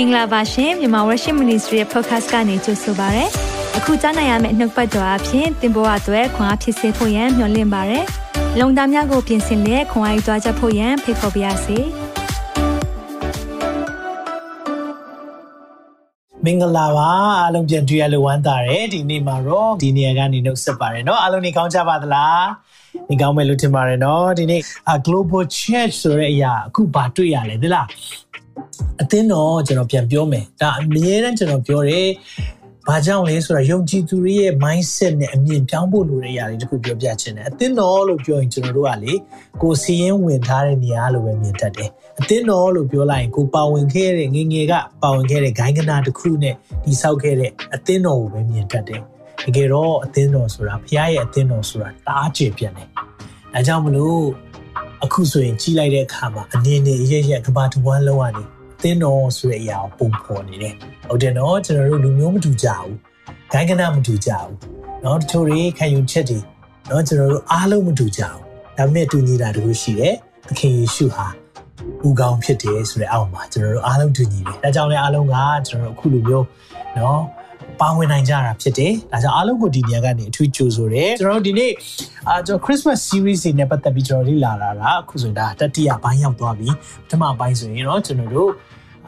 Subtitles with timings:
[0.00, 3.24] င်္ဂလာပါရှင်မြန်မာ Worship Ministry ရဲ့ podcast ကနေကြိုဆိုပါရစေ။
[3.76, 8.00] အခုကြားနိုင်ရမယ့်နှုတ်ပတ်တော်အဖြစ်သင်ပေါ်အပ်ွယ်ခွန်အားဖြစ်စေဖို့ယံမျှဝင့်ပါရစေ။
[8.60, 11.78] လုံတာများကိုပြင်ဆင်လက်ခွန်အားယူကြားချက်ဖို့ယံဖိတ်ခေါ်ပါရစေ။
[16.44, 22.46] မင်္ဂလာပါအားလုံးပြန်တွေ့ရလို့ဝမ်းသာတယ်ဒီနေ့မှာတော့ဒီနေရာကနေနှုတ်ဆက်ပါတယ်เนาะအားလုံးနေကောင်းကြပါသလား
[23.10, 24.60] နေကောင်းမယ်လို့ထင်ပါတယ်เนาะဒီနေ့
[25.06, 27.86] Global Church ဆိုတဲ့အရာအခုဘာတွေ့ရလဲသလား
[29.01, 32.07] အသင်းတော်ကျွန်တော်ပြန်ပြောမယ်ဒါအမြဲတမ်းကျွန်တော်ပြောတယ်
[32.87, 39.13] ဘာကြောင့်လဲဆိုတော့ယုံကြည်သူတွေရဲ့ mindset နဲ့အမြင်ပြောင်းဖို့လိုတဲ့အရာတွေတခုပြောပြချင်တယ်အသင်းတော်လို့ပြောရင်ကျွန်တော်တို့ကလေ
[39.61, 44.73] ကိုစီရင်ဝင်ထားတဲ့နေရာလို့ပဲမြင်တတ်တယ်အသင်းတော်လို့ပြောလိုက်ရင်ကိုပါဝင်ခဲ့တဲ့ငငယ်က
[45.03, 49.01] ပါဝင်ခဲ့တဲ့ဂိုင်းကနာတစ်ခုနဲ့ဒီဆောက်ခဲ့တဲ့အသင်းတော်ကိုပဲမြင်တတ်တယ်
[49.43, 52.87] တကယ်တော့အသင်းတော်ဆိုတာဖခင်ရဲ့အသင်းတော်ဆိုတာတားကျပြတ်တယ်
[53.53, 54.21] ဒါကြောင့်မလို့
[55.03, 58.43] အခုဆိုရင်ကြီးလိုက်တဲ့အခါမှာအနေနဲ့ရရကဘာတဝမ်းလုံးကနေ
[58.81, 60.73] သင်းတော်ဆိုတဲ့အရာကိုပုံဖော်နေတယ်။
[61.09, 62.93] ဟုတ်တယ်နော်ကျွန်တော်တို့လူမျိုးမတူကြဘူး။
[63.51, 64.51] ဂိုင်းကနမတူကြဘူး။
[65.03, 66.39] နော်တချို့တွေခံယူချက်တွေ
[66.89, 68.39] နော်ကျွန်တော်တို့အားလုံးမတူကြဘူး။
[68.77, 70.13] ဒါပေမဲ့တူညီတာတို့ရှိတယ်။
[70.47, 71.27] သခင်ယေရှုဟာ
[72.05, 75.35] ဦးကောင်းဖြစ်တယ်ဆိုတဲ့အောက်မှာကျွန်တော်တို့အားလုံးတူညီတယ်။ဒါကြောင့်လည်းအားလုံးက
[75.67, 76.45] ကျွန်တော်တို့အခုလူမျိုး
[76.97, 77.21] နော်
[77.81, 81.71] ပါဝင်နိုင်ကြတာဖြစ်တယ်။ဒါကြောင့်အားလုံးကိုဒီနေရာကနေအထူးကြိုဆိုတယ်။ကျွန်တော်တို့ဒီနေ့
[82.27, 86.69] အာကျွန်တော် Christmas series တွေနဲ့ပတ်သက်ပြီးကျွန်တော်လေ့လာတာကအခုဆိုဒါတတိယပိုင်းရောက်သွားပြီ။
[87.03, 88.51] ပထမပိုင်းဆိုရင်တော့ကျွန်တော်တို့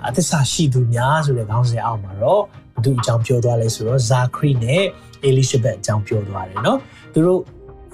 [0.08, 2.42] အသစ္စာရှိသူများဆိုတဲ့ခေါင်းစဉ်အောက်မှာတော့
[2.74, 4.84] ဘုသူအကြောင်းပြောသွားလဲဆိုတော့ဇာခရီနဲ့
[5.24, 6.80] အလိရှဘက်အကြောင်းပြောသွားတယ်နော်။
[7.14, 7.42] သူတို့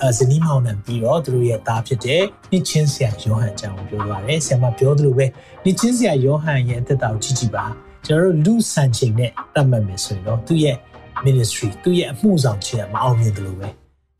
[0.03, 5.25] အဇနီးမောင်နှံပြီးတော့သူတို့ရဲ့သားဖြစ်တဲ့နှစ်ချင်းဆရာယောဟန်အကြောင်းပြောသွားတယ်။ဆရာမပြောသလိုပဲ
[5.64, 7.66] နှစ်ချင်းဆရာယောဟန်ရဲ့အသက်တာကိုကြည့်ကြည့်ပါ။
[8.06, 10.77] ကျွန်တော်တို့လူဆန်ချိန်နဲ့တတ်မှတ်မယ်ဆိုရင်တော့သူ့ရဲ့
[11.27, 13.69] ministry သူ့ရဲ့အမှုဆောင်ခြင်းမအောင်မြင်တယ်လို့ပဲ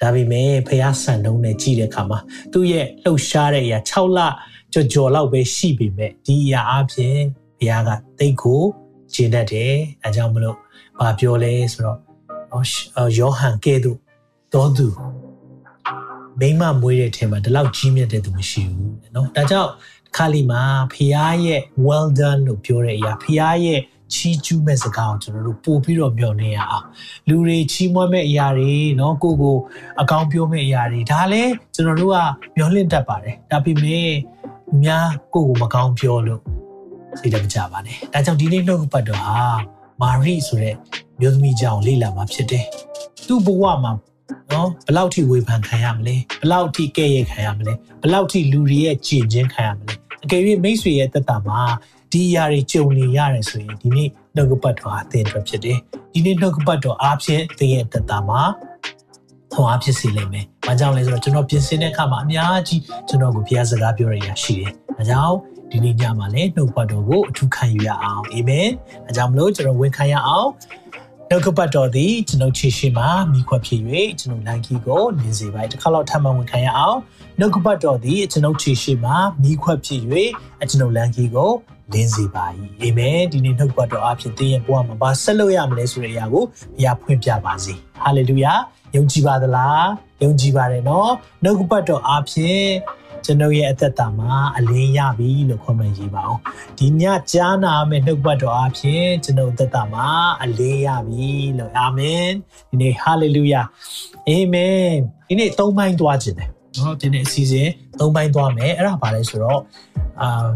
[0.01, 2.19] ဒါပေမဲ့ဖះဆန်တုံးနဲ့ကြည့်တဲ့အခါမှာ
[2.53, 4.21] သူ့ရဲ့လှုပ်ရှားတဲ့အရာ6လ
[4.73, 7.17] ကြော်ကြော်လောက်ပဲရှိပေမဲ့ဒီအရာအပြင်
[7.59, 8.63] ဘုရားကတိတ်ကို
[9.15, 9.73] ကျင့်တတ်တယ်
[10.03, 10.57] အဲကြောင့်မလို့
[10.99, 11.99] ဘာပြောလဲဆိုတော့
[13.19, 13.99] ယောဟန်ကဲ့သို့
[14.55, 14.87] တော်သူ
[16.41, 19.71] မိမမွေးတဲ့ထဲမှာဒီလောက်ကြီးမြတ်တဲ့သူမရှိဘူးเนาะဒါကြောင့်
[20.17, 20.63] ခါလီမှာ
[20.93, 23.81] ဖះရဲ့ well done လို့ပြောတဲ့အရာဖះရဲ့
[24.15, 26.87] ချီးကျူးမဲ့စကားကိုကျွန်တော်တို့ပို့ပြီးတော့မျှော်နေရအောင်
[27.29, 29.57] လူတွေချီးမွမ်းမဲ့အရာတွေเนาะကိုကို
[30.01, 32.17] အကောင်းပြောမဲ့အရာတွေဒါလည်းကျွန်တော်တို့က
[32.57, 34.11] မျှော်လင့်တတ်ပါတယ်ဒါပေမဲ့
[34.85, 36.41] များကိုကိုမကောင်းပြောလို့
[37.19, 39.41] စိတ်တမကြပါနဲ့ဒါကြောင့်ဒီနေ့နှုတ်ပတ်တော်ဟာ
[40.01, 40.75] မာရိဆိုတဲ့
[41.21, 42.65] မျိုးသမီးကြောင့်လေ့လာမှာဖြစ်တယ်
[43.27, 43.93] သူ့ဘဝမှာ
[44.52, 47.74] နော်ဘလောက်ထိဝေဖန်ခံရမလဲဘလောက်ထိကဲ့ရဲ့ခံရမလဲ
[48.04, 49.94] ဘလောက်ထိလူတွေရဲ့ကြင်ချင်းခံရမလဲ
[50.24, 51.62] အကယ်၍မိတ်ဆွေရဲ့တက်တာမှာ
[52.12, 55.80] ဒီအရာတွေကြုံနေရတယ်ဆိုရင်ဒီနေ့နှုတ်ကပတ်တော်အသင်အတွက်ဖြစ်တယ်
[56.14, 58.42] ဒီနေ့နှုတ်ကပတ်တော်အားဖြင့်သင်ရဲ့တက်တာမှာ
[59.54, 65.38] ခွန်အားဖြစ်စေလိမ့်မယ်။ဘာကြောင့်လဲဆိုတော့ကျွန်တော်ပြင်ဆင်တဲ့အခါမှာအများကြီးကျွန်တော်ကိုဘုရားစကားပြောရရရှိတယ်။ဒါကြောင့်
[65.72, 68.68] ဒီနေ့ညမှာလည်းနှုတ်ပတ်တော်ကိုအထူးခံယူရအောင်။အာမင်။
[69.06, 70.50] ဒါကြောင့်မလို့ကျွန်တော်ဝန်ခံရအောင်
[71.32, 73.82] နှုတ်ကပတ်တော်သည်ကျွန်ုပ်ခြေရှိမှာမိခွက်ဖြစ်၍
[74.20, 76.98] ကျွန်ုပ်လန်ကီကိုနင်းစေပါတစ်ခါတော့ထပ်မံဝန်ခံရအောင်
[77.40, 80.02] နှုတ်ကပတ်တော်သည်ကျွန်ုပ်ခြေရှိမှာမိခွက်ဖြစ်၍
[80.70, 81.52] ကျွန်ုပ်လန်ကီကို
[81.94, 82.46] လင်းစေပါ၏
[82.82, 87.74] အာမင်ဒီနေ့နှုတ်ပတ်တော်အဖြစ်သင်ရဲ့ဘဝမှာဘာဆက်လုပ်ရမလဲဆိုတဲ့အရာကိုဘုရားဖွင့်ပြပါစေ
[88.04, 88.54] ဟာလေလုယာ
[88.96, 89.86] ယုံကြည်ပါသလား
[90.24, 91.12] ယုံကြည်ပါတယ်နော်
[91.44, 92.62] နှုတ်ပတ်တော်အဖြစ်
[93.28, 96.40] ကျွန်ုပ်ရဲ့အသက်တာမှာအလင်းရပြီလို့ခေါ်မှန်ရေးပါအောင်
[96.78, 100.08] ဒီညကြားနာမယ့်နှုတ်ပတ်တော်အဖြစ်ကျွန်ုပ်အသက်တာမှာ
[100.44, 102.28] အလင်းရပြီလို့အာမင်
[102.70, 103.62] ဒီနေ့ဟာလေလုယာ
[104.28, 104.90] အာမင်
[105.28, 109.62] ဒီနေ့သုံးပိုင်းသွားခြင်းတယ်နော်ဒီနေ့အစီအစဉ်သုံးပိုင်းသွားမယ်အဲ့ဒါဘာလဲဆိုတော့
[110.22, 110.48] အာ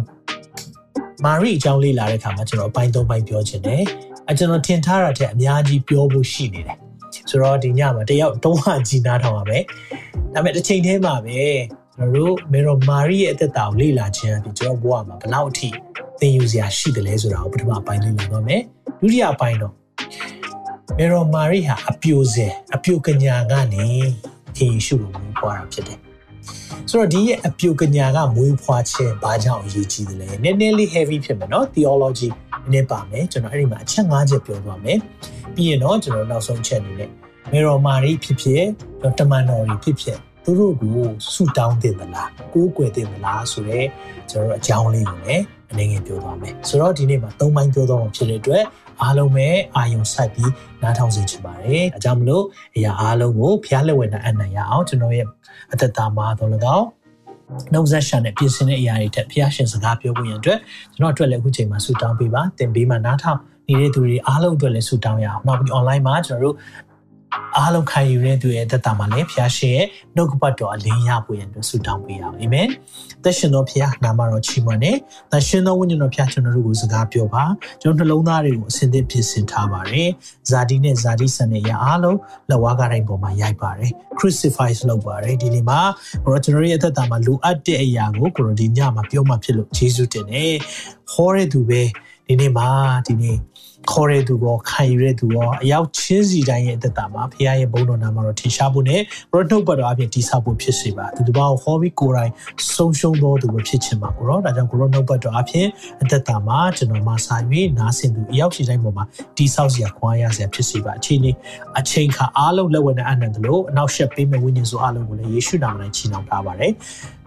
[1.23, 3.83] မာရိအကြောင်းလေ့လာတဲ့အခါမှာကျွန်တော်အပိုင်းသုံးပိုင်းပြောခြင်းတယ်
[4.29, 6.77] အကျွန်တော်ထင်ထားတာထက်အများကြီးပြောဖို့ရှိနေတယ်
[7.29, 9.57] ဆိုတော့ဒီညမှာတယောက်တော့ဟာကြီးနားထောင်ပါပဲ
[10.33, 11.39] ဒါပေမဲ့တစ်ချိန်တည်းမှာပဲ
[11.97, 15.69] ကျွန်တော်တို့မေရောမာရိရဲ့အသက်တာကိုလေ့လာခြင်းအပြင်ကျွန်တော်ဘဝမှာဘလောက်အထိ
[16.19, 18.62] သင်ယူစရာရှိတယ်လဲဆိုတာကိုပထမအပိုင်းလေ့လာသွားမယ်
[19.00, 19.74] ဒုတိယအပိုင်းတော့
[20.97, 23.85] မေရောမာရိဟာအပြိုစင်အပြိုကညာကနေ
[24.57, 26.00] ခင်ယေရှုကိုမြင်ပွားတာဖြစ်တယ်
[26.89, 32.30] ဆိုတော့ဒီရဲ့အပြုကညာကမွေးဖွားခြင်းဘာကြောင့်အရေးကြီးသလဲနည်းနည်းလေး heavy ဖြစ်မယ်နော် theology
[32.71, 34.98] နည်းပါမယ်ကျွန်တော်အဲ့ဒီမှာအချက်၅ချက်ပြောသွားမယ်
[35.56, 37.10] ပြီးရင်တော့ကျွန်တော်နောက်ဆုံးချက်အနေနဲ့
[37.51, 38.63] မေရောမာရီဖြစ်ဖြစ်
[39.19, 43.88] တမန်တော်ကြီးဖြစ်ဖြစ် သူတို့ကိုဆူတောင်းတင်သလားကိုးကွယ်တင်သလားဆိုတော့
[44.29, 48.63] ကျွန်တော်တို့အကြောင်းလေးကိုလည်းအနေငယ်ပြောသွားမယ်ဆိုတော့ဒီနေ့မှာ၃ပိုင်းပြောသွားမှာဖြစ်တဲ့အတွက်
[49.01, 50.51] အားလုံးပဲအာယုံစိုက်ပြီး
[50.81, 52.43] နားထောင်စေချင်ပါတယ်။အဲကြောင့်မလို့
[52.75, 55.27] အရာအားလုံးကိုဖျားလက်ဝဲနိုင်အနိုင်ရအောင်ကျွန်တော်ရဲ့
[55.73, 56.88] အသက်တာမှာတော့၎င်း
[57.73, 60.59] နှုတ်ဆက်ရှာနဲ့ပြင်ဆင်တဲ့အရာတွေထက်ဖျားရှင်စကားပြောဖို့ရန်အတွက်
[60.95, 66.55] ကျွန်တော်အတွက်လည်းအခုချိန်မှာဆူတောင်းပေးပါ။သင်ပေးမှာနားထောင်နေတဲ့သူတွေအားလုံးအတွက်လည်းဆူတောင်းရအောင်။နောက်ပြီး online မှာကျွန်တော်တို့
[67.57, 72.68] အားလုံးခံယူတဲ့သူရဲ့သက်တာမှာလည်းဖျားရှင်ရဲ့နှုတ်ကပတ်တော်အလင်းရဖို့ရန်အတွက်ဆုတောင်းပေးရအောင်အာမင်
[73.24, 74.92] သက်ရှင်တော်ဖျားနာမတော်ချီးမွမ်းနေ
[75.31, 77.44] သက်ရှင်တော်ဝိညာဉ်တော်ဖျားကျွန်တော်တို့ကိုစကားပြောပါ
[77.81, 80.10] ကျွန်တော်နှလုံးသားတွေကိုအစဉ်သင့်ပြင်ဆင်ထားပါတယ်
[80.50, 82.18] ဇာတိနဲ့ဇာတိဆန်တဲ့ရအားလုံး
[82.50, 85.80] လက်ဝါးကားတိုင်းပေါ်မှာရိုက်ပါတယ် crucify လုပ်ပါတယ်ဒီနေ့မှာ
[86.24, 90.54] ကျွန်တော်တို့ရဲ့အသက်တာမှာလိုအပ်တဲ့အရာကိုကိုရိုဒီညမှာပြောမှဖြစ်လို့ယေရှုတင်တယ်
[91.12, 91.81] ဟောတဲ့သူပဲ
[92.27, 92.69] ဒီနေ့မှာ
[93.07, 93.38] ဒီနေ့
[93.89, 99.01] ခေါ်တဲ့သူရောခံယူတဲ့သူရောအရောက်ချင်းစီတိုင်းရဲ့အသက်တာမှာဖခင်ရဲ့ဘုန်းတော်နာမှာတော့ထင်ရှားဖို့နဲ့
[99.31, 102.31] ဘရနှုတ်ပတ်တော်အပြင်တိဆောက်ဖို့ဖြစ်စေပါသူတပါကိုဟောပြီးကိုယ်တိုင်
[102.75, 105.68] ဆုံးရှုံးတော်သူကိုဖြစ်ချင်ပါကိုရောဒါကြောင့်ကိုရောနှုတ်ပတ်တော်အပြင်
[106.01, 107.36] အသက်တာမှာကျွန်တော်မှာစာ၍
[107.80, 109.04] နားဆင်သူအရောက်စီတိုင်းပေါ်မှာ
[109.38, 111.34] တိဆောက်စရာခွာရစရာဖြစ်စေပါအချိန်นี้
[111.80, 116.72] အချိန်ခါအားလုံးလက်ဝဲနဲ့အနန္တလို့အနောက်ရှက်ပေးမဲ့ဝိညာဉ်စုအားလုံးကိုလည်းယေရှုနာမနဲ့ချီးနှောင်ထားပါတယ်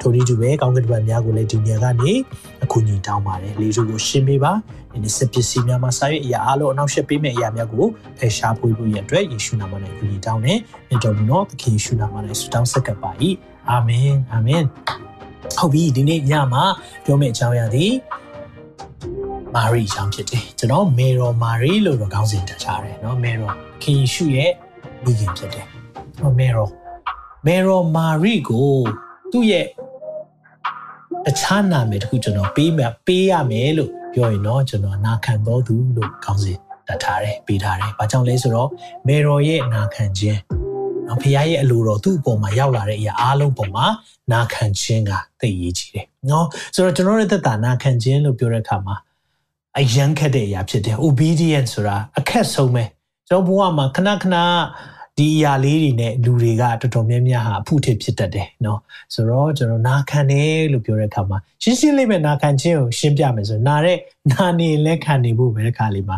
[0.01, 2.11] ထိုနည်းတူပဲကောင်းကင်ဘုရားများကိုလည်းဒီနေရာကနေ
[2.63, 4.53] အခုညီတောင်းပါတယ်လေးစုကိုရှင်းပေးပါ
[4.91, 7.85] ဒီနေ့စပစ္စည်းများမှာစာရေးအရာအားလုံးအနောက်ရှက်ပေးမယ့်အရာများကို
[8.17, 10.59] ဖယ်ရှားဖို့ရအတွက်ယေရှုနာမနဲ့ကူညီတောင်းတယ်
[10.89, 13.11] မြတ်တော်မူသောသခင်ယေရှုနာမနဲ့ဆုတောင်းဆက်ကပ်ပါ၏
[13.69, 14.63] အာမင်အာမင်
[15.57, 16.63] ဟုတ်ပြီဒီနေ့ညမှာ
[17.05, 17.85] ပြောမယ့်အကြောင်းအရာဒီ
[19.55, 23.51] မာရီအကြောင်းဖြစ်တယ်ကျွန်တော်မေရောမာရီလို့တော့ခေါင်းစဉ်တက်ထားတယ်เนาะမေရော
[23.81, 24.51] ခင်ယေရှုရဲ့
[25.03, 25.65] မိခင်ဖြစ်တယ်
[26.19, 26.67] ဟောမေရော
[27.45, 28.73] မေရောမာရီကို
[29.34, 29.66] သူ့ရဲ့
[31.26, 36.58] တခြားနာမည်တခုကျွန်တော်ပေးမယ်ပေးရမယ်လို့ပြောရင်တော့ကျွန်တော်နာခံတော်သူလို့ခေါင်းစဉ်
[36.88, 38.68] တတ်ထားတယ်ပေးထားတယ်။ဘာကြောင့်လဲဆိုတော့
[39.06, 40.38] မေရော်ရဲ့နာခံခြင်း
[41.06, 43.86] နော်ဖခင်ရဲ့အလိုတော်သူ့အပေါ်မှာရောက်လာတဲ့အရာအားလုံးပေါ်မှာ
[44.32, 48.96] နာခံခြင်းကသိရေးကြီးတယ်။နော်ဆိုတော့ကျွန်တော်ရဲ့သက်တာနာခံခြင်းလို့ပြောတဲ့အခါမှာ
[49.78, 52.84] အယံခက်တဲ့အရာဖြစ်တယ် obedience ဆိုတာအခက်ဆုံးပဲ
[53.28, 54.36] ကျွန်တော်ဘဝမှာခဏခဏ
[55.17, 58.77] ဒီအရာလေးတွေနဲ့လူတွေကတော်တော်များများဟာအဖို့ထစ်ဖြစ်တတ်တယ်เนาะ
[59.13, 63.97] ဆိုတော့ကျွန်တော်နာခံတယ်လို့ပြောတဲ့အခါမှာရှင်းရှင်းလေးပဲနာခံခြင်းကိုရှင်းပြမယ်ဆိုနာတဲ့
[64.31, 66.17] နာနေလက်ခံနေဖို့ပဲတဲ့ခါလေးမှာ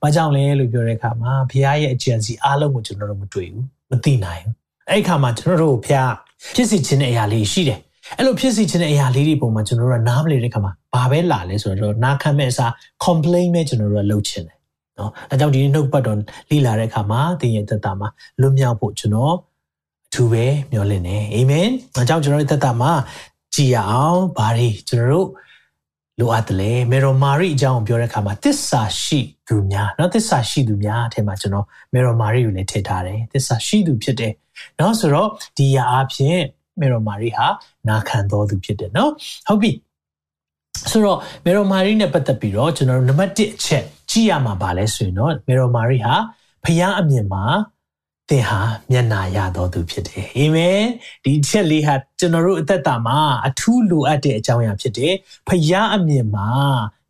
[0.00, 4.54] ဘာကြောင့်လဲလို့ပြောတဲ့အခါမှာဘုရားရဲ့အကြံစီအားလုံးကိုကျွန်တော်တို့မတွေ့ဘူးမသိနိုင်ဘူး
[4.90, 6.12] အဲ့ဒီခါမှာကျွန်တော်တို့ဘုရား
[6.54, 7.78] ဖြစ်စီခြင်းတဲ့အရာလေးရှိတယ်
[8.16, 12.72] အဲ့လိုဖြစ်စီခြင်းတဲ့အရာလေးတွေပုံမှာကျွန်တော်တို့ကနားမလည်တဲ့ခါမှာဘာပဲလာလဲဆိုတော့နာခံမဲ့အစား
[13.04, 14.56] complain ပဲကျွန်တော်တို့ကလုပ်ချင်တယ်
[14.98, 16.18] နော်အဲကြောင့်ဒီနှုတ်ပတ်တော်
[16.50, 18.08] လိလာတဲ့အခါမှာသင်ရဲ့သက်တာမှာ
[18.40, 19.34] လွတ်မြောက်ဖို့ကျွန်တော်
[20.06, 22.92] အထူးပဲမျှော်လင့်နေအာမင်အဲကြောင့်ကျွန်တော်ရဲ့သက်တာမှာ
[23.54, 25.28] ကြည်ရအောင်ဗါရီကျွန်တော်တို့
[26.20, 34.32] လိုအပ်တယ်လေမေရိုမာရီအကြောင်းပြောတဲ့အခါမှာသစ္စာရှိသူများเนาะသစ္စာရှိသူများအထက်မှာကျွန်တော်မေရိုမာရီကိုလည်းထည့်ထားတယ်သစ္စာရှိသူဖြစ်တယ်
[34.76, 36.38] เนาะဆိုတော့ဒီရာအဖြစ်
[36.80, 37.46] မေရိုမာရီဟာ
[37.88, 39.10] နာခံတော်သူဖြစ်တယ်เนาะ
[39.48, 39.72] ဟုတ်ပြီ
[40.90, 46.15] ဆိုတော့မေရိုမာရီနဲ့ပတ်သက်ပြီးတော့ကျွန်တော်တို့နံပါတ်1အချက် ကြည့်ရမှာပါလဲဆိုရင်တော့မေရိုမာရီဟာ
[46.65, 47.43] ဖျားအမြင်မှာ
[48.29, 48.61] သင်ဟာ
[48.91, 50.81] မျက်နာရတော်သူဖြစ်တယ်အာမင်
[51.23, 55.13] ဒီချက်လေးဟာကျွန်တော်တို့အသက်တာမှာအထူးလိုအပ်တဲ့အကြောင်းအရာဖြစ်တယ်
[55.47, 56.49] ဖျားအမြင်မှာ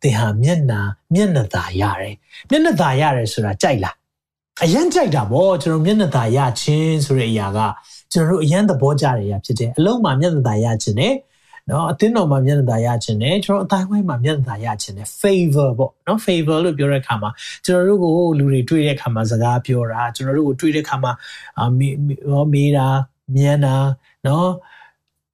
[0.02, 0.80] သင်ဟာမျက်နာ
[1.14, 2.14] မျက်နှာသာရတယ်
[2.50, 3.96] မျက်နှာသာရတယ်ဆိုတာကြိုက်လား
[4.64, 7.58] အရန်ကြိုက်တာဗောကျွန်တော်မျက်နှာသာရခြင်းဆိုတဲ့အရာက
[8.12, 11.14] ကျွန်တော်တို့အရန်သဘောကျတဲ့အရာဖြစ်တယ်အလုံးမှာမျက်နှာသာရခြင်းနဲ့
[11.69, 17.29] နော်အတင်းတော်မှာမျက်နှာသာရခြင်းနဲ့ကျွန်တော်အတိုင်းဝိုင်းမှာမျက်နှာသာရခြင်းနဲ့ favor ပေါ့နော် favor လို့ပြောတဲ့အခါမှာ
[17.65, 21.11] ကျွန်တော်တို့ကိုလူတွေတွေ့တဲ့အခါမှာစကားပြောတာကျွန်တော်တို့ကိုတွေ့တဲ့အခါမှာ
[21.59, 21.95] အာမေး
[22.53, 22.87] မေးတာ
[23.35, 23.75] မြန်တာ
[24.27, 24.49] နော်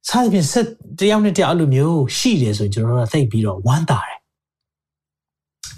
[0.08, 0.66] စားပြင်ဆက်
[0.98, 4.18] တယောက်နဲ့တယောက်အဲ့လိုမျိုးရှိတယ်ဆိုရင်ကျွန်တော်တို့သိပြီးတော့ဝမ်းသာတယ်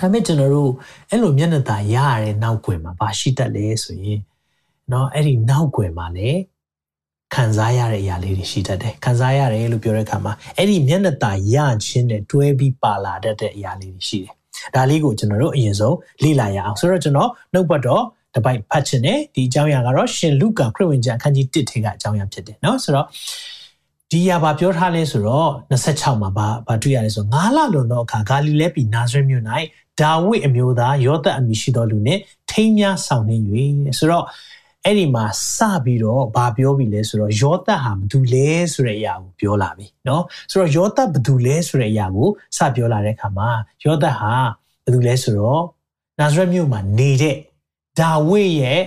[0.00, 0.70] ဒါပေမဲ့ကျွန်တော်တို့
[1.10, 4.20] အဲ့လိုမျက်နှာသာရရတဲ့နောက်ွယ်မှာဘာရှိတတ်လဲဆိုရင်
[4.90, 6.40] เนาะအဲ့ဒီနောက်ွယ်မှာလည်း
[7.34, 14.34] ခံစားရတဲ့အရာလေးတွေရှိတတ်တယ်ခံစားရတယ်လို့ပြောတဲ့အခါမှာအဲ့ဒီမျက်နှာသာရခြင်းနဲ့တွဲပြီးပါလာတတ်တဲ့အရာလေးတွေရှိတယ်
[14.74, 23.06] ဒါလေးကိုကျွန်တော်တို့အရင်ဆုံးလေ့လာရအောင်ဆိုတော့ကျွန်တော်နှုတ်ပတ်တော့တပိုက်ဖတ်ခြင်းနဲ့ဒီအကြောင်းအရာကတော့ရှင်လုကာခရစ်ဝင်ကျမ်းအခန်းကြီး1ထဲကအကြောင်းအရာဖြစ်တယ်เนาะဆိုတော့
[24.10, 29.44] ဒီအရာဘာပြောထားလဲဆိုတော့26မှာဘာဘာတွေ့ရလဲဆိုငါးလလွန်သောအခါဂါလိလဲပြည်နာဇရက်မြို့၌
[30.00, 32.18] ဒါဝိအမျိုးသားယောသအမည်ရှိသောလူနဲ့
[32.50, 33.36] ထိမ်းများဆောင်နေ၍
[33.98, 34.24] ဆိုတော့
[34.84, 43.48] အဲ့ဒီမှာစပြီးတော့ဗာပြောပြီလဲဆိုတော့ယောသဟာဘသူလဲဆိုတဲ့အရာကိုပြောလာပြီเนาะဆိုတော့ယောသဘသူလဲဆိုတဲ့အရာကိုစပြောလာတဲ့အခါမှာ
[43.84, 44.32] ယောသဟာ
[44.84, 45.62] ဘသူလဲဆိုတော့
[46.18, 47.36] နာဇရက်မြို့မှာနေတဲ့
[48.00, 48.82] ဒါဝိရဲ့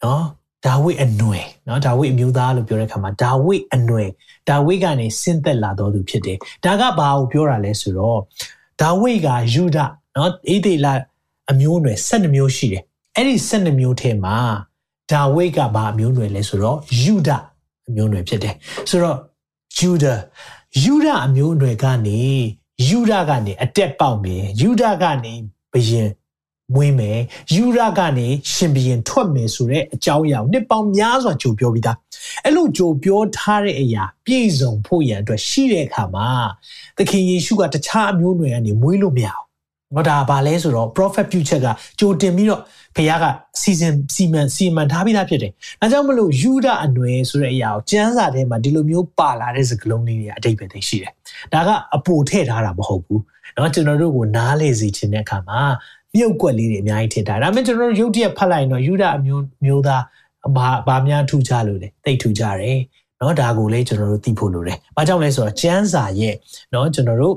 [0.00, 0.22] เนาะ
[0.66, 4.10] ဒါဝိအနွယ်เนาะဒါဝိအမျိုးသားလို့ပြောတဲ့အခါမှာဒါဝိအနွယ်
[4.48, 8.20] ဒါဝိကနေဆင်းသက်လာတော်သူဖြစ်တယ်ဒါကဘာကိုပြောတာလဲဆိုတော့
[8.80, 9.78] ဒါဝိကယူဒ
[10.14, 10.86] เนาะအေဒေလ
[11.50, 12.82] အမျိုးအနွယ်12မျိုးရှိတယ်
[13.15, 14.37] အဲ့ဒီ12မျိုးထဲမှာ
[15.11, 17.29] ဒါဝိဒ်ကဘာအမျိုးနွယ်လဲဆိုတော့ယူဒ
[17.87, 18.55] အမျိုးနွယ်ဖြစ်တယ်
[18.89, 19.17] ဆိုတော့
[19.77, 20.05] ယူဒ
[20.83, 22.21] ယူဒအမျိုးနွယ်ကနေ
[22.87, 25.33] ယူဒကနေအတက်ပေါက်မယ်ယူဒကနေ
[25.73, 26.09] ဘယင်
[26.73, 27.19] မွေးမယ်
[27.53, 31.97] ယူရကနေရှင်ဘရင်ထွက်မယ်ဆိုတဲ့အကြောင်းအရာကိုနှစ်ပေါင်းများစွာကြိုပြောပြီးသား
[32.43, 36.29] အဲ့လိုကြိုပြောထားတဲ့အရာပြည့်စုံဖို့ရန်အတွက်ရှိတဲ့အခါမှာ
[36.97, 39.44] သခင်ယေရှုကတခြားအမျိုးနွယ်ကနေမွေးလို့မရဘူး
[39.93, 41.67] နော်ဒါဘာလဲဆိုတော့ prophet ပြုချက်က
[41.99, 42.61] ကြိုတင်ပြီးတော့
[42.95, 43.25] ဖခင်က
[43.61, 45.51] စီစဉ်စီမံစီမံထားပြီးသားဖြစ်တယ်။
[45.81, 51.11] ဒါကြောင့်မလို့ယူဒအနွယ်ဆိုတဲ့အရာကိုကျမ်းစာထဲမှာဒီလိုမျိုးပါလာတဲ့စကားလုံးလေးတွေအတိတ်ပဲသိရှိတယ်။
[51.53, 53.21] ဒါကအပိုထည့်ထားတာမဟုတ်ဘူး။
[53.57, 55.61] နော်ကျွန်တော်တို့ကိုနားလေစီခြင်းတဲ့အခါမှာ
[56.15, 60.03] မြုပ်ကွက်လေးတွေအများကြီးထည့်ထား။ဒါပေမဲ့ကျွန်တော်တို့ရုပ်တရက်ဖတ်လိုက်ရင်တော့ယူဒအမျိုးမျိုးသား
[60.55, 62.77] ဘာဘာများထူကြလို့လဲသိထူကြတယ်။
[63.21, 66.33] နော်ဒါကိုလည်းကျွန်တော်တို့သိဖို့လိုတယ်။ဘာကြောင့်လဲဆိုတော့ကျမ်းစာရဲ့
[66.73, 67.35] နော်ကျွန်တော်တို့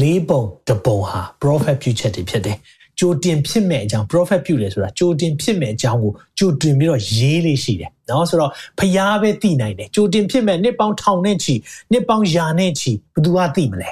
[0.00, 2.58] လေးပုံတပုံဟာ prophet ပြုချက်တွေဖြစ်တယ်
[2.98, 11.54] ကြိုတင်ဖြစ်မဲ့အကြောင်း prophet ပြုတယ်ဆိုတာကြိုတင်ဖြစ်မဲ့အကြောင်းကိုကြိုတင်ပြီးတော့ရေးလေးရှိတယ်နော်ဆိုတော့ဖျားပဲသိနိုင်တယ်ကြိုတင်ဖြစ်မဲ့နှစ်ပေါင်းထောင်နဲ့ချီ
[11.92, 13.90] နှစ်ပေါင်းရာနဲ့ချီဘယ်သူကသိမလဲ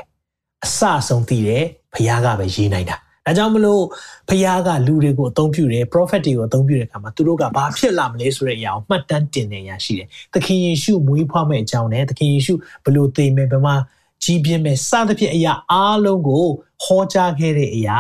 [0.64, 2.96] အစဆုံးသိတယ်ဖျားကပဲရေးနိုင်တာ
[3.26, 3.82] ဒါကြောင့်မလို့
[4.28, 13.74] ဖျားကလူတွေကိုအသုံးပြုတယ် prophet တွေကိုအသုံးပြုတဲ့အခါမှာသူတို့ကဘာဖြစ်လာမလဲဆိုတဲ့အရာကိုမှတ်တမ်းတင်နေရရှိတယ်သခင်ယေရှုမွေးဖွားမဲ့အကြောင်းနဲ့သခင်ယေရှုဘယ်လိုသိမယ်ဘယ်မှာ
[14.23, 16.45] ကြီးပြင်းမဲ့စသဖြင့်အရာအားလုံးကို
[16.83, 17.99] ဟောကြားခဲ့တဲ့အရာ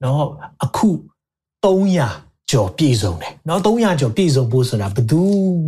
[0.00, 0.22] เนาะ
[0.64, 0.88] အခု
[1.64, 5.20] 300ကျော်ပြည့်စုံတယ်เนาะ300ကျော်ပြည့်စုံဖို့ဆိုတာဘယ်သူ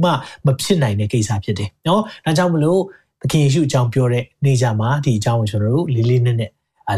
[0.02, 0.11] မှ
[0.47, 2.80] မဖြစ်နိုင်တဲ့ကိစ္စဖြစ်တယ်เนาะဒါကြောင့်မလို့
[3.21, 6.52] သခင်ယေရှုအကြောင်းပြောတဲ့နေကြမှာဒီအကြောင်းကိုကျွန်တော်တို့လေးလေးနက်နက်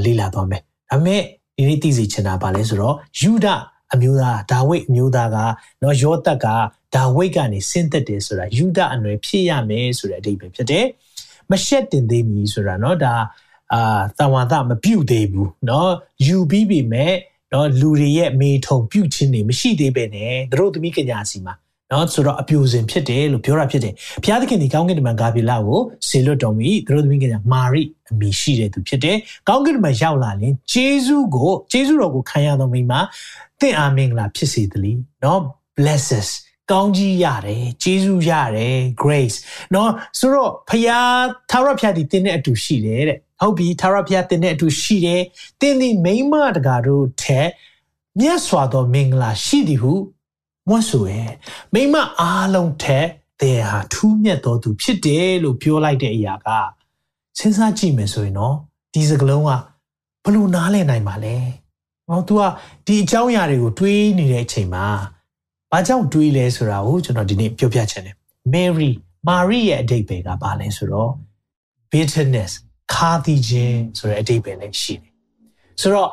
[0.04, 1.22] လေ့လာသွားမယ်ဒါပေမဲ့
[1.56, 3.46] ဒီနေ့သိစေချင်တာပါလဲဆိုတော့ယူဒ
[3.94, 5.36] အမျိုးသားဒါဝိတ်အမျိုးသားက
[5.82, 6.46] နော်ယောသက်က
[6.94, 10.86] ဒါဝိတ်ကနေဆင်းသက်တယ်ဆိုတာယူဒအနွယ်ဖြစ်ရမယ်ဆိုတဲ့အဓိပ္ပာယ်ဖြစ်တယ်
[11.50, 13.14] မရှက်တင်သေးမီဆိုတာเนาะဒါ
[13.74, 15.88] အာသံဝါသမပြုတ်သေးဘူးเนาะ
[16.26, 17.12] ယူပြီးပြီမဲ့
[17.50, 21.54] เนาะလူတွေရဲ့မေထုံပြုတ်ခြင်းတွေမရှိသေးပဲနဲ့တို့သမီးကညာစီမှာ
[21.92, 29.16] เนาะဆိုတော့အပြိုစင်ဖြစ်တယ်လို့ပြောတာဖြစ်တယ်ဘုရားသခင်ဒီကောင်းကင်တမန်ဂါဗီလာကိုဆေလွတ်တော်မူတို့သမီးကညာမာရိအမိရှိတဲ့သူဖြစ်တယ်
[29.48, 33.00] ကောင်းကင်တမန်ရောက်လာရင်ဂျေဇုကိုဂျေဇုတော်ကိုခံရတော်မိမှာ
[33.60, 34.92] တင့်အာမင်္ဂလာဖြစ်စေသလီ
[35.22, 35.38] เนาะ
[35.76, 36.28] blesses
[36.70, 39.38] ကောင်းကြီးရတယ်ကျေးဇူးရတယ် grace
[39.72, 45.22] เนาะဆိုတော့ဖယားသာရဖျားဒီတင်းတဲ့အတူရှိတယ်တဲ့ဟုတ်ပြီသာရဖျားတင်းတဲ့အတူရှိတယ်
[45.60, 47.48] တင်းဒီမိမတကာတို့ထက်
[48.18, 49.92] မြတ်စွာသောမင်္ဂလာရှိသည်ဟု
[50.68, 51.30] မွတ်ဆိုရဲ့
[51.74, 53.06] မိမအားလုံးထက်
[53.42, 56.48] တဲ့ဟာထူးမြတ်တော်သူဖြစ်တယ်လို့ပြောလိုက်တဲ့အရာက
[57.38, 58.54] စဉ်းစားကြည့်မယ်ဆိုရင်เนาะ
[58.94, 59.50] ဒီစကလုံးက
[60.24, 61.36] ဘလို့နားလည်နိုင်ပါလဲ။
[62.08, 62.42] ဟော तू က
[62.86, 64.86] ဒီအကြောင်းအရာတွေကိုတွေးနေတဲ့အချိန်မှာ။
[65.73, 68.15] ဘာကြောင့်တွေးလဲဆိုတာကိုကျွန်တော်ဒီနေ့ပြောပြချင်တယ်။
[68.53, 68.91] Mary
[69.27, 71.11] မာရိရဲ့အဓိပ္ပာယ်ကဘာလဲဆိုတော့
[71.91, 72.51] bitterness
[72.93, 75.13] ခါသီးခြင်းဆိုတဲ့အဓိပ္ပာယ်လည်းရှိတယ်။
[75.81, 76.09] ဆိုတော့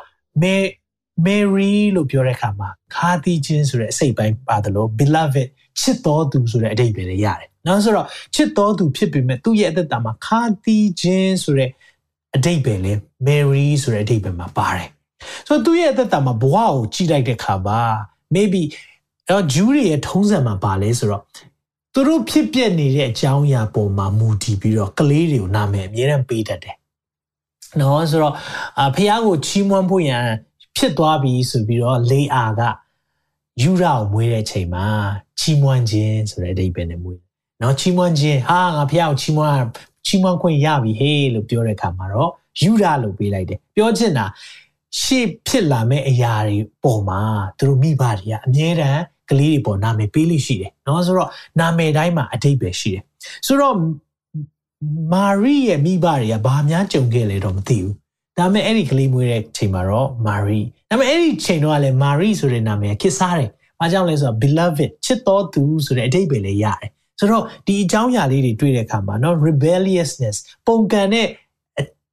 [1.26, 5.48] Mary လို့ပြောတဲ့အခါမှာခါသီးခြင်းဆိုတဲ့အစိတ်ပိုင်းပါတယ်လို့ beloved
[5.80, 11.70] ချစ်တော်သူဆိုတဲ့အဓိပ္ပာယ်လည်းရတယ်။နောက်ဆိုတော့ချစ်တော်သူဖြစ်ပေမဲ့သူ့ရဲ့အသက်တာမှာခါသီးခြင်းဆိုတဲ့
[12.36, 14.88] အဓိပ္ပာယ်လည်း Mary ဆိုတဲ့အဓိပ္ပာယ်မှာပါတယ်။
[15.48, 17.80] ဆိုတော့သူ့ရဲ့အသက်တာမှာဘဝကိုကြည့်လိုက်တဲ့အခါမှာ
[18.34, 18.62] maybe
[19.28, 21.22] အဲ့တော့ဂျူးတွေရဲ့ထုံးစံမှာပါလဲဆိုတော့
[21.92, 26.76] သူတို့ဖြစ်ပျက်နေတဲ့အကြောင်းအရာပုံမှာမူတည်ပြီးတော့ကလေးတွေကိုနာမည်အမြဲတမ်းပေးတတ်တယ်။
[27.80, 28.34] နော်ဆိုတော့
[28.82, 30.24] အဖះကိုချီးမွမ်းဖို့ရန်
[30.76, 32.62] ဖြစ်သွားပြီဆိုပြီးတော့လေအာက
[33.62, 34.86] ယူရာကိုမွေးတဲ့ချိန်မှာ
[35.40, 37.26] ချီးမွမ်းခြင်းဆိုတဲ့အဓိပ္ပာယ်နဲ့မွေးတယ်။
[37.62, 39.54] နော်ချီးမွမ်းခြင်းဟာငါဖះကိုချီးမွမ်း
[40.06, 42.30] ချီးမွမ်းခွင့်ရပြီဟေးလို့ပြောတဲ့အခါမှာတော့
[42.62, 44.26] ယူရာလို့ပေးလိုက်တယ်။ပြောချင်တာ
[45.00, 47.20] ရှေ့ဖြစ်လာမယ့်အရာတွေပုံမှာ
[47.58, 51.29] သူတို့မိဘတွေကအမြဲတမ်း ကလေးတွေပေါ်နာမည်ပေးလိရှိတယ်เนาะဆိုတော့
[51.59, 53.03] နာမည်တိုင်းမှာအတိတ်ပဲရှိတယ်
[53.47, 53.75] ဆိုတော့
[55.13, 57.93] မာရိရဲ့မိဘတွေကဘာများကြုံခဲ့လဲတော့မသိဘူး
[58.37, 71.27] ဒါပေမဲ့အဲ့ဒီကလေးမွေးတဲ့ချိန်မှာတော့မာရိဒါပေမဲ့အဲ့ဒီချိန်တော့လည်းမာရိဆိုတဲ့နာမည်ခေတ်စားတယ်ဘာကြောင့်လဲဆိုတော့ beloved ချစ်တော်သူဆိုတဲ့အတိတ်ပဲလည်းရတယ်ဆိုတော့ဒီအကြောင်းအရာလေးတွေတွေ့တဲ့အခါမှာเนาะ rebelliousness ပုံကန်တဲ့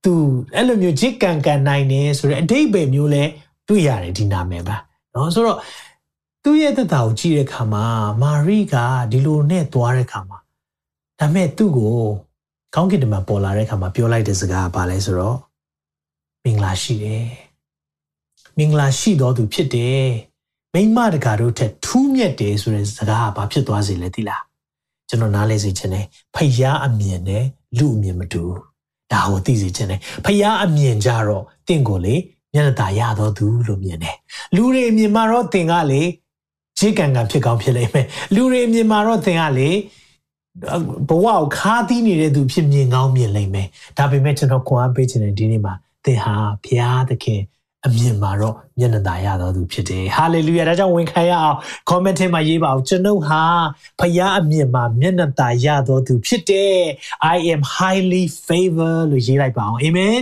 [0.05, 0.15] သူ
[0.55, 3.25] အဲ့လိုမျိုးဂျစ်ကန်ကန်နိုင်နေဆိုတဲ့အတိတ်ပဲမျိုးလဲ
[3.69, 4.77] တွေ့ရတယ်ဒီနာမည်ပါ
[5.13, 5.59] เนาะဆိုတော့
[6.44, 7.86] သူ့ရဲ့သက်တာကိုကြည့်တဲ့အခါမှာ
[8.22, 8.76] မာရိက
[9.12, 10.38] ဒီလိုနဲ့သွားတဲ့အခါမှာ
[11.20, 11.96] ဒါမဲ့သူ့ကို
[12.76, 15.38] ကောင်းကင်တမန်ပေါ်လာတဲ့အခါမှာပြောလိုက်တဲ့စကားကဘာလဲဆိုတော့
[16.44, 17.28] မင်္ဂလာရှိတယ်
[18.58, 20.06] မင်္ဂလာရှိတော်သူဖြစ်တယ်
[20.74, 24.44] မိမတကာတို့ထက်ထူးမြတ်တယ်ဆိုတဲ့စကားကဘာဖြစ်သွားစေလဲသိလား
[25.10, 26.06] ကျွန်တော်နားလဲစေချင်တယ်
[26.36, 27.46] ဖယားအမြင်နဲ့
[27.78, 28.44] လူအမြင်မတူ
[29.12, 32.16] ဒါကိုသိစေချင်တယ်ဖယားအမြင်ကြတော့တင့်ကိုလေ
[32.54, 34.18] မျက်နှာตาရတော်သူလို့မြင်တယ်
[34.56, 36.02] လူတွေအမြင်မှာတော့တင်ကလေ
[36.82, 39.70] ဂျေကန်ကန်ဖြစ်ကောင်းဖြစ်လိမ့်မယ်လူတွေမြင်မှာတော့သင်ကလေ
[41.10, 45.74] ဘဝကိုခါးသီးနေတဲ့သူဖြစ်မြင်ကောင်းမြင်လိမ့်မယ်ဒါပေမဲ့ကျွန်တော်ခွန်အားပေးခြင်းတဲ့ဒီနေ့မှာ
[46.06, 47.42] သင်ဟာဘုရားသခင်
[47.88, 51.58] အမြင်မှာတော့မျက်နှာသာရတော်သူဖြစ်တယ်။ဟာလေလုယာ။ဒါကြောင့်ဝန်ခံရအောင်
[51.90, 53.44] comment ထဲမှာရေးပါအောင်ကျွန်ုပ်ဟာ
[54.00, 56.76] ဖခင်အမြင်မှာမျက်နှာသာရတော်သူဖြစ်တယ်။
[57.36, 60.20] I am highly favored လို့ရေးလိုက်ပါအောင်။ Amen.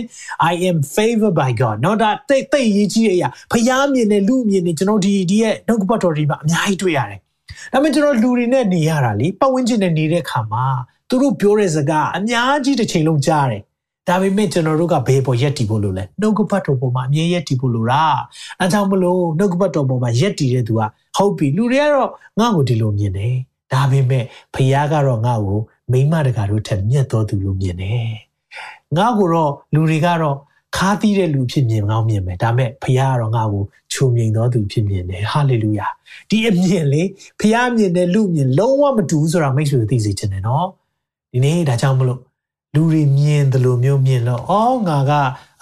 [0.50, 1.76] I am favored by God.
[1.84, 7.20] နော်ဒါတိတ်တိတ်ရေးကြီးတဲ့အရာဖခင်မြင်တဲ့လူမြင်တဲ့ကျွန်တော်ဒီဒီရဲ့နှုတ်ကပတ်တော်ဒီမှာအများကြီးတွေ့ရတယ်။
[7.72, 10.66] ဒါပေမဲ့ကျွန်တော်လူတွေနဲ့နေရတာလေပတ်ဝန်းကျင်နဲ့နေတဲ့အခါမှာ
[11.08, 13.62] သူတို့ပြောတဲ့စကားအများကြီးတစ်ချိန်လုံးကြားတယ်
[14.10, 18.18] ဒါပေမဲ့ကျွန်တော်တို့ကဘယ်ပေါ်ရက်တည်ဖို့လို့လဲနှုတ်ကပတ်တော်ပေါ်မှာအမြဲရက်တည်ဖို့လို့လား
[18.60, 20.82] အဲကြောင့်မလို့နှုတ်ကပတ်တော်ပေါ်မှာရက်တည်တဲ့သူက
[21.16, 23.34] ဟုတ်ပြီလူတွေကတော့ငါ့ကိုဒီလိုမြင်တယ်
[23.72, 24.24] ဒါပေမဲ့
[24.54, 25.58] ဖခင်ကတော့ငါ့ကို
[25.92, 28.10] မိမတကာတို့ထက်မြတ်တော်သူလို့မြင်တယ်
[28.96, 30.36] ငါ့ကိုတော့လူတွေကတော့
[30.76, 35.86] ခါးသီးတဲ့လူဖြစ်မြင်ကောင်းမြင်မယ်ဒါမဲ့ဖခင်ကတော့ငါ့ကိုချုံမြင်တော်သူဖြစ်မြင်တယ်ဟာလေလုယာ
[36.30, 37.02] ဒီအမြင်လေ
[37.40, 40.66] ဖခင်မြင်တဲ့လူမြင်လုံးဝမတူဘူးဆိုတာမိတ်ဆွေသိစေချင်တယ်နော်
[41.32, 42.20] ဒီနေ့ဒါကြောင့်မလို့
[42.74, 45.12] လူတွေမြင်တယ်လို့မျိုးမြင်လို့အော်ငါက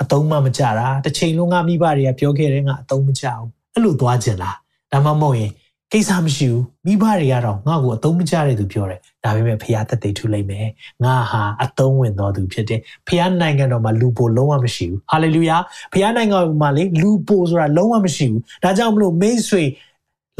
[0.01, 4.57] အတုံးမမကြတာတစ်ချိန်လုံးငါမိဘတွေကပြောခဲ့တယ်ငါအတုံးမကြဘူးအဲ့လိုသွားကြလား
[4.93, 5.53] ဒါမှမဟုတ်ရင်
[5.93, 10.67] ကိစ္စမရှိဘူးမိဘတွေကတော့ငါ့ကိုအတုံးမကြတဲ့သူပြောတယ်ဒါပေမဲ့ဖခင်သက်သေထူလိုက်မယ်
[11.05, 15.57] ငါဟာအတုံးဝင်တော်သူဖြစ်တယ်ဖခင်နိုင်ငံတော်မှာလူပိုလုံးဝမရှိဘူးဟာလေလုယာ
[15.93, 19.65] ဖခင်နိုင်ငံမှာလေလူပိုဆိုတာလုံးဝမရှိဘူးဒါကြောင့်မလို့မိတ်ဆွေ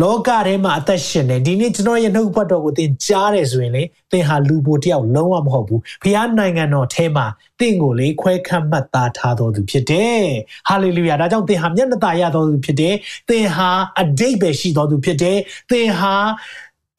[0.03, 7.27] လောကထဲမှာအသက်ရှင်နေဒီနေ့ကျွန်တော်ရဲ့နှုတ်ပတ်တော်ကိုသင်ကြားတယ်ဆိုရင်လေသင်ဟာလူပိုတယောက်လုံးဝမဟုတ်ဘူးဖခင်နိုင်ငံတော်ထဲမှာ
[7.59, 10.23] သင်ကိုလေခွဲခန့်မှတ်သားထားတော်သူဖြစ်တယ်
[10.69, 12.95] ဟာလေလုယာဒါကြောင့်သင်ဟာမျက်နှာသာရတော်သူဖြစ်တယ်
[13.29, 13.69] သင်ဟာ
[14.01, 15.39] အတိတ်ပဲရှိတော်သူဖြစ်တယ်
[15.71, 16.15] သင်ဟာ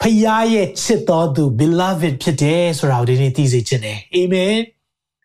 [0.01, 4.55] ဖခင်ရဲ့ချစ်တော်သူ beloved ဖြစ်တယ်ဆိုတာကိုဒီနေ့သိစေချင်တယ်အာမင်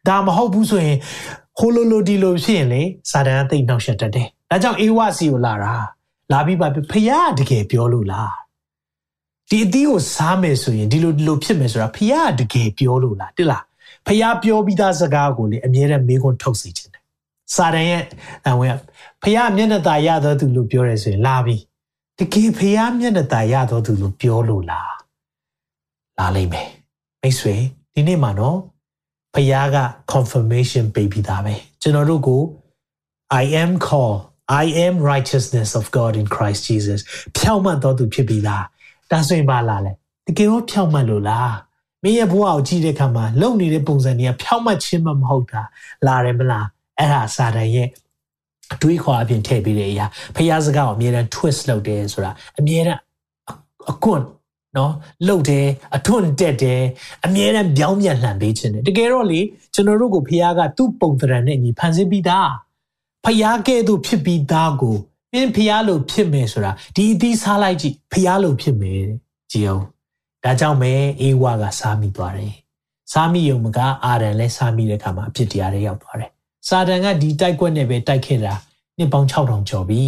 [0.08, 0.98] ဒါမဟုတ်ဘူးဆိုရင်
[1.58, 5.74] ဟိုလိုလိုဒီလိုဖြစ်ရင်လေစာတန်အသိနှောက်ယှက်တတ်တယ်ဒါကြောင့်အေဝစီကိုလာတာ
[6.31, 8.33] လာပြီးပါဖះတကယ်ပြောလို့လား
[9.49, 13.63] ဒီအသီးကိုစားမယ်ဆိုရင်ဒီလိုဒီလိုဖြစ်မယ်ဆိုတာဖះတကယ်ပြောလို့လားတိလား
[14.07, 17.03] ဖះပြောပြီးသားစကားကိုလေအမြဲတမ်းမေးခွန်းထုတ်စေချင်တယ်
[17.55, 18.03] စာတန်ရဲ့
[18.47, 18.75] အဝင်
[19.23, 21.57] ဖះမျက်နှာตาရသောသူလို့ပြောရဲဆိုရင်လာပြီ
[22.19, 24.93] တကယ်ဖះမျက်နှာตาရသောသူလို့ပြောလို့လား
[26.17, 26.69] လာလိမ့်မယ်
[27.21, 27.55] မိတ်ဆွေ
[27.93, 28.57] ဒီနေ့မှာနော်
[29.33, 29.77] ဖះက
[30.13, 32.41] confirmation ပေးပြီးသားပဲကျွန်တော်တို့ကို
[33.41, 37.00] I am called I am righteousness of God in Christ Jesus
[37.38, 38.64] ဖြောင့်မတ်တော်သူဖြစ်ပြီလား
[39.10, 39.92] ဒါဆိုရင်ပါလားလေ
[40.26, 41.54] တကယ်ရောဖြောင့်မတ်လို့လား
[42.02, 45.62] မင်းရဲ့ဘဝကိုကြည့်တဲ့အခါမှာလုံနေတဲ့ပုံစံတွေကဖြောင့်မတ်ခြင်းမမဟုတ်တာ
[46.06, 46.66] လာတယ်မလား
[46.98, 47.88] အဲ့ဒါစာတန်ရဲ့
[48.74, 53.00] အတွေးခေါ်အပြင်ထည့်ပေးတဲ့အရာဖျားစကားကိုအမြဲတမ်း twist လုပ်တယ်ဆိုတာအမြဲတမ်း
[53.92, 54.26] အကွန်း
[54.76, 54.92] နော်
[55.26, 56.82] လှုပ်တယ်အထွန်းတက်တယ်
[57.26, 59.40] အမြဲတမ်းပြောင်းပြန်လှန်ပေးခြင်းတယ်တကယ်တော့လေ
[59.74, 62.50] ကျွန်တော်တို့ကိုဖျားကသူ့ပုံသဏ္ဍာန်နဲ့ညီဖန်ဆင်းပြီးသား
[63.24, 64.96] ဖျားကဲ့သို့ဖြစ်ပြီးသားကို
[65.32, 69.02] မင်းဖျားလို့ဖြစ်မယ်ဆိုတာဒီအသီးစားလိုက်ကြည့်ဖျားလို့ဖြစ်မယ်
[69.52, 69.84] ကြည်အောင်
[70.44, 72.54] ဒါကြောင့်ပဲအေဝါကစားမိသွားတယ်
[73.12, 76.30] စားမိုံမကအာရန်လည်းစားမိတဲ့အခါမှာအဖြစ်တရားတွေရောက်သွားတယ်
[76.68, 78.54] စာတန်ကဒီတိုက်ကွက်နဲ့ပဲတိုက်ခဲ့တာ
[78.98, 80.02] နှစ်ပေါင်း6000ကျော်ပြီ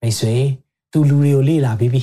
[0.00, 0.34] မိတ်ဆွေ
[0.92, 2.02] သူလူတွေကိုလေ့လာပြီးပြီ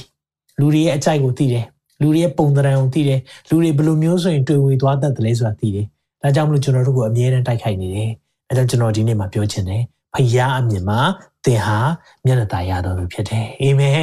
[0.59, 1.65] လူတွေရဲ့အကြိုက်ကိုသိတယ်
[2.01, 5.85] လူတွေရဲ့ပုံသဏ္ဍာန်ကိုသိတယ်လူတွေဘယ်လိုမျိုးဆိုရင်တွေ့ဝေသွားတတ်တယ်လဲဆိုတာသိတယ်
[6.21, 8.11] ဒါကြောင့်မလို့ကျွန်တော်တို့ကိုအမြဲတမ်းတိုက်ခိုက်နေတယ်
[8.49, 9.83] အဲဒါကျွန်တော်ဒီနေ့မှာပြောချင်တယ်
[10.15, 10.99] ဖခင်အမြင်မှာ
[11.45, 11.77] သင်ဟာ
[12.25, 14.01] မျက်နှာตาရတော်သူဖြစ်တယ်အာမင်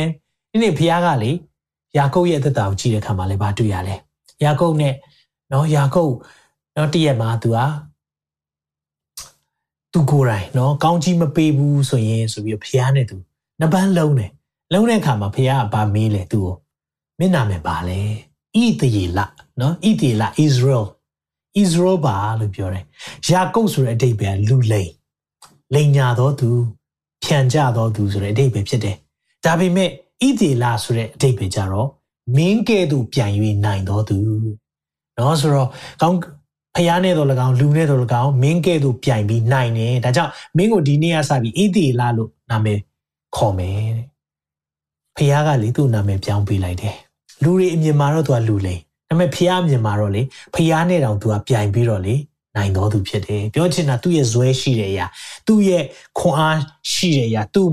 [0.51, 1.33] ဒီနေ့ဖခင်ကလေ
[1.97, 3.97] ယာကုပ်ရဲ့အသက်တာကိုကြည့်တဲ့အခါမှာလည်းဘာတွေ့ရလဲ
[4.45, 4.95] ယာကုပ်နဲ့
[5.53, 6.15] နော်ယာကုပ်
[6.77, 7.67] နော်တည့်ရက်မှာသူဟာ
[9.93, 13.17] သူကိုယ်တိုင်နော်ကောင်းကြီးမပေးဘူးဆိုရင်ဆိုပြီးဖခင်နဲ့သူ
[13.61, 14.31] နှစ်ပန်းလုံးတယ်
[14.73, 16.57] လုံးတဲ့အခါမှာဖခင်ကဘာမေးလဲသူ့ကို
[17.19, 18.01] မျက်နာမယ်ပါလဲ
[18.61, 19.21] ဣသရေလ
[19.61, 20.85] နော်ဣသရေလ Israel
[21.63, 22.85] Israel ပါလို့ပြောတယ်
[23.29, 24.91] ယာကုပ်ဆိုတဲ့အဓိပ္ပာယ်လူလိန်
[25.75, 26.51] လိန်ညာတော်သူ
[27.25, 28.97] ဖြန်ကြတော်သူဆိုတဲ့အဓိပ္ပာယ်ဖြစ်တယ်။
[29.45, 31.89] ဒါပေမဲ့ဣသေလဆိုတဲ့အဓိပ္ပာယ်ကြတော့
[32.37, 33.31] မင်းကဲ့သို့ပြန်၍
[33.65, 34.17] နိုင်တော်သူ။
[35.19, 35.69] နော်ဆိုတော့
[36.03, 36.19] ကောင်း
[36.77, 42.79] ဖျားနဲ့တော့၎င်းလူနဲ့တော့၎င်းမင်းကဲ့သို့ပြန်ပြီးနိုင်တယ်။ဒါကြောင့်မင်းကိုဒီနေ့ကစပြီးဣသေလလို့နာမည်
[43.37, 44.07] ခေါ်မယ်တဲ့။
[45.17, 46.95] ဖျားကလေသူ့နာမည်ပြောင်းပေးလိုက်တယ်။
[47.43, 50.23] လူတွေအမြင်မှာတော့သူကလူလိန်။ဒါပေမဲ့ဖျားအမြင်မှာတော့လေ
[50.55, 52.15] ဖျားနဲ့တောင်သူကပြန်ပြီးတော့လေ
[52.57, 55.07] နိုင်တော်သူဖြစ်တယ်ပြောချင်တာသူ့ရဲ့ဇွဲရှိတဲ့အရာ
[55.47, 55.85] သူ့ရဲ့
[56.19, 56.59] ခွန်အား
[56.93, 57.65] ရှိတဲ့အရာသူ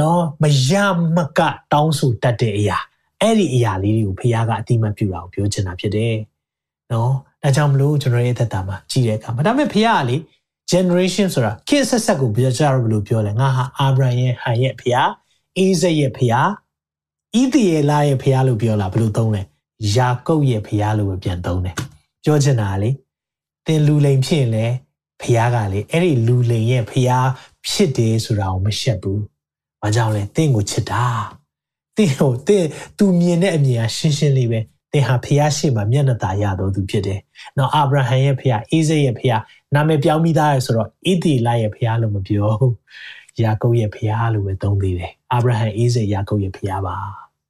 [0.00, 0.70] နော်မရ
[1.16, 1.40] မက
[1.72, 2.78] တောင်းဆိုတတ်တဲ့အရာ
[3.20, 6.14] အဲ့ဒီအရာလေးတွေကိုဖခင်ကအတိမတ်ပြုတာကိုပြောချင်တာဖြစ်တယ်
[6.92, 10.16] နော်ဒါကြောင့်မလို့ကျွန်တော်ရဲ့သက်တာမှာကြည်တဲ့အခါမှာဒါပေမဲ့ဖခင်ကလေ
[10.72, 15.08] generation ဆိုတာခေတ်ဆက်ဆက်ကိုပြောကြတော့ဘယ်လိုပြောလဲငါဟာအာဗြဟံရဲ့ဟန်ရဲ့ဖခင်
[15.58, 16.48] အေးဇက်ရဲ့ဖခင်
[17.38, 19.42] ဣသရေလရဲ့ဖခင်လို့ပြောလာဘယ်လိုသုံးလဲ
[19.94, 21.76] ယာကုပ်ရဲ့ဖခင်လို့ပဲပြန်သုံးတယ်
[22.24, 22.90] ပြောချင်တာလေ
[23.66, 24.74] သင်လူလိန်ဖြစ်ရင်လည်း
[25.20, 27.10] ဖះကလေအဲ့ဒီလူလိန်ရဲ့ဖះ
[27.68, 29.20] ဖြစ်တယ်ဆိုတာကိုမရှက်ဘူး။
[29.82, 31.04] ဘာကြောင့်လဲသင်ကိုချစ်တာ။
[31.96, 32.64] သင်ကိုသင်
[32.98, 34.60] သူမြင်တဲ့အမြင်ကရှင်းရှင်းလေးပဲ။
[34.92, 37.20] သင်ဟာဖះရှိမှမျက်နှာသာရတော်သူဖြစ်တယ်။
[37.56, 39.32] နော်အာဗြဟံရဲ့ဖះအိဇက်ရဲ့ဖះ
[39.74, 42.72] နာမည်ပြောင်းပြီးသားရဆိုတော့ဣတိလရဲ့ဖះလို့မပြောဘူး။
[43.42, 46.96] ယာကုပ်ရဲ့ဖះလို့ပဲသုံးသေးတယ်။အာဗြဟံအိဇက်ယာကုပ်ရဲ့ဖះပါ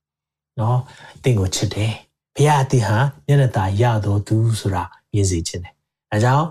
[0.58, 0.78] ။နော်
[1.22, 1.92] သင်ကိုချစ်တယ်။
[2.36, 5.74] ဖះအတိဟာမျက်နှာသာရတော်သူဆိုတာမြင်စေခြင်းတယ်။
[6.10, 6.46] ဒါကြောင့်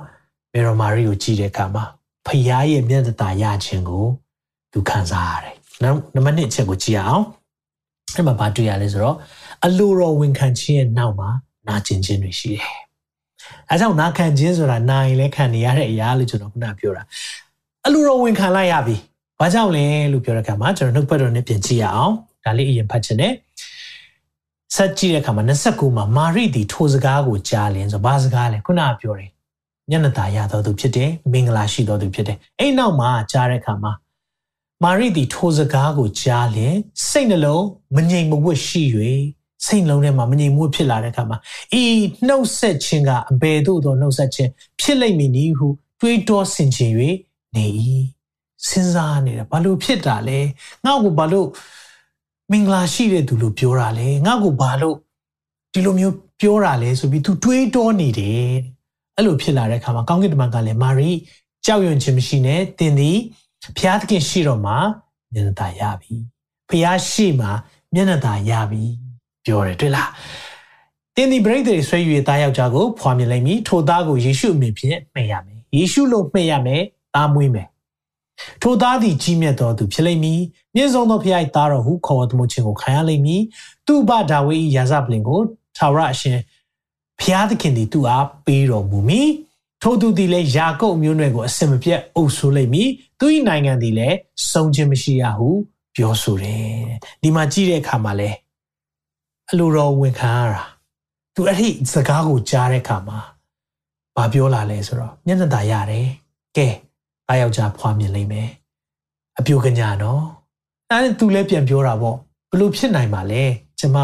[0.53, 1.83] မေရိုမာရီကိုကြည့်တဲ့အခါမှာ
[2.25, 4.05] ဖခင်ရဲ့မျက်နှာသာရခြင်းကို
[4.71, 7.23] သူခံစားရတယ်။နောက်နံပါတ်1အချက်ကိုကြည့်အောင်။
[8.15, 9.15] အဲ့မှာဘာတွေ့ရလဲဆိုတော့
[9.65, 11.29] အလိုတော်ဝန်ခံခြင်းရဲ့နောက်မှာ
[11.67, 12.73] နာကျင်ခြင်းတွေရှိတယ်
[13.69, 17.03] အဲကြောင့်နာခံခြင်းဆိုတာနာရင်လည်းခံနေရတဲ့အရာလို့ကျွန်တော်ခုနပြောတာ
[17.85, 18.95] အလိုတော်ဝင်ခံလိုက်ရပြီ
[19.39, 22.13] ဘာကြောင့်လဲလို့ပြောတဲ့အခါမှာကျွန်တော်နှုတ်ပတ်တော်နဲ့ပြင်ကြည့်ရအောင်
[22.45, 23.33] ဒါလေးအရင်ဖတ်ချင်တယ်
[24.75, 29.29] ဆက်ကြည့်တဲ့အခါမှာ29မှာမာရိတီထိုစကားကိုကြားလင်းဆိုဘာစကားလဲခုနကပြောတယ်
[29.91, 33.91] ညနေသားရတော်သူဖြစ်တယ်မင်္ဂလာရှိတော်သူဖြစ်တယ်အဲ့နောက်မှာကြားတဲ့အခါမှာ
[34.83, 36.75] မာရိတီထိုစကားကိုကြားလင်
[37.09, 38.83] စိတ်နှလုံးမငြိမ်မဝှက်ရှိ၍
[39.65, 41.37] စိတ်လုံးထဲမှာမငြိမ်မဝှက်ဖြစ်လာတဲ့အခါမှာ
[41.81, 41.83] ဤ
[42.27, 44.49] နှုတ်ဆက်ခြင်းကအဘယ်သို့သောနှုတ်ဆက်ခြင်း
[44.81, 45.67] ဖြစ်လိမ့်မည်နည်းဟု
[46.01, 46.91] တွေးတောဆင်ခြင်၍
[47.55, 47.65] နေ၏
[48.67, 50.39] စဉ်းစားနေတယ်ဘာလို့ဖြစ်တာလဲ
[50.85, 51.47] ငါ့ကိုဘာလို့
[52.51, 54.95] မင်္ဂလာရှိတဲ့သူလို့ပြောတာလဲငါ့ကိုဘာလို့
[55.73, 58.49] ဒီလိုမျိုးပြောတာလဲဆိုပြီး तू တွေးတောနေတယ်
[59.15, 61.11] အဲ့လိုဖြစ်လာတဲ့အခါမှာကောင်းကင်တမန်ကလည်းမာရီ
[61.65, 63.17] ကြောက်ရွံ့ခြင်းမရှိနဲ့သင်သည်
[63.77, 64.77] ဖျားသခင်ရှိတော်မှာ
[65.33, 66.13] မျက်နှာသာရပြီ
[66.69, 67.51] ဖျားရှိမှာ
[67.93, 68.83] မျက်နှာသာရပြီ
[69.45, 70.09] ပြောတယ်တွေ့လား
[71.15, 76.81] တင်းဒီပရိသေတွေဆွဲယူသားယောက်ျားကိုဖွာမြင်လိုက်ပြီထိုသားကိုယေရှုအမည်ဖြင့်မှဲ့ရမယ်ယေရှုလို့မှဲ့ရမယ်
[77.15, 77.67] သားမွေးမယ်
[78.61, 80.41] ထိုသားသည်ကြီးမြတ်တော်သူဖြစ်လိမ့်မည်
[80.75, 83.41] မြင့်ဆုံးသောဖျား၏သားတော်ဟုခေါ်ဝတ်မှုခြင်းကိုခံရလိမ့်မည်
[83.87, 85.39] သူ့ဘဒါဝိ၏ရာဇပလင်ကို
[85.77, 86.39] ထာဝရအရှင်
[87.21, 89.29] ဖျားသခင်သည်သူ့အားပေးတော်မူမည်
[89.81, 94.17] ထို့သူသည်လည်းယာကုပ်မျိုးနွယ်ကိုအစင်မပြတ်အုပ်ဆိုးလိမ့်မည်သူ၏နိုင်ငံသည်လည်း
[94.51, 95.49] စုံခြင်းမရှိရဟု
[95.95, 96.67] ပြောဆိုတယ်
[97.21, 98.29] ဒီမှာကြည့်တဲ့အခါမှာလဲ
[99.49, 100.63] အလိုတော်ဝင်ခံရတာ
[101.35, 103.19] သူအဲ့ဒီစကားကိုကြားတဲ့အခါမှာ
[104.15, 106.07] ဘာပြောလာလဲဆိုတော့မျက်နှာသာရတယ်
[106.57, 106.67] ကဲ
[107.27, 108.49] အားယောက်ျားဖွားမြင်လိမ့်မယ်
[109.39, 110.23] အပြိုကညာနော်
[110.91, 112.17] အဲ့သူလည်းပြန်ပြောတာပေါ့
[112.51, 113.43] ဘလို့ဖြစ်နိုင်ပါလဲ
[113.79, 113.97] ကျမ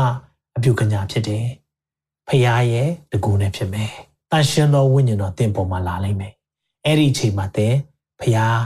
[0.57, 1.45] အပြိုကညာဖြစ်တယ်
[2.27, 3.91] ဖခင်ရဲ့တကူနဲ့ဖြစ်မယ်
[4.31, 6.33] တန်ရှင်သောဝိညာဉ်တော်တင်ပေါ်မှာလာလိမ့်မယ်
[6.85, 7.73] အဲ့ဒီအချိန်မှာတဲ့
[8.19, 8.57] ဖခင်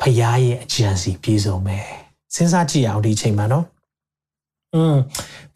[0.00, 1.84] ဖခင်ရဲ့အကြံစီပြည့်စုံမယ်
[2.34, 3.66] စဉ်းစားကြည့်အောင်ဒီအချိန်မှာနော်
[4.74, 4.96] อืม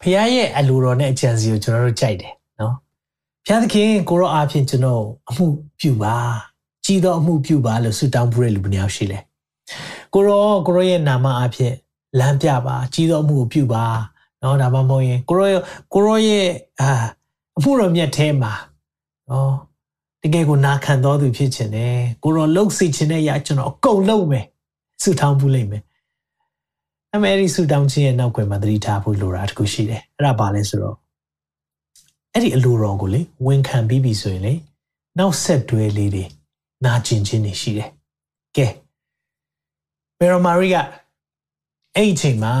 [0.01, 2.75] ဖခင်ရဲ့အလိုတော်နဲ့အကြံစီကိုကျွန်တော်တို့ကြိုက်တယ်နော်
[3.45, 5.45] ဖခင်သခင်ကိုရောအားဖြင့်ကျွန်တော်အမှု
[5.79, 6.15] ပြုပါ
[6.85, 9.19] ကြီးသောအမှုပြုပါလို့ဆုတောင်းပူတဲ့လူဘယ်နှယောက်ရှိလဲ
[10.13, 11.75] ကိုရောကိုရောရဲ့နာမအားဖြင့်
[12.19, 13.85] လမ်းပြပါကြီးသောအမှုကိုပြုပါ
[14.43, 15.61] နော်ဒါမှမဟုတ်ရင်ကိုရော
[15.93, 16.47] ကိုရောရဲ့
[16.81, 16.89] အာ
[17.57, 18.53] အမှုတော်မြတ်ထဲမှာ
[19.29, 19.53] နော်
[20.21, 24.45] တကယ်ကိုနာခံတော်သူဖြစ်ခြင်းနဲ့ကိုရောလှုပ်စီခြင်းနဲ့ရကျွန်တော်အကုန်လုံးမယ်
[25.01, 25.83] ဆုတောင်းပူလိုက်မယ်
[27.13, 30.95] အမေရီဆုတောင်းခြင်းရဲ့နောက်ွယ်မှာသတိထားဖို့လိုတာတခုရှိတယ်အဲ့ဒါဘာလဲဆိုတော့
[32.33, 34.53] အဲ့ဒီအလိုတော်ကိုလေဝန်ခံပြီးပြီဆိုရင်လေ
[35.19, 36.25] နောက်ဆက်တွဲလေးတွေ
[36.85, 37.89] နာကျင်ခြင်းတွေရှိတယ်
[38.57, 38.67] ကဲ
[40.19, 40.75] မေရမာရီက
[41.95, 42.53] အဲ့ဒီအချိန်မှာ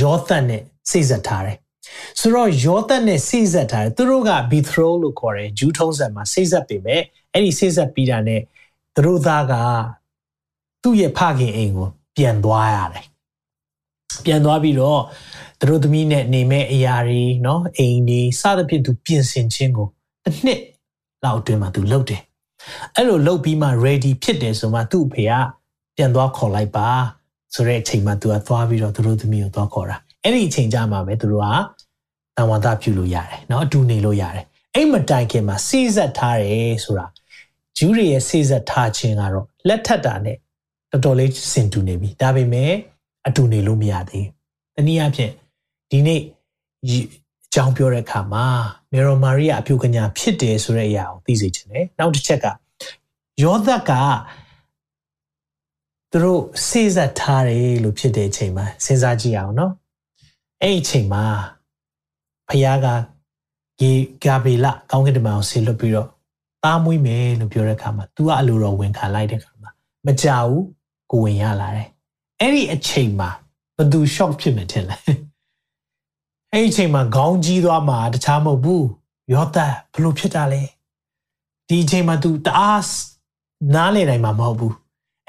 [0.00, 1.57] ယောသတ်နဲ့ စိတ်ဆက်ထားတယ်
[2.19, 7.01] ဆိုတော့ယောသတ်နဲ့စိတ်ဆက်ထားတယ်သူတို့ကဘီသရိုလို့ခေါ်တယ်ဂျူးထုံးစံမှာစိတ်ဆက်ပေမဲ့
[7.33, 8.41] အဲ့ဒီစိတ်ဆက်ပြီးတာနဲ့
[8.95, 9.53] သူတို့သားက
[10.83, 13.05] သူ့ရဲ့ဖခင်အိမ်ကိုပြန်သွားရတယ်
[14.25, 15.01] ပြန်သွားပြီးတော့
[15.59, 19.87] သူတို့သမီးနဲ့နေမဲ့အရာတွေเนาะအိမ်တွေစသဖြင့်သူပြင်ဆင်ခြင်းကို
[20.23, 20.61] တစ်နှစ်
[21.23, 22.21] လောက်အတွင်းမှာသူလုပ်တယ်
[22.95, 25.33] အဲ့လိုလုပ်ပြီးမှ ready ဖြစ်တယ်ဆိုမှသူ့အဖေက
[25.95, 26.89] ပြန်သွားခေါ်လိုက်ပါ
[27.53, 31.47] ဆိုတဲ့အချိန်မှာသူကသွားပြီးတော့သူတို့သမီးကိုသွားခေါ်တာ အဲ့ဒီအချိန်ကြမှာပဲသူတို့က
[32.37, 37.05] တန်ဝါဒပြုလို့ရတယ်เนาะအတူနေလို့ရတယ်အဲ့မတိုင်ခင်မှာစိစက်ထားတယ်ဆိုတာ
[37.77, 40.37] ဂျူးတွေရဲ့စိစက်ထားခြင်းကတော့လက်ထက်တာနဲ့
[40.91, 42.71] တော်တော်လေးစင်တူနေပြီဒါပေမဲ့
[43.27, 44.27] အတူနေလို့မရသေး
[44.73, 45.31] ဘူးတနည်းအားဖြင့်
[45.91, 46.21] ဒီနေ့
[46.85, 46.87] အ
[47.53, 48.45] ကြောင်းပြောတဲ့အခါမှာ
[48.91, 52.45] မေရိုမာရီယာအပြုကညာဖြစ်တယ်ဆိုတဲ့အရာကိုသိစေချင်တယ်နောက်တစ်ချက်က
[53.43, 53.91] ယောသက်က
[56.11, 59.73] သူတို့စေစပ်ထားတယ်လို့ဖြစ်တဲ့အချိန်မှာစဉ်းစားကြည့်အောင်နော်
[60.61, 61.23] အဲ့ဒီအချိန်မှာ
[62.49, 62.87] ဖခင်က
[63.81, 63.91] ဂေ
[64.23, 66.07] ဂါဘေလကောင်းကင်တမန်ကိုဆေလွတ်ပြီးတော့
[66.63, 69.69] သားမွေးမယ်လို့ပြောတဲ့အခါမှာ तू ကအလိုတော်ဝင်ခံလိုက်တဲ့အခါမှာ
[70.05, 70.65] မကြောက်ဘူး
[71.11, 71.89] ကိုဝင်ရလာတယ်
[72.39, 73.29] အဲ့ဒီအချိန်မှာ
[73.77, 74.97] ဘသူ shock ဖြစ်မယ်ထင်လဲ
[76.53, 78.85] အဲ့ဒီအချိန်မှာခေါင်းကြီးသွားမှာတခြားမဟုတ်ဘူး
[79.33, 79.57] ယောသ
[79.93, 80.61] ဘလို့ဖြစ်တာလဲ
[81.67, 82.85] ဒီအချိန်မှာ तू တအား
[83.75, 84.73] နားလေနိုင်မှာမဟုတ်ဘူး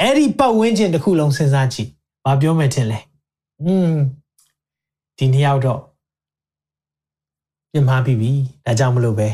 [0.00, 1.88] အဲ့ဒီပတ်ဝန်းကျင်တစ်ခုလုံးစဉ်းစားကြည့်
[2.24, 2.98] ဘာပြောမယ်ထင်လဲ
[3.64, 3.92] อืม
[5.17, 5.81] ဒီနှစ်ယောက်တော့
[7.71, 8.31] ပြင်မာပြီပြီ
[8.65, 9.27] ဒါကြောင့်မလို့ပဲ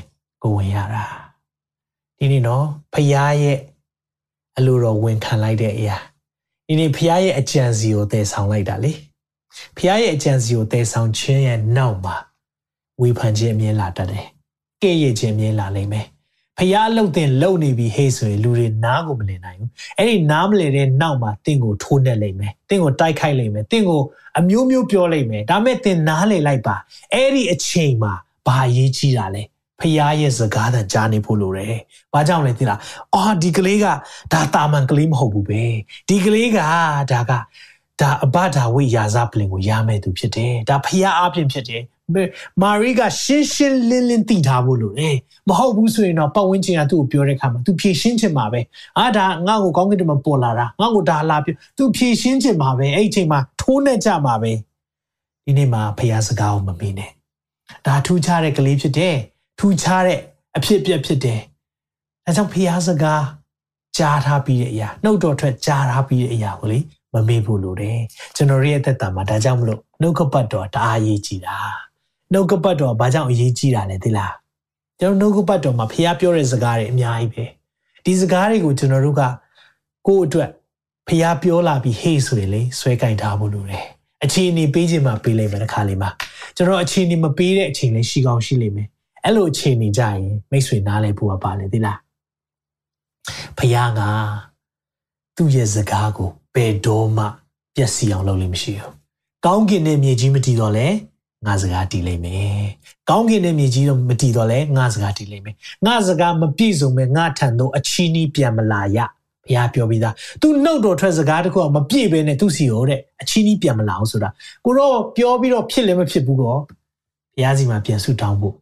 [0.43, 1.03] ကိုဝင်ရတာ
[2.17, 3.59] ဒီနေ့တော့ဖရားရဲ့
[4.57, 5.97] အလိုတော်ဝင်ခံလိုက်တဲ့အရာ
[6.67, 8.91] ဒီနေ့ဖရားရဲ့အကြံစီကိုတည်ဆောင်လိုက်တာလေ
[9.77, 12.15] ဖရားရဲ့အကြံစီကိုတည်ဆောင်ခြင်းရဲ့နောက်မှာ
[13.01, 14.25] ဝေဖန်ခြင်းအမြင်လာတတ်တယ်
[14.81, 16.05] ကဲ့ရဲ့ခြင်းအမြင်လာလိမ့်မယ်
[16.59, 24.01] ဖျားလှုပ်တင်လှုပ်နေပြီဟေးဆိုရင်လူတွေနားကိုမလည်နိုင်ဘူးအဲ့ဒီနားမလည်တဲ့နောက်မှာတင့်ကိုထိုးနှက်လိမ့်မယ်တင့်ကိုတိုက်ခိုက်လိမ့်မယ်တင့်ကို
[24.39, 26.75] အမျိုးမျိုးပြောလိမ့်မယ်ဒါမဲ့တင်နားလည်လိုက်ပါ
[27.13, 28.13] အဲ့ဒီအချိန်မှာ
[28.47, 29.43] ဘာရေးကြီးတာလဲ
[29.81, 31.75] ဖျားရဲ့စကားသံကြားနေဖို့လိုတယ်။
[32.13, 32.79] ဘာကြောင့်လဲသိလား။
[33.13, 33.85] အော်ဒီကလေးက
[34.33, 35.63] ဒါတာမန်ကလေးမဟုတ်ဘူးပဲ။
[36.09, 36.59] ဒီကလေးက
[37.11, 37.33] ဒါက
[38.01, 41.83] ဒါအဘဒါဝိယာဇပလင်ကိုရမယ်သူဖြစ်တယ်။ဒါဖျားအပြင်ဖြစ်တယ်။
[42.61, 45.15] မာရီကရှင်းရှင်းလင်းလင်းသိထားဖို့လိုတယ်
[45.49, 48.59] မဟုတ်ဘူးဆိုရင်တော့ပတ်ဝန်းကျင်ကသူ့ကိုပြောတဲ့ခါမှာ तू ဖြည့်ရှင်းချင်မှာပဲ
[48.97, 54.51] အာဒါငါ့ကိုကောင်းကင်တမန်ပေါ်လာတာငါ့ကိုဒါလာပြ तू ဖြည့်ရှင်းချင်မှာပဲအဲ့ဒီအချိန်မှာထိုးနေကြမှာပဲ
[55.45, 57.11] ဒီနေ့မှာဖះစကားကိုမမေ့နဲ့
[57.85, 59.15] ဒါထူးခြားတဲ့ကလေးဖြစ်တယ်
[59.59, 60.19] ထူးခြားတဲ့
[60.57, 61.39] အဖြစ်အပျက်ဖြစ်တယ်
[62.25, 63.23] ဒါကြောင့်ဖះစကား
[63.97, 66.79] ကြားထားပြီးတဲ့အရာနှုတ်တော်ထွက်ကြားထားပြီးတဲ့အရာကိုလေ
[67.13, 67.99] မမေ့ဖို့လိုတယ်
[68.35, 71.57] ကျွန်တော်ရဲ့အသက်တာမှာဒါကြောင့်မလို့နှုတ်ကပတ်တော်တအားအရေးကြီးတာ
[72.31, 74.33] နှုတ်ကပတ်တော်ဘာကြောင့်အရေးကြီးတာလဲသိလား
[74.99, 77.43] ကျွန်တော်နှုတ်ကပတ်တော်မှာဖះပြောတဲ့စကားတွေအများကြီးပဲ
[78.05, 79.21] ဒီစကားတွေကိုကျွန်တော်တို့က
[80.07, 80.49] ကိုယ့်အတွက်
[81.07, 83.83] ဖះပြောလာပြီးဟေ့ဆိုရင်လေဆွဲကင်ထားဖို့လိုတယ်
[84.23, 86.09] အခြေအနေပေးခြင်းမှာပေးလိုက်မယ်တစ်ခါလေးမှာ
[86.55, 88.87] ကျွန်တော်အခြေအနေမပေးတဲ့အချိန်လေးရှိကောင်းရှိလိမ့်မယ်
[89.23, 91.99] အဲ့လိုအခြေအနေကြရင်မိတ်ဆွေနားလဲဖို့ပါလေသိလား
[93.57, 94.01] ဖះက
[95.35, 97.25] သူ့ရဲ့စကားကိုဘယ်တော့မှ
[97.75, 98.93] ပျက်စီးအောင်လုပ်လို့မရှိဘူး
[99.45, 100.87] ကောင်းကင်နဲ့မြေကြီးမတည်တော့လဲ
[101.45, 102.63] ငါစကားတည်လိမ့်မယ်
[103.09, 108.97] ကောင်းကင်နဲ့မြေကြီးတော့မတည်တော့လဲငါစကားတည်လိမ့်မယ်ငါစကားမပြည့်စုံမဲ့ငါထံသို့အချီးနှီးပြန်မလာရ
[109.45, 114.29] ဘုရားပြောပြီးသားသူနှုတ်တော်ထွက်စကားတခုမပြည့်ဘဲနဲ့သူစီရောတဲ့အချီးနှီးပြန်မလာအောင်ဆိုတာ
[114.65, 116.55] ကိုတော့ပြောပြီးတော့ဖြစ်လည်းမဖြစ်ဘူးကော
[117.35, 118.55] ဘုရားစီမှာပြန်ဆုတောင်းဖို့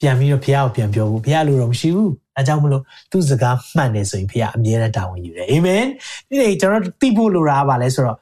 [0.00, 5.84] ပြန်ပြီးတော့ဘုရားကိုပြန်ပြောဖို့ဘုရားလိုတော့မရှိဘူးအဲကြောင့်မလို့သူစကားမှန်တယ်ဆိုရင်ဘုရားအမြဲတမ်းတာဝန်ယူတယ်အာမင်
[6.28, 8.16] ဒီနေ့ကျွန်တော်သိဖို့လိုတာပါလဲဆိုတော့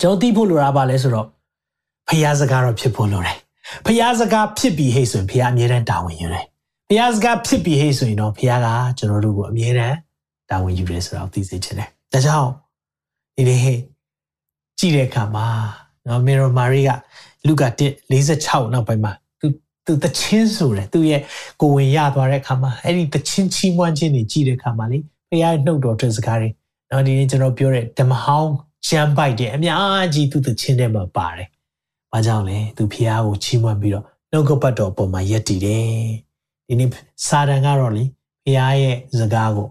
[0.00, 1.26] ကျွန်တော်သိဖို့လိုတာပါလဲဆိုတော့
[2.08, 3.36] ဘုရားစကားတော့ဖြစ်ဖို့လိုတယ်
[3.86, 6.44] ဘုရားစကားဖြစ်ပြီးဟဲ့ဆိုရင်ဘုရားအမြဲတမ်းတာဝန်ယူတယ်
[6.88, 9.96] ဘုရားစကားဖြစ်ပြီးဟဲ့ဆိုရင်တော့ဘုရားကကျွန်တော်တို့ကိုအမြဲတမ်း
[10.50, 12.50] တာဝန်ယူတယ်ဆိုတော့သိစေချင်တယ်ဒါကြောင့်
[13.36, 13.78] ဒီနေ့ဟဲ့
[14.78, 15.46] ကြည့်တဲ့အခါမှာ
[16.06, 16.90] နော်မေရိုမာရီက
[17.46, 17.64] လူက
[18.18, 19.12] 146နောက်ပိုင်းမှာ
[19.86, 21.20] သူတချင်းဆိုတယ်သူရဲ့
[21.60, 24.98] ကိုဝင်ရသွားတဲ့အခါမှာအဲ့ဒီတချင်းချီးမွမ်းခြင်းတွေကြည့်တဲ့အခါမှာလေ
[25.28, 26.48] ဖခင်ရဲ့နှုတ်တော်တဲ့စကားတွေ
[26.90, 28.52] နော်ဒီနေ့ကျွန်တော်ပြောတဲ့ဓမ္မဟောင်း
[28.88, 31.48] ကျမ်းပိုက်တယ်အများကြီးသူတချင်းထဲမှာပါတယ်။
[32.12, 35.86] ဘာကြောင့်လဲသူဖခင်ကိုချီးမွမ်းပြီးတော့နှုတ်ကပတ်တော်ပေါ်မှာယက်တည်တယ်။
[36.66, 36.88] ဒီနေ့
[37.26, 38.04] စာတန်ကတော့လေ
[38.44, 39.68] ဖခင်ရဲ့စကားကို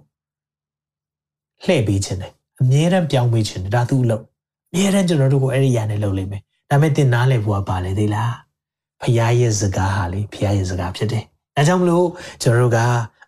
[1.66, 4.24] လှည့်ပေးခြင်းတယ်အမြဲတမ်းပြောင်းပေးခြင်းတယ်ဒါသူ့အလုပ်
[4.72, 8.32] အမြဲတမ်းကျွန်တော်တို့ကိုအဲ့ဒီຢာနဲ့လုပ်လိမ့်မယ်။ဒါပေမဲ့သင်နားလည်ဖို့ကပါလေသေးလား။
[9.02, 11.24] ဖခင်ရဲ့စကားဟာလေဖခင်ရဲ့စကားဖြစ်တယ်။
[11.56, 12.08] ဒါကြောင့်မလို့
[12.42, 12.80] ကျွန်တော်တို့က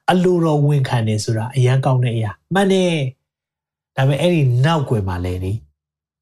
[0.10, 2.94] အလိုတော်ဝန်ခံနေဆိုတာအရန်ကောင်းတဲ့အရာမှန်တယ်။
[3.96, 5.54] ဒါပေမဲ့အဲ့ဒီနောက်ွယ်မှာလည်းလေ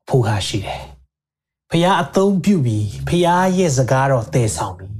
[0.08, 0.82] ဖို့ခါရှိတယ်။
[1.72, 3.24] ဖခင်အသုံးပြုပြီးဖခင်
[3.58, 4.92] ရဲ့စကားတော်တည်ဆောင်ပြီး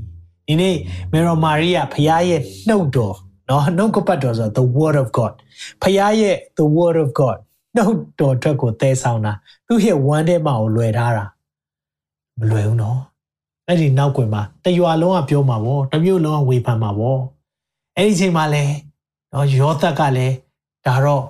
[0.48, 0.76] ဒီနေ့
[1.12, 3.16] မေရိုမာရီယာဖခင်ရဲ့နှုတ်တော်
[3.50, 5.34] နော်နှုတ်ကပတ်တော်ဆို the word of god
[5.82, 7.38] ဖခင်ရဲ့ the word of god
[7.76, 9.34] နှုတ်တော်အတွက်ကိုတည်ဆောင်တာ
[9.68, 11.26] သူ့ရဲ့ဝမ်းထဲမှာကိုလွယ်ထားတာ
[12.40, 13.00] မလွယ်ဘူးနော်
[13.68, 17.20] အဲ့ဒီနောက်ကွယ်မှာတရွာလုံးကပြောမှာပေါ့တမျိုးလုံးကဝေဖန်မှာပေါ့
[17.98, 18.64] အဲ့ဒီချိန်မှာလဲ
[19.34, 20.36] နော်ယောသက်ကလည်း
[20.86, 21.24] ဒါတော့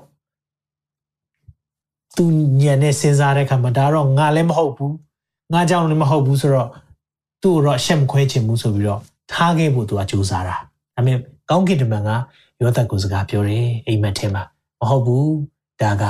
[2.16, 2.24] သူ
[2.62, 4.96] ညံနဲ့စဉ်းစားတဲ့ခါမှာဒါတော့ငါလည်းမဟုတ်ဘူး
[5.54, 6.70] ငါကြောင့်လည်းမဟုတ်ဘူးဆိုတော့
[7.42, 10.56] သူ့ကိုတော့ရှက်မခွဲချင်ဘူးဆိုပြီးတော့ထားခဲ့ဖို့သူကကြိုးစားတာ
[10.96, 11.18] ဒါပေမဲ့
[11.50, 12.10] ကောင်းကင်တမန်က
[12.62, 14.44] ယောသက်ကိုစကားပြောတယ်အိမ်မက်ထဲမှာ
[14.80, 15.34] မဟုတ်ဘူး
[15.82, 16.06] ဒါက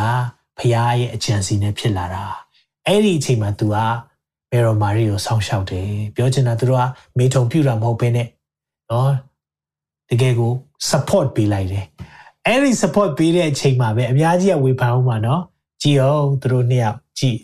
[0.58, 2.24] ဖခင်ရဲ့အကြံစီနဲ့ဖြစ်လာတာ
[2.88, 3.76] အဲ့ဒီအချိန်မှာ तू က
[4.52, 6.84] မေရိုမာရီကိုဆောင်းလျှောက်တယ်ပြောချင်တာသူတို့က
[7.18, 8.28] မေထုံပြူတာမဟုတ်ဘဲနဲ့
[8.92, 9.12] နော်
[10.10, 10.52] တကယ်ကို
[10.90, 11.86] support ပေးလိုက်တယ်
[12.46, 15.42] အဲ့ဒီ support ပေးတဲ့အချိန်မှာပဲအများကြီးကဝေဖန်အောင်ပါနော်
[15.82, 17.38] ကြည်အောင်သူတို့နှစ်ယောက်ကြည်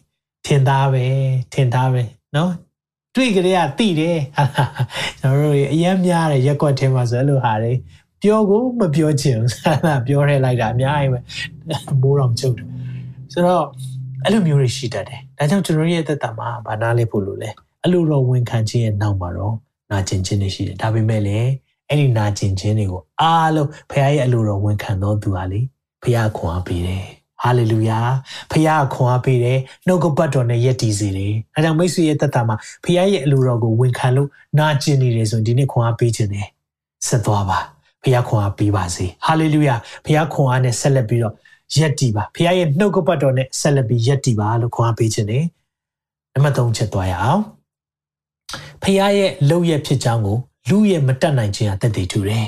[0.47, 1.05] ထင်သားပဲ
[1.53, 2.01] ထင်သားပဲ
[2.35, 2.51] နော်
[3.15, 4.19] တွေ့ကြရတိတယ်
[5.19, 7.73] ကျွန်တော်တို့အရင်များတယ်ရက်ကွက်ထဲမှာဆိုအဲ့လိုဟာတွေ
[8.21, 9.51] ပြောကိုမပြောချင်ဘူး
[10.07, 11.19] ပြောရဲလိုက်တာအများကြီးပဲ
[12.01, 12.67] မိုးတော်ချုပ်တယ်
[13.33, 13.65] ဆိုတော့
[14.23, 17.49] အဲ့လိုမျိုးတွေရှိတတ်တယ်ဒါကြောင့်ကျွန်တော်ရဲ့သက်တာမှာဗာနာလေးဖို့လို့လဲ
[17.81, 19.55] အဲ့လိုတော့ဝန်ခံခြင်းရဲ့နောက်မှာတော့
[19.91, 21.49] နာကျင်ခြင်းတွေရှိတယ်ဒါပေမဲ့လည်း
[21.89, 25.59] အဲ့ဒီနာကျင်ခြင်းတွေကိုအားလုံးဖခင်ရဲ့အလိုတော်ဝန်ခံတော်သူဟာလေ
[26.01, 27.05] ဖခင်ခွန်အားပေးတယ်
[27.43, 27.99] ဟာလေလုယာ
[28.51, 36.47] ဖခင်ခွန်အားပေးတယ်နှုတ်ကပတ်တော်နဲ့ယက်တည်စေတယ်အဲကြောင့်မိတ်ဆွေရဲ့သက်တာမှာဖခင်ရဲ့အလိုတော်ကိုဝန်ခံလို့နာကျင်နေတယ်ဆိုရင်ဒီနေ့ခွန်အားပေးခြင်းတယ်
[37.07, 37.59] ဆက်သွားပါ
[38.03, 41.33] ဖခင်ခွန်အားပေးပါစေဟာလေလုယာဖခင်ခွန်အားနဲ့ဆက်လက်ပြီးတော့
[41.77, 45.45] ရက်တည်ပါဖခင်ရဲ့နှုတ်ကပတ်တော်နဲ့ဆက်လက်ပြီးရက်တည်ပါလို့ခွန်အားပေးခြင်းတယ်
[46.33, 47.41] နံပါတ်3ချက်သွားရအောင်
[48.81, 50.37] ဖခင်ရဲ့လှုပ်ရက်ဖြစ်ကြောင်းကို
[50.69, 52.47] လူရဲ့မတက်နိုင်ခြင်းအသက်တည်ထူတယ်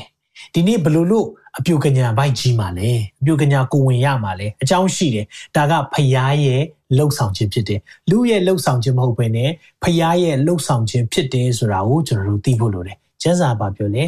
[0.54, 1.28] ဒီနေ့ဘလို့လို့
[1.59, 6.63] အပြိုကညာဘိုက်ကြီးမှာလဲအပြိုကညာကိုဝင်ရမှာလဲအကြောင်းရှိတယ်ဒါကဖျားရဲ့
[6.97, 9.51] လှုပ်ဆောင်ခြင်းဖြစ်တယ်လူရဲ့လှုပ်ဆောင်ခြင်းမဟုတ်ဘဲနဲ့
[9.83, 14.05] ဖျားရဲ့လှုပ်ဆောင်ခြင်းဖြစ်တယ်ဆိုတာကိုကျွန်တော်တို့သိဖို့လိုတယ်ကျမ်းစာပါပြောလဲ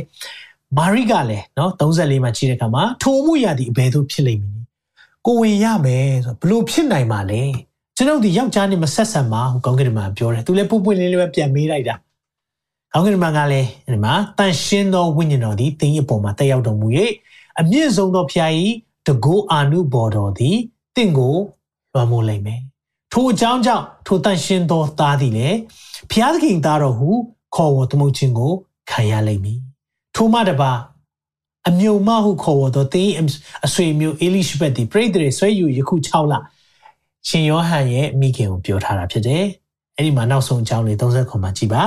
[0.77, 4.61] မာရိကလည်းเนาะ34မှာကြည့်တဲ့အခါမှာထိုမှုရသည်အဘယ်သို့ဖြစ်လိမ့်မည်
[5.27, 7.43] ကိုဝင်ရမယ်ဆိုဘလို့ဖြစ်နိုင်မှာလဲ
[7.97, 11.95] ကျွန်ုပ်ဒီယောက်ျားနဲ့မဆက်ဆံပါဟိုကောင်းကင်မှာပြောတယ်သူလည်းပုပ်ပွင့်လေးလေးပဲပြန်မေးလိုက်တာ
[12.93, 16.89] ကောင်းကင်မှာကလည်းဒီမှာတန်ရှင်းသောဝိညာဉ်တော်သည်တင်းရဲ့ပုံမှာတက်ရောက်တော်မူ၍
[17.60, 18.76] အမြင့်ဆုံးသောဖျားကြီး
[19.08, 20.58] တကိုးအာနုဘော်တော်သည်
[20.96, 21.36] တင့်ကို
[21.94, 22.62] လွှမ်းမိုးလိမ့်မယ်
[23.12, 25.58] ထိုအကြောင်းကြောင့်ထိုတန်ရှင်းသောသားသည်လည်း
[26.12, 27.10] ဖျားသခင်သားတော်ဟု
[27.56, 28.54] ခေါ်ဝေါ်သမုတ်ခြင်းကို
[28.92, 29.60] ခံရလိမ့်မည်
[30.16, 30.72] ထိုမှတပါ
[31.70, 33.14] အမျိုးမဟုခေါ်ဝေါ်သောတင်း
[33.66, 36.34] အဆွေမျိုးအေလိရှဘက်သည်ပရိသေဆွဲယူယခု6လ
[37.28, 39.44] ရှင်ယောဟန်ရဲ့မိခင်ကိုပြောထားတာဖြစ်တယ်
[39.96, 41.84] အဲ့ဒီမှာနောက်ဆုံးအကြောင်းလေး30ခွန်မှာကြည်ပါ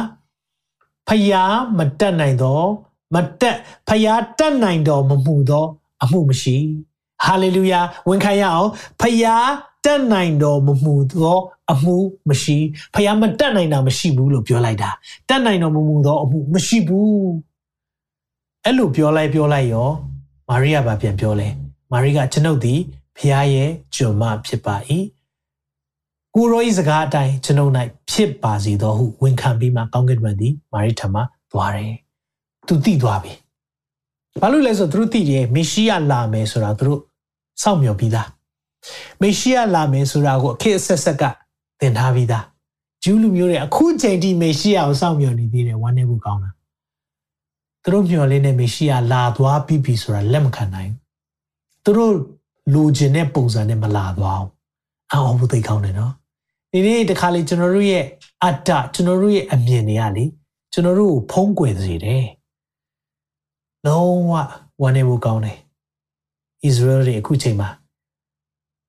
[1.08, 2.66] ဖယားမတက်နိုင်တော့
[3.14, 3.56] မတက်
[3.88, 5.68] ဖယားတက်နိုင်တော့မမှုတော့
[6.02, 6.56] အမှုမရှိ
[7.24, 9.48] ဟာလေလုယာဝန်ခံရအောင်ဖယား
[9.84, 11.38] တက်နိုင်တော်မမူသော
[11.72, 11.96] အမှု
[12.28, 12.58] မရှိ
[12.94, 14.90] ဖယားမတက်နိုင်တာမရှိဘူးလို့ပြောလိုက်တာ
[15.28, 17.14] တက်နိုင်တော်မမူသောအမှုမရှိဘူး
[18.64, 19.88] အဲ့လိုပြောလိုက်ပြောလိုက်ရော
[20.48, 21.48] မာရိယာဗာပြန်ပြောလဲ
[21.92, 22.80] မာရိကကျွန်ုပ်သည်
[23.16, 24.76] ဖယားရဲ့ကျွန်မဖြစ်ပါ၏
[26.34, 27.72] ကိုရောဤစကားအတိုင်းကျွန်ုပ်၌
[28.10, 31.20] ဖြစ်ပါစေသောဟုဝန်ခံပြီးမှကောင်းကင်ဘုံသည်မာရိထံမှ
[31.52, 32.03] သွားတယ်
[32.66, 33.32] သူတိသွားပြီ
[34.40, 37.00] ဘာလို့လဲဆိုသူတို့သိတယ်မေရှိယလာမယ်ဆိုတာသူတို့
[37.62, 38.28] စောင့်မျှော်ပြီးသား
[39.22, 41.22] မေရှိယလာမယ်ဆိုတာကိုအခက်အဆက်ဆက်က
[41.80, 42.44] သင်ထားပြီးသား
[43.04, 46.50] ဂျူးလူမျိုးတွေအခုချိန်ထိမေရှိယကိုစောင့်မျှော်နေသေးတယ်ဝမ်းနေဖို့ကောင်းတာ
[47.82, 50.92] သူတို့မျှော်လင့်တဲ့မေရှိယလာသွားပြီပြီဆိုတာလက်မခံနိုင်
[51.84, 52.14] သူတို့
[52.74, 54.42] လိုချင်တဲ့ပုံစံနဲ့မလာသွား
[55.12, 56.12] အောင်အော်ဘုသိကောင်းတယ်နော်
[56.72, 58.04] ဒီနေ့တခါလေကျွန်တော်တို့ရဲ့
[58.44, 60.24] အတ္တကျွန်တော်တို့ရဲ့အမြင်တွေကလေ
[60.72, 62.24] ကျွန်တော်တို့ကိုဖုံးကွယ်စေတယ်
[63.86, 64.32] လုံးဝ
[64.80, 67.68] ဝမ်းနေဖို့ကောင်းတယ်ဣသရေလတွေအခုချိန်မှာ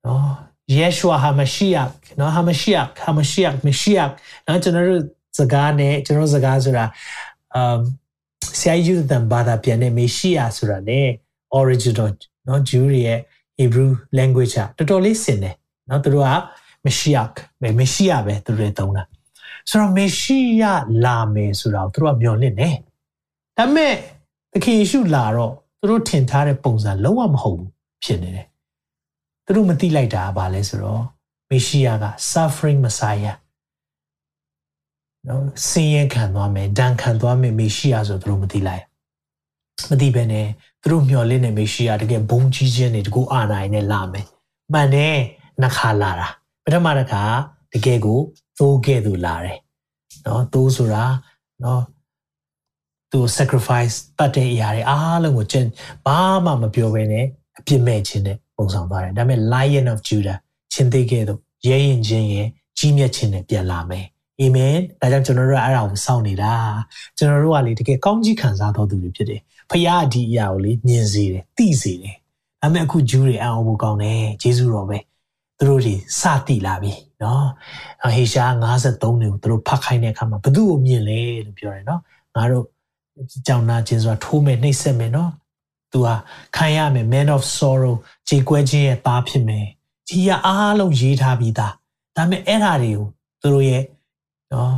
[0.04, 0.28] နော်
[0.74, 1.76] ယေရှုဟာမရှိယ
[2.18, 4.00] နော်ဟာမရှိယဟာမရှိယမရှိယ
[4.46, 5.02] နော်ကျွန်တော်တို့
[5.38, 6.84] စကားနဲ့ကျွန်တော်စကားဆိုတာ
[7.54, 7.78] အမ်
[8.58, 10.90] ဆရာယူတဲ့ဘာသာပြန်တဲ့မေရှိယဆိုတာ ਨੇ
[11.58, 12.10] original
[12.48, 13.20] နော် Jew ရဲ့
[13.58, 15.54] Hebrew language ကတော်တော်လေးစင်တယ်
[15.88, 16.30] နော်သူတို့က
[16.86, 17.18] မရှိယ
[17.60, 19.02] ပဲမရှိယပဲသူတို့သုံးတာ
[19.70, 20.62] ဆိုတော့မေရှိယ
[21.04, 22.68] လာမယ်ဆိုတာကိုသူတို့ကမျှော်လင့်နေ
[23.56, 23.94] ဒါပေမဲ့
[24.56, 27.70] သခင်ယေရှုလာတော့သူတို့ထင်ထားတဲ့ပုံစံလုံးဝမဟုတ်ဘူး
[28.04, 28.46] ဖြစ်နေတယ်
[29.44, 31.02] သူတို့မသိလိုက်တာကဘာလဲဆိုတော့
[31.50, 33.36] မေရှိယက suffering messiah
[35.28, 38.84] နော်ဆင်းရဲခံသွားမယ်ဒဏ်ခံသွားမယ်မေရှိယဆိုသူတို့မသိလိုက်
[39.90, 40.46] မသိဘဲနဲ့
[40.82, 44.26] သူတို့မျှော်လင့်နေမေရှိယတကယ်ဘုံကြီးခြင်းတွေတကူအာနိုင်နဲ့လာမယ်
[44.72, 45.16] မှန်တယ်
[45.62, 46.28] နှခါလာတာ
[46.64, 47.22] ပထမတစ်ခါ
[47.72, 48.18] တကယ်ကို
[48.58, 49.58] သိုးခဲ့သူလာတယ်
[50.26, 51.04] နော်သိုးဆိုတာ
[51.64, 51.82] နော်
[53.12, 55.68] သူ sacrifice တတ်တဲ့အရာတွေအားလုံးကိုကျင့်
[56.06, 57.26] ဘာမှမပြောဘဲနဲ့
[57.58, 60.38] အပြစ်မဲ့ခြင်းနဲ့ပုံဆောင်သွားတယ်ဒါပေမဲ့ Lion of Judah
[60.72, 64.06] ချင်းသေးခဲ့တော့ရဲရင်ချင်းရဲ့ကြီးမြတ်ခြင်းနဲ့ပြန်လာမယ်
[64.40, 66.54] အာမင်ဒါကြောင့်ကျွန်တော်တို့ကအဲ့ဒါကိုစောင့်နေတာ
[67.18, 69.40] ကျွန်တော်တို့ကလေတကယ်ကောင်းကြီးခံစားတော်သူတွေဖြစ်တယ်
[69.70, 72.16] ဖခင်အဒီအရာကိုလေမြင်စေတယ်သိစေတယ်
[72.62, 74.98] ဒါပေမဲ့အခုဂျူးတွေအံ့ဩဖို့ကောင်းတယ်ဂျေဇုတော်ပဲ
[75.58, 76.92] သူတို့တွေစတိလာပြီ
[77.22, 77.46] နော်
[78.14, 82.00] ဟေရှာ53နှစ်ကိုသူတို့ဖတ်ခိုင်းတဲ့အခါမှာဘသူ့ကိုမြင်လဲလို့ပြောတယ်နော်
[82.36, 82.64] ငါတို့
[83.46, 85.32] ကြောင်နာခြင်းဆိုတာထိုးမယ်နှိပ်စက်မယ်နော်
[85.92, 86.14] သူဟာ
[86.56, 87.94] ခံရမယ် man of sorrow
[88.28, 89.66] ခြေကွဲခြင်းရဲ့သားဖြစ်မယ်
[90.08, 91.72] ကြီးရအားလုံးရေးထားပြီးသား
[92.16, 93.06] ဒါပေမဲ့အဲ့ဓာတွေကို
[93.42, 93.82] သူတို့ရဲ့
[94.52, 94.72] နော်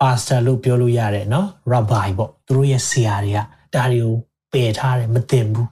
[0.00, 3.38] pastor လို့ပြောလို့ရတယ်နော် rabbi ပေါ့သူတို့ရဲ့ဆရာတွေက
[3.74, 4.14] ဒါတွေကို
[4.52, 5.68] ပယ်ထားတယ်မသိဘူး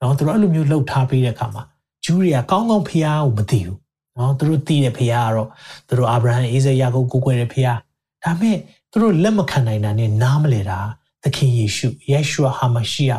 [0.00, 1.62] နော်သူတို့အဲ့လိုမျိုးလှုပ်ထားပြီးတဲ့အခါမှာ
[2.04, 3.78] ဂျူးတွေကကောင်းကောင်းဖျားကိုမသိဘူး
[4.16, 5.48] နော်သူတို့သိတဲ့ဖျားကတော့
[5.88, 7.78] သူတို့အာဗြဟံအိဇက်ယာကုပ်ကိုကိုွယ်တဲ့ဖျား
[8.24, 8.58] ဒါပေမဲ့
[8.90, 10.78] သူတို့လက်မခံနိုင်တာနဲ့နားမလဲတာ
[11.24, 13.12] သခင်ယေရှုယေရှုဟာမရှိယ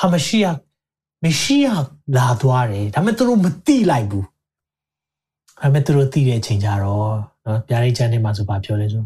[0.00, 0.46] ဟာမရှိယ
[1.24, 1.66] မရှိယ
[2.16, 4.26] လာသွားတယ်ဒါပေမဲ့သူတို့မသိလိုက်ဘူး
[5.60, 9.02] ဒါပေမဲ့သူတို့သိတဲ့အချိန်ကျတော့နော်ပြားရိတ်ချမ်းထဲမှာဆိုပါပြောလဲဆို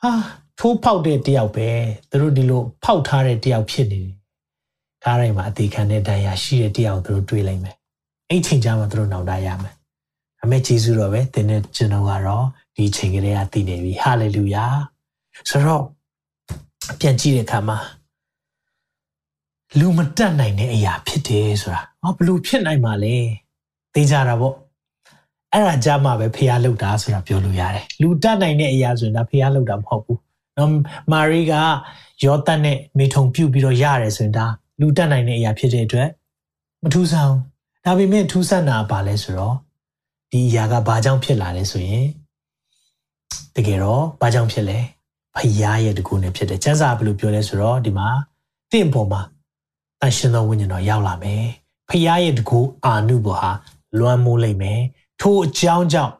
[0.00, 0.12] ဟာ
[0.58, 1.68] ထိုးဖောက်တဲ့တယောက်ပဲ
[2.10, 4.14] သူတို့ဒီလိုဖောက်ထားတဲ့တယောက်ဖြစ်နေတယ်
[5.04, 7.76] ကားတိုင်းမှာအသေးခံတဲ့ဒဏ်ရာရှိတဲ့တယောက်သူတို့တွေ့လိုက်မယ်
[8.28, 9.74] အဲ့ချိန်ကျမှသူတို့နောက်တာရမယ်
[10.38, 12.46] ဒါပေမဲ့ဂျေဇုတော်ပဲသင်တဲ့ကျွန်တော်ကတော့
[12.76, 14.66] ဒီချိန်ကလေးကတည်နေပြီဟာလေလုယာ
[15.50, 15.84] ဆိုတော့
[17.00, 17.78] ပြန်ကြည့်တဲ့အခါမှာ
[19.78, 23.16] လူမတက်နိုင်တဲ့အရာဖြစ်တယ်ဆိုတာဟောဘလို့ဖြစ်နိုင်မှာလဲ
[23.94, 24.54] သိကြတာပေါ့
[25.52, 30.20] အဲ့ဒါကြမှာပဲဖះလောက်တာဆိုတာပြောလို့ရတယ်လူတက်နိုင်တဲ့အရာဆိုရင်ဒါဖះလောက်တာမဟုတ်ဘူး
[30.56, 30.72] နော်
[31.12, 31.54] မာရီက
[32.24, 34.46] ယောသတ်နဲ့မိထုံပြုတ်ပြီးတော့ရတယ်ဆိုရင်ဒါ
[34.80, 36.08] လူတက်နိုင်တဲ့အရာဖြစ်တဲ့အတွက်
[36.82, 37.34] မထူးဆန်း
[37.84, 39.54] ဒါပေမဲ့ထူးဆန်းတာပါလဲဆိုတော့
[40.30, 42.06] ဒီအရာကဘာကြောင့်ဖြစ်လာလဲဆိုရင်
[43.54, 44.78] တကယ်တော့ဘာကြောင့်ဖြစ်လဲ
[45.38, 48.08] ဖယားရဲ့တကူနဲ့ဖြစ်တယ်ကျမ်းစာဘယ်လိုပြောလဲဆိုတော့ဒီမှာ
[48.72, 49.22] တင့်ပေါ်မှာ
[50.00, 51.44] တန်ရှင်သောဝိညာဉ်တော်ရောက်လာမယ်
[51.88, 53.52] ဖယားရဲ့တကူအာနုဘောဟာ
[53.98, 54.80] လွမ်းမိုးလိုက်မယ်
[55.20, 56.12] ထိုအကြောင်းကြောင့်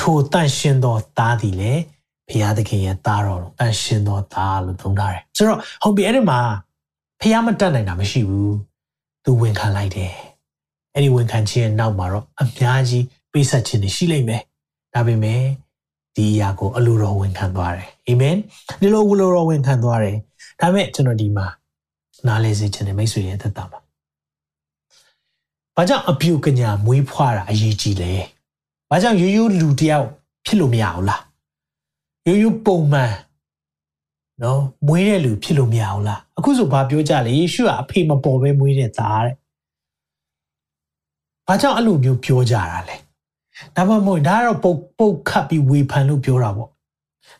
[0.00, 1.82] ထိုတန်ရှင်သောသားသည်လည်း
[2.28, 6.40] ဖယားသခင်ရဲ့သားတော်တန်ရှင်သောသားလို့သုံးထားတယ်ဆိုတော့ဟုတ်ပြီအဲ့ဒီမှာ
[7.20, 8.54] ဖယားမတတ်နိုင်တာမရှိဘူး
[9.24, 10.14] သူဝန်ခံလိုက်တယ်
[10.94, 14.42] အဲ့ဒီဝန်ခံခြင်းရဲ့နောက်မှာတော့အများကြီးပေးဆက်ခြင်းရှိလိမ့်မယ်
[14.94, 15.42] ဒါပေမဲ့
[16.16, 18.36] ဒီအရာကိုအလိုတော်ဝန်ခံသွားတယ်အာမင်
[18.80, 20.16] ဒီလိုဝလိုတော်ဝန်ခံသွားတယ်
[20.60, 21.46] ဒါပေမဲ့ကျွန်တော်ဒီမှာ
[22.26, 23.78] နားလဲစေခြင်းနဲ့မိတ်ဆွေရဲ့သက်တာပါ
[25.76, 28.12] ဘာကြောင့်အပြုကညာမွေးဖွားတာအရေးကြီးလဲ
[28.90, 30.08] ဘာကြောင့်ရိုးရိုးလူတယောက်
[30.46, 31.22] ဖြစ်လို့မရဘူးလား
[32.26, 33.12] ရိုးရိုးပုံမှန်
[34.42, 39.34] နော်မွေးတဲ့လူဖြစ်လို့မရဘူးလားအခုဆိုဘာပြောကြလဲယေရှုကအဖေမပေါ်ပဲမွေးတဲ့သားတဲ့
[41.46, 42.96] ဘာကြောင့်အဲ့လိုမျိုးပြောကြတာလဲ
[43.76, 46.70] ဒါမှမဟုတ်ဒါကတော့ပုတ်ပုတ်ခတ်ပြီးဝေဖန်လို့ပြောတာပေါ့ဒါ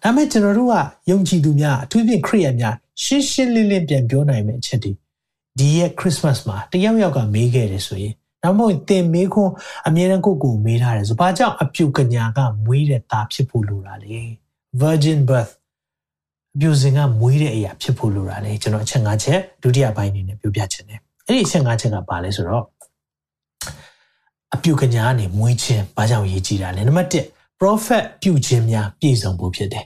[0.02, 0.74] ပေမဲ့ကျွန်တော်တို့က
[1.10, 4.92] ယုံကြည်သူများအထူးဖြင့်ခရစ်ယာန်များရှင်းရှင်းလင်းလင်းပြန်ပြောနိုင်မယ့်အချက်တွေ
[5.58, 9.52] ဒီရဲ့ခရစ်စမတ်မှာတယောက်ယောက်ကမေးခဲ့တယ်ဆိုရင်ဒါမှမဟုတ်သင်မေးခွန်း
[9.86, 14.18] အမြဲတမ်းကိုကိုမေးထားတယ်ဆိုဘာကြောင့်အပြုကညာကမွေးတဲ့သားဖြစ်ဖို့လိုတာလဲ
[14.80, 15.52] virgin birth
[16.54, 22.64] အပြုစဉ်ကမွေးတဲ့အရာဖြစ်ဖို့လိုတာလေကျွန်တော်အချက်၅ချက်ဒုတိယပိုင်းအနေနဲ့ပြောပြချင်တယ်အဲ့ဒီအချက်၅ချက်ကဘာလဲဆိုတော့
[24.56, 29.84] အပြုကညာကနေမွေးခြင်းဘာကြောင့်ရေးကြည့်တာလဲနံပါတ်1 prophet ပြုခြင်းများပြည့်စုံဖို့ဖြစ်တယ်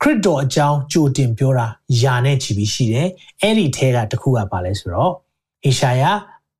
[0.00, 1.66] ခရစ်တော်အကြောင်းကြိုတင်ပြောတာ
[2.02, 3.08] ယာနဲ့ချီပြီးရှိတယ်
[3.40, 5.12] အဲ့ဒီထဲကတစ်ခုကဘာလဲဆိုတော့
[5.64, 6.02] အေရှာယ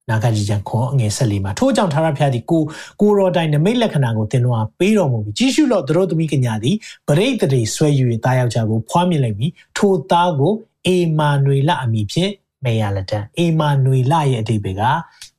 [0.08, 2.62] နာဂကြီးကျန်ခွန်အငယ်ဆက်လေးမှာထို့ကြောင့်ထာဝရဘုရားသည်ကို
[3.00, 6.76] ကိုရောတိုင်းနမိတ်လက္ခဏာကိုသင်တို့အားပေးတော်မူပြီးကြီးရှုလို့တို့သမီးကညာသည်
[7.08, 10.52] ပရိတ်တရေဆွဲယူ၍တားယောက်ျားကိုဖွားမြင်လိုက်ပြီးထိုသားကို
[10.86, 12.32] အေမာနွေလအမိဖြင့်
[12.64, 14.82] မေရလက်တန်အေမာနွေလရဲ့အတိပ္ပယ်က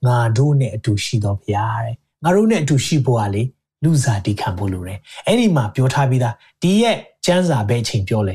[0.06, 3.43] ငါတို့နဲ့အတူရှိတော်ဘုရားတဲ့ ငါတို့နဲ့အတူရှိဖို့ကလေ
[3.85, 8.35] လူစားတိခံဖို့လိုတယ်အဲ့ဒီမှာပြောထားပြီးသားဒီရဲ့ကျမ်းစာပဲအချိန်ပြောလဲ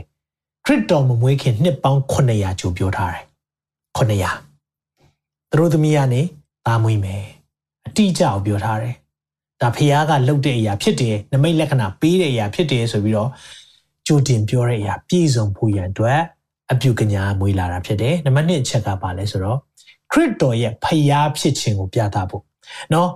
[0.66, 3.24] ခရစ်တော်မမွေးခင်နှစ်ပေါင်း900ကျော်ပြောထားတယ်
[3.98, 6.22] 900သူတို့သမီးကနေ
[6.66, 7.24] သားမွေးမယ်
[7.88, 8.96] အတိအကျကိုပြောထားတယ်
[9.62, 13.30] ဒါဖခင်ကလှုပ်တဲ့အရာဖြစ်တယ်နမိတ်လက္ခဏာပေးတဲ့အရာဖြစ်တယ်ဆိုပြီးတော့
[14.08, 16.20] ကြိုတင်ပြောတဲ့အရာပြည့်စုံဖို့ရန်အတွက်
[16.72, 19.58] အပြုကညာမွေးလာတာဖြစ်တယ်နံပါတ်1အချက်ကပါလဲဆိုတော့
[20.12, 22.44] ခရစ်တော်ရဲ့ဖခင်ဖြစ်ခြင်းကိုပြသဖို့
[22.91, 23.08] เนาะ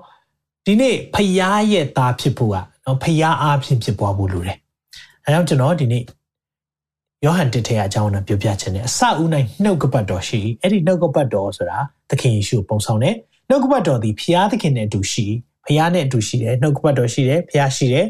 [0.66, 4.58] ဒီနေ့ဖျားရဲ့သားဖြစ်ဖို့ကနော်ဖျားအားဖြင့်ဖြစ်ပွားဖို့လိုတယ်
[5.24, 6.04] အဲကြောင့်ကျွန်တော်ဒီနေ့
[7.24, 11.78] ယောဟန်တစ်ထဲအကြောင်းနဲ့ပြောပြခြင်းနဲ့အစဦးနိုင်နှုတ်ကပတ်တော်ရှိအဲ့ဒီနှုတ်ကပတ်တော်ဆိုတာ
[12.10, 13.14] သခင်ယေရှုပုံဆောင်တဲ့
[13.48, 15.26] နှုတ်ကပတ်တော်ဒီဖျားသခင်နဲ့အတူရှိ
[15.66, 18.06] ဖျားနဲ့အတူရှိတယ်နှုတ်ကပတ်တော်ရှိတယ်ဖျားရှိတယ်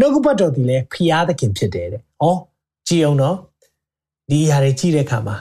[0.00, 2.26] နှုတ်ကပတ်တော်ဒီလည်းဖျားသခင်ဖြစ်တယ်တဲ့။ဩ
[2.88, 3.36] ကြည်အောင်နော်
[4.30, 5.36] ဒီဟာတွေကြည့်တဲ့အခါမှာ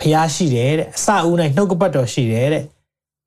[0.00, 2.64] ဖျားရှိတယ်တဲ့အစဦးနိုင်နှုတ်ကပတ်တော်ရှိတယ်တဲ့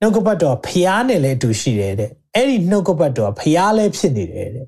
[0.00, 4.66] နှုတ်ကပတ်တော်ဖျားနဲ့လည်းအတူရှိတယ်တဲ့ အဲ့ဒီနှုတ်ကပတ်တော်ဖျားလည်းဖြစ်နေတယ်တဲ့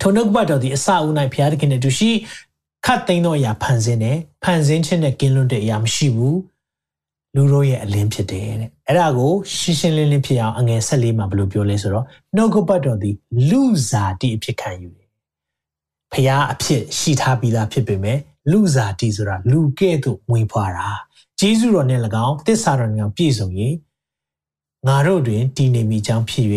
[0.00, 2.10] ထိုနှုတ်ကပတ်တော်ဒီအစဦးနိုင်ဖျားသခင်နဲ့အတူရှိ
[2.86, 6.38] ခတ်သိမ်းသောအရာဖန်ဆင်းတယ်ဖန်ဆင်းခြင်းနဲ့ကင်းလွတ်တဲ့အရာမရှိဘူး
[7.34, 12.04] လူတို့ရဲ့အလင်းဖြစ်တယ်တဲ့အဲ့ဒါကိုရှင်းရှင်းလင်းလင်းဖြစ်အောင်အငယ်၁၄မှာဘယ်လိုပြောလဲဆိုတော့
[12.36, 13.14] နှုတ်ကပတ်တော်သည်
[13.50, 15.08] လူဇာတိအဖြစ်ခံယူတယ်
[16.12, 18.18] ဖျားအဖြစ်ရှိထားပြီးသားဖြစ်ပေမဲ့
[18.50, 20.88] လူဇာတိဆိုတာလူကဲ့သို့မွေးဖွားတာ
[21.40, 23.70] ဂျေဇုတော်နဲ့၎င်းတစ္ဆာတော်နဲ့၎င်းပြည့်စုံ၍ငါ
[25.06, 26.48] တို့တွင်တည်နေမိကြောင်းဖြစ်၍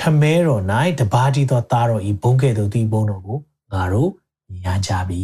[0.00, 0.62] ခမဲတော်၌
[1.00, 3.38] တပါးတီသောသားတော်ဤဘုံကဲ့သို့တည်ဘုံတော်ကို
[3.72, 4.10] ငါတို့
[4.48, 5.20] မြင်ရကြပြီ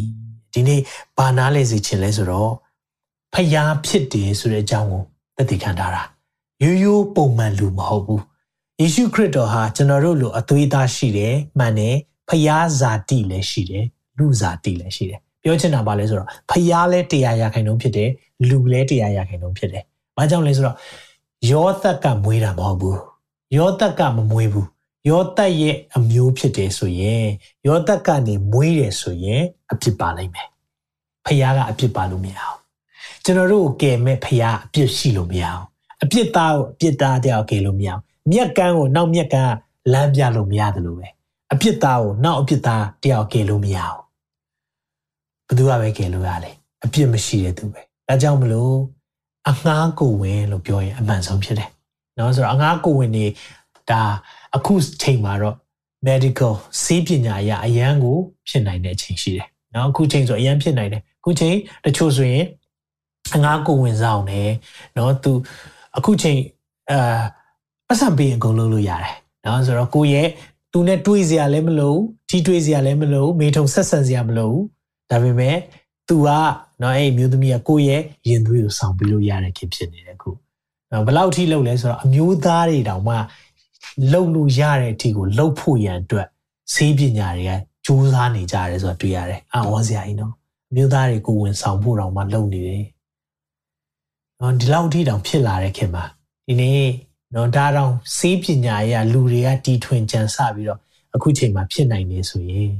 [0.52, 0.80] ဒီနေ့
[1.16, 2.52] ဘာနာလဲစီခြင်းလဲဆိုတော့
[3.34, 5.02] ဖျားဖြစ်တယ်ဆိုတဲ့အကြောင်းကို
[5.36, 6.02] သက်သေခံထားတာ
[6.62, 8.22] ရိုးရိုးပုံမှန်လူမဟုတ်ဘူး
[8.80, 11.96] ယေရှုခရစ်တော်ဟာကျွန်တော်တို့လိုအသွေးသားရှိတယ်မှန်တယ်
[12.28, 13.84] ဖျားဇာတိလည်းရှိတယ်
[14.18, 18.10] လူဇာတိလည်းရှိတယ်ပြောချင်တာပါလဲဆိုတော့ဖျားလဲတရားရာခိုင်နှုန်းဖြစ်တယ်
[18.48, 19.82] လူလဲတရားရာခိုင်နှုန်းဖြစ်တယ်
[20.16, 20.76] ဘာကြောင့်လဲဆိုတော့
[21.50, 23.00] ယောသက်ကမွေးတာမဟုတ်ဘူး
[23.56, 24.68] ယောသက်ကမမွေးဘူး
[25.08, 27.26] ယောသက်ရဲ့အမျိုးဖြစ်တယ်ဆိုရင်
[27.66, 30.48] ယောသက်ကနေမွေးတယ်ဆိုရင်အပြစ်ပါလိမ့်မယ်
[31.24, 32.58] ဖခင်ကအပြစ်ပါလို့မရအောင်
[33.24, 35.62] ကျွန်တော်တို့ကိုကယ်မဲ့ဖခင်အပြစ်ရှိလို့မရအောင်
[36.02, 39.54] အပြစ်သားကိုအပြစ်သားတယောက်ကယ်လို့မရအောင်မြက်ကန်းကိုနောက်မြက်ကန်း
[39.92, 41.08] လမ်းပြလို့မရတယ်လို့ပဲ
[41.52, 43.98] အပြစ်သားကိုနောက်အပြစ်သားတယောက်ကယ်လို့မရအောင်
[45.48, 46.50] ဘသူကပဲကယ်လို့ရလဲ
[46.84, 48.74] အပြစ်မရှိတဲ့သူပဲဒါကြောင့်မလို့
[49.50, 51.68] အငှားကိုဝင်လို့ပြောရင်အမှန်ဆုံးဖြစ်တယ်
[52.18, 53.26] နော်ဆိုတော့အငှားကိုဝင်နေ
[53.90, 54.02] ဒါ
[54.56, 55.56] အခုချိန်မှာတော့
[56.08, 58.16] medical ဆေးပညာအရအရန်ကို
[58.48, 62.44] ဖြစ်နိုင်တဲ့အချိန်ရှိတယ်။နော်အခုချိန်ဆိုအရန်ဖြစ်နိုင်တယ်။အခုချိန်တချို့ဆိုရင်
[63.34, 64.50] အငါးကိုဝင်ဆောင်တယ်
[64.96, 65.32] နော်သူ
[65.96, 66.38] အခုချိန်
[66.90, 67.20] အာ
[67.88, 70.28] ပတ်စံပေးအကုန်လုပ်လို့ရတယ်နော်ဆိုတော့ကိုရဲ့
[70.72, 71.96] သူနဲ့တွေးစရာလည်းမလို
[72.28, 74.52] ထိတွေးစရာလည်းမလိုမေထုံဆက်ဆံစရာမလို
[75.10, 75.56] ဒါပေမဲ့
[76.08, 76.28] သူက
[76.82, 80.30] နော်အဲ့မျိုးသမီးကကိုရဲ့ရင်သွေးကိုဆောင်ပြီးလို့ရတဲ့ခင်ဖြစ်နေတယ်အခု
[80.90, 83.14] နော်ဘယ်လောက်ထိလုပ်လဲဆိုတော့အမျိုးသားတွေတောင်မှ
[84.12, 86.26] လှုပ်လို့ရတဲ့အထိကိုလှုပ်ဖို့ရန်အတွက်
[86.74, 87.52] ဆေးပညာတွေက
[87.86, 90.32] ကြိုးစားနေကြတယ်ဆိုတာတွေ့ရတယ်။အာဝစရာကြီးနော်။
[90.74, 92.84] မြို့သားတွေကိုဝင်ဆောင်ဖို့တောင်မှလုပ်နေတယ်။
[94.40, 96.04] နော်ဒီလောက်အထိတောင်ဖြစ်လာတဲ့ခင်မှာ
[96.46, 96.88] ဒီနေ့
[97.34, 100.80] နော်ဒါတောင်ဆေးပညာရေးကလူတွေကတီထွင်ကြံစပြီးတော့
[101.14, 102.72] အခုချိန်မှာဖြစ်နိုင်နေဆိုရင်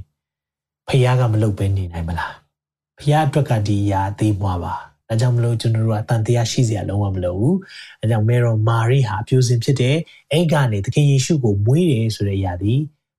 [0.89, 2.33] ဖခင်ကမလုပ်ဘဲနေနိုင်မလား။
[2.99, 4.77] ဖခင်အတွက်ကဒီအရာသေးမွားပါ။။
[5.09, 7.55] ဒါကြောင့်မလို့ကျွန်တော်တို့ကတန်တရားရှိစရာလုံးဝမလိုဘူး။
[8.01, 9.97] အဲကြောင့်မေရောမာရိဟာအပြိုစင်ဖြစ်တဲ့
[10.33, 12.75] အဲ့ကနေသခင်ယေရှုကိုမွေးတယ်ဆိုတဲ့အရာဒီ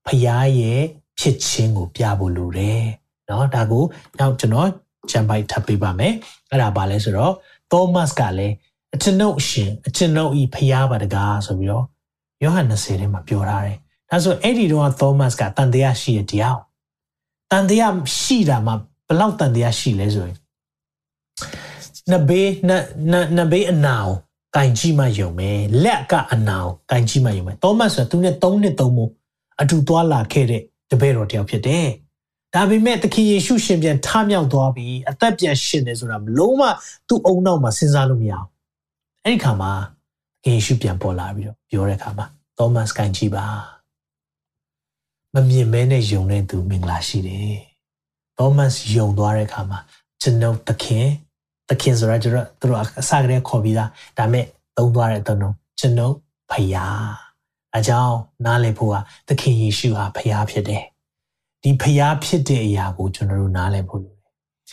[0.06, 0.82] ဖခင်ရဲ့
[1.18, 2.82] ဖြစ်ခြင်းကိုပြဖို့လိုတယ်။
[3.28, 3.84] နော်ဒါကို
[4.18, 4.68] နောက်ကျွန်တော်
[5.10, 6.14] ချမ်ပိုက်ထပ်ပေးပါမယ်။
[6.50, 7.32] အဲ့ဒါဘာလဲဆိုတော့
[7.72, 8.54] သောမတ်ကလည်း
[8.94, 11.84] အကျွန်ုပ်ရှင်အကျွန်ုပ်ဤဖခင်ပါတကားဆိုပြီးတော့
[12.42, 13.76] ယောဟန်20ထဲမှာပြောထားတယ်။
[14.10, 16.56] ဒါဆိုအဲ့ဒီတော့သောမတ်ကတန်တရားရှိတဲ့တရား။
[17.50, 18.72] တန်တရားရှိတာမှ
[19.08, 20.36] ဘလောက်တန်တရားရှိလဲဆိုရင်
[22.10, 22.84] နှစ်ဘေးနှစ်
[23.36, 23.96] နှစ်ဘေးအနာ
[24.56, 26.56] ကိုကင်ကြီးမှယုံမယ်လက်ကအနာ
[26.90, 29.10] ကိုကင်ကြီးမှယုံမယ်သောမတ်ဆိုသူနဲ့၃နှစ်သုံးမို့
[29.60, 31.86] အတူသွားလာခဲ့တဲ့တပည့်တော်တယောက်ဖြစ်တယ်
[32.54, 36.62] ဒါပေမဲ့သခင်ယေရှုရှင်ပြန်ထမြောက်သွားပြီးအသက်ပြန်ရှင်တယ်ဆိုတာလုံးဝ
[37.08, 38.48] သူ့အုံနောက်မှာစဉ်းစားလို့မရအောင်
[39.24, 39.72] အဲ့ဒီခါမှာ
[40.42, 42.26] သခင်ယေရှုပြန်ပေါ်လာပြီးတော့ပြောတဲ့ခါမှာ
[42.58, 43.46] သောမတ်ကင်ကြီးပါ
[45.34, 47.67] မမြင်မဲနဲ့ယုံတဲ့သူမင်္ဂလာရှိတယ်
[48.38, 49.78] သောမတ်ယုံသွားတဲ့ခါမှာ
[50.22, 51.06] ကျွန်ုပ်သခင်
[51.68, 54.44] သခင်ဆိုတာကျွန်တော်တို့အစကတည်းကခေါ်ပြီးသားဒါမဲ့
[54.76, 56.14] သုံးသွားတဲ့သုံးလုံးကျွန်ုပ်
[56.50, 57.08] ဖယား
[57.76, 60.84] အကြောင်းနားလည်ဖို့ဟာသခင်ယေရှုဟာဖယားဖြစ်တယ်
[61.62, 64.30] ဒီဖယားဖြစ်တဲ့အရာကိုကျွန်တော်တို့နားလည်ဖို့လိုတယ်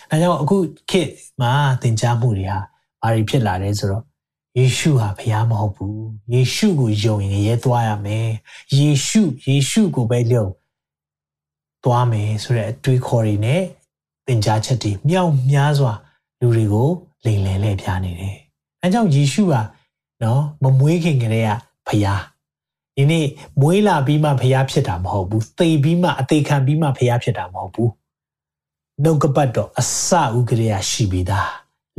[0.09, 0.57] အဲကြောင့်အခု
[0.89, 1.09] ခေတ်
[1.41, 1.51] မှာ
[1.81, 2.59] သင်ကြားမှုတွေဟာ
[3.01, 4.03] ဘာတွေဖြစ်လာလဲဆိုတော့
[4.57, 8.29] ယေရှုဟာဖယားမဟုတ်ဘူးယေရှုကိုယုံရင်ရဲသွားရမယ်
[8.77, 10.45] ယေရှုယေရှုကိုပဲယုံ
[11.85, 13.61] သွားမယ်ဆိုတဲ့အတွေးခေါ်တွေနဲ့
[14.27, 15.93] သင်ကြားချက်တွေမြောက်များစွာ
[16.41, 16.89] လူတွေကို
[17.25, 18.35] လိမ်လည်လှည့်ပြနေတယ်။
[18.81, 19.55] အဲကြောင့်ယေရှုက
[20.23, 21.51] နော်မမွေးခင်ကလေးက
[21.87, 22.21] ဖျား
[22.95, 23.25] ဒီနေ့
[23.61, 27.89] မွေးလာပြီးမှဖျားဖြစ်တာမဟုတ်ဘူး။သေပြီးမှအသေးခံပြီးမှဖျားဖြစ်တာမဟုတ်ဘူး။
[29.03, 31.49] နှုတ်ကပတ်တော့အစဥကလေးကရှိပြီးသား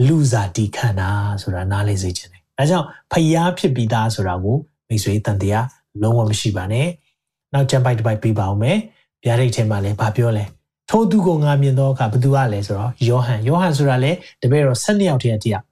[0.06, 1.10] လူစားတီခန္ဓာ
[1.42, 4.56] ဆိုတာနားလေစေခြင်းတယ်။အဲကြောင့်ဖျားဖြစ်ပြီးသားဆိုတာကို
[4.88, 5.66] မိတ်ဆွေတန်တရား
[6.02, 6.88] လုံးဝမရှိပါနဲ့။
[7.52, 8.78] နောက်ကျမ်းပိုက်တစ်ပိုက်ပြီးပါအောင်မယ်။
[9.24, 10.44] ဗျာဒိတ်ထဲမှာလည်းဗာပြောလဲ
[10.90, 14.12] ထိုသူကိုငါမြင်တော့အခါဘသူကလဲဆိုတော့ယောဟန်ယောဟန်ဆိုတာလေ
[14.42, 15.64] တပည့်တော်၁၂ယောက်တည်းတယောက်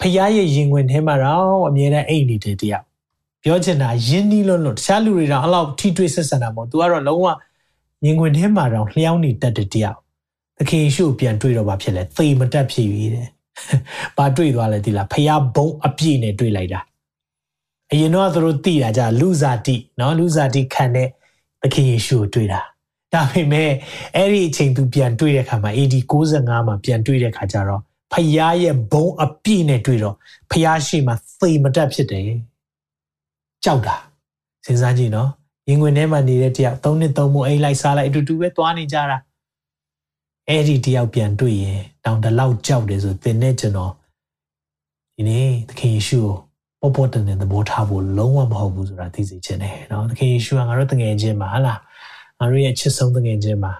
[0.00, 2.84] ဖခင်ရဲ့ရင်ဝင်ထဲမှာတော့အမြဲတမ်းအိတ်နေတဲ့တယောက်
[3.42, 7.26] ပြောချင်တာယင်းနီးလွန်းလွန်းတခြားလူတွေတော့အဲ့လောက်ထိတွေ့ဆက်ဆံတာမဟုတ်သူကတော့လုံးဝ
[8.04, 9.98] ရင်ဝင်ထဲမှာတော့လျှောင်းနေတတ်တဲ့တယောက်
[10.58, 13.28] သခင်ရှုပြန်တွေ့တော့ဘာဖြစ်လဲသေမတက်ဖြစ်ရည်တဲ့
[14.16, 16.80] ဘာတွေ့သွားလဲဒီလားဖခင်ဘုံအပြည့်နဲ့တွေ့လိုက်တာ
[17.92, 21.08] အရင်တော့သူတို့သိတာကြလူဇာတိနော်လူဇာတိခံတဲ့
[21.62, 22.60] သခင်ယေရှုကိုတွေ့တာ
[23.14, 23.70] ဒါပေမဲ့
[24.16, 30.16] အဲ့ဒီအချိန်သူပြန်တွေ့တဲ့အခါမှာ AD 65မှာပြန်တွေ့တဲ့အခါကျတော့ဖယားရဲ့ဘုံအပြည့်နဲ့တွေ့တော့
[30.50, 32.24] ဖယားရှိမှသေမတက်ဖြစ်တယ်
[33.64, 33.96] ကြောက်တာ
[34.64, 35.30] စဉ်းစားကြည့်နော်
[35.68, 39.18] ရင်ခွင်ထဲမှာနေတဲ့တယောက်၃နှစ်၃မို့အိမ်လိုက်စားလိုက်အတူတူပဲသွားနေကြတာ
[40.48, 43.92] အဲ့ဒီတယောက်ပြန်တွေ့ရင်တောင်တလောက်ကြောက်တယ်ဆိုသင်နဲ့ကျွန်တော်
[45.16, 46.20] ဒီနေ့သခင်ယေရှု
[46.80, 51.80] ကိုပေါ်ပေါ်တန်တဲ့သဘောထားဖို့လုံးဝမဟုတ်ဘူးဆိုတာသိစေချင်တယ်နော်သခင်ယေရှုကငါတို့တငယ်ချင်းမှာဟလား
[52.38, 53.72] ငါတို့ရဲ့ချစ်ဆုံးတငယ်ချင်းမှာ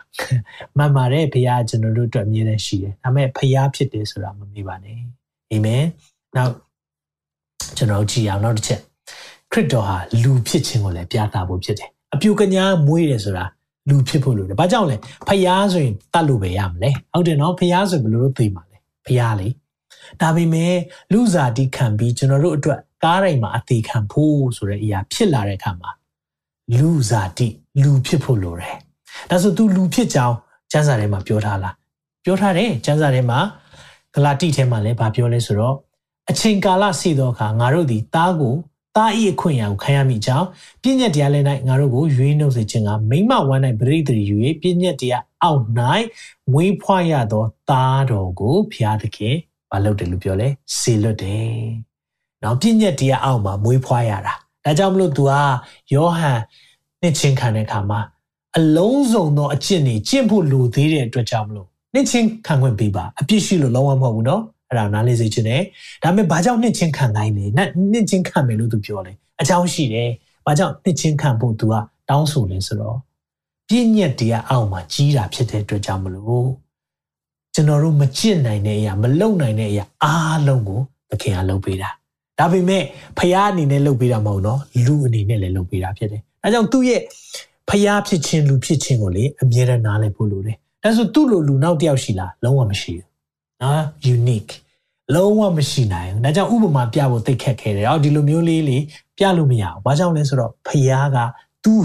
[0.77, 4.99] မှန်ပါတယ်ဘုရားကျွန်တော်တို့အတွက်အမြဲတမ်းရှိတယ်ဒါပေမဲ့ဘုရားဖြစ်တယ်ဆိုတာမမေ့ပါနဲ့
[5.51, 5.85] အာမင်
[6.37, 6.53] နောက်
[7.77, 8.81] ကျွန်တော်ကြည့်အောင်နောက်တစ်ချက်
[9.53, 13.45] ခရစ်တော်ဟာလူဖြစ်ခြင်းကိုလည်းပြသဖို့ဖြစ်တယ်အပြူကညာမွေးတယ်ဆိုတာ
[13.89, 14.97] လူဖြစ်ဖို့လိုတယ်ဘာကြောင့်လဲ
[15.29, 19.49] ဖျားဆိုရင်တတ်လို့ပဲရမလဲဟုတ်တယ်နော်ဖျားဆိုဘယ်လိုလုပ်သိမှာလဲဖျားလေ
[20.21, 20.75] ဒါပေမဲ့
[21.13, 25.91] လူစားတိခံပြီးကျွန်တော်တို့အတွက်ကားတိုင်းမှာအသေးခံဖို့ဆိုတဲ့အရာဖြစ်လာတဲ့အခါမှာ
[26.79, 27.49] လူစားတိ
[27.83, 28.77] လူဖြစ်ဖို့လိုတယ်။
[29.31, 30.37] ဒါဆို तू လူဖြစ်ကြောင်း
[30.71, 31.75] ကျမ်းစာထဲမှာပြောထားလား။
[32.25, 33.39] ပြောထားတယ်ကျမ်းစာထဲမှာ
[34.15, 35.77] ဂလာတိထဲမှာလည်းဗာပြောလဲဆိုတော့
[36.31, 38.55] အချိန်ကာလရှိသောအခါငါတို့သည်တားကို
[38.97, 40.47] တားဤအခွင့်အရာကိုခံရမိကြောင်း
[40.83, 45.63] ပြည့်ညက်တရားလည်း၌ငါတို့ကိုရွေးနှုတ်စေခြင်းကမိမဝမ်း၌ပရိသေယူ၍ပြည့်ညက်တရားအောက်၌
[46.53, 49.37] မွေးဖွားရသောတားတော်ကိုဖျားသခင်
[49.71, 50.49] မလုပ်တယ်လို့ပြောလဲ
[50.79, 51.53] စေလွတ်တယ်။
[52.43, 54.35] နော်ပြည့်ညက်တရားအောက်မှာမွေးဖွားရတာ။
[54.66, 55.40] ဒါကြောင့်မလို့ तू ဟာ
[55.94, 56.40] ယောဟန်
[57.02, 58.00] နှစ်ချင်းခံတဲ့အခါမှာ
[58.58, 65.62] အလုံးစုံသောအကျင့်တွေကျင့်ဖို့လိုသေးတဲ့အတွက်ကြောင့်မလို့နှစ်ချင်းခံခွင့်ပေးပါအပြစ်ရှိလို့လုံးဝမဟုတ်ဘူးเนาะအဲ့ဒါနားလေးစေချင်တယ်
[66.04, 67.46] ဒါပေမဲ့ဘာကြောင့်နှစ်ချင်းခံနိုင်လဲ
[67.92, 70.10] နှစ်ချင်းခံမယ်လို့သူပြောတယ်အကြောင်းရှိတယ်
[70.46, 71.74] ဘာကြောင့်နှစ်ချင်းခံဖို့ तू က
[72.10, 72.98] တောင်းဆိုလဲဆိုတော့
[73.68, 76.48] ပြည့်ညက်တရားအောက်မှာကြီးတာဖြစ်တဲ့အတွက်ကြောင့်မလို့
[77.54, 80.80] ကျွန်တော်တို့မကျင့်နိုင်တဲ့အရာမလုံနိုင်တဲ့အရာအားလုံးကို
[81.10, 81.90] သခင်ကလုပ်ပေးတာ
[82.39, 82.83] ဒါပေမဲ့
[83.19, 87.01] ဖះအနေနဲ့လုပ်ပေးတာမဟုတ်နော်လူအနေနဲ့လည်းလုပ်ပေးတာဖြစ်တယ်အဲကြောင့်သူ့ရဲ့
[87.69, 93.09] ဖျားဖြစ်ခြင်းလူဖြစ်ခြင်းကိုလေအမြဲတမ်းနားလည်ဖို့လိုတယ်။ဒါဆိုသူ့လိုလူနောက်တစ်ယောက်ရှိလားလုံးဝမရှိဘူး။
[93.63, 93.83] နော်
[94.15, 94.53] unique
[95.15, 98.83] လုံးဝမရှိနိုင်ဘူး။ဒါကြောင့်ဥပမာပြဖို့သိခက်ခဲတယ်။အော်ဒီလိုမျိုးလေးလေး
[99.19, 101.19] ပြလို့မရဘူး။ဘာကြောင့်လဲဆိုတော့ဖျားက
[101.65, 101.81] သူ့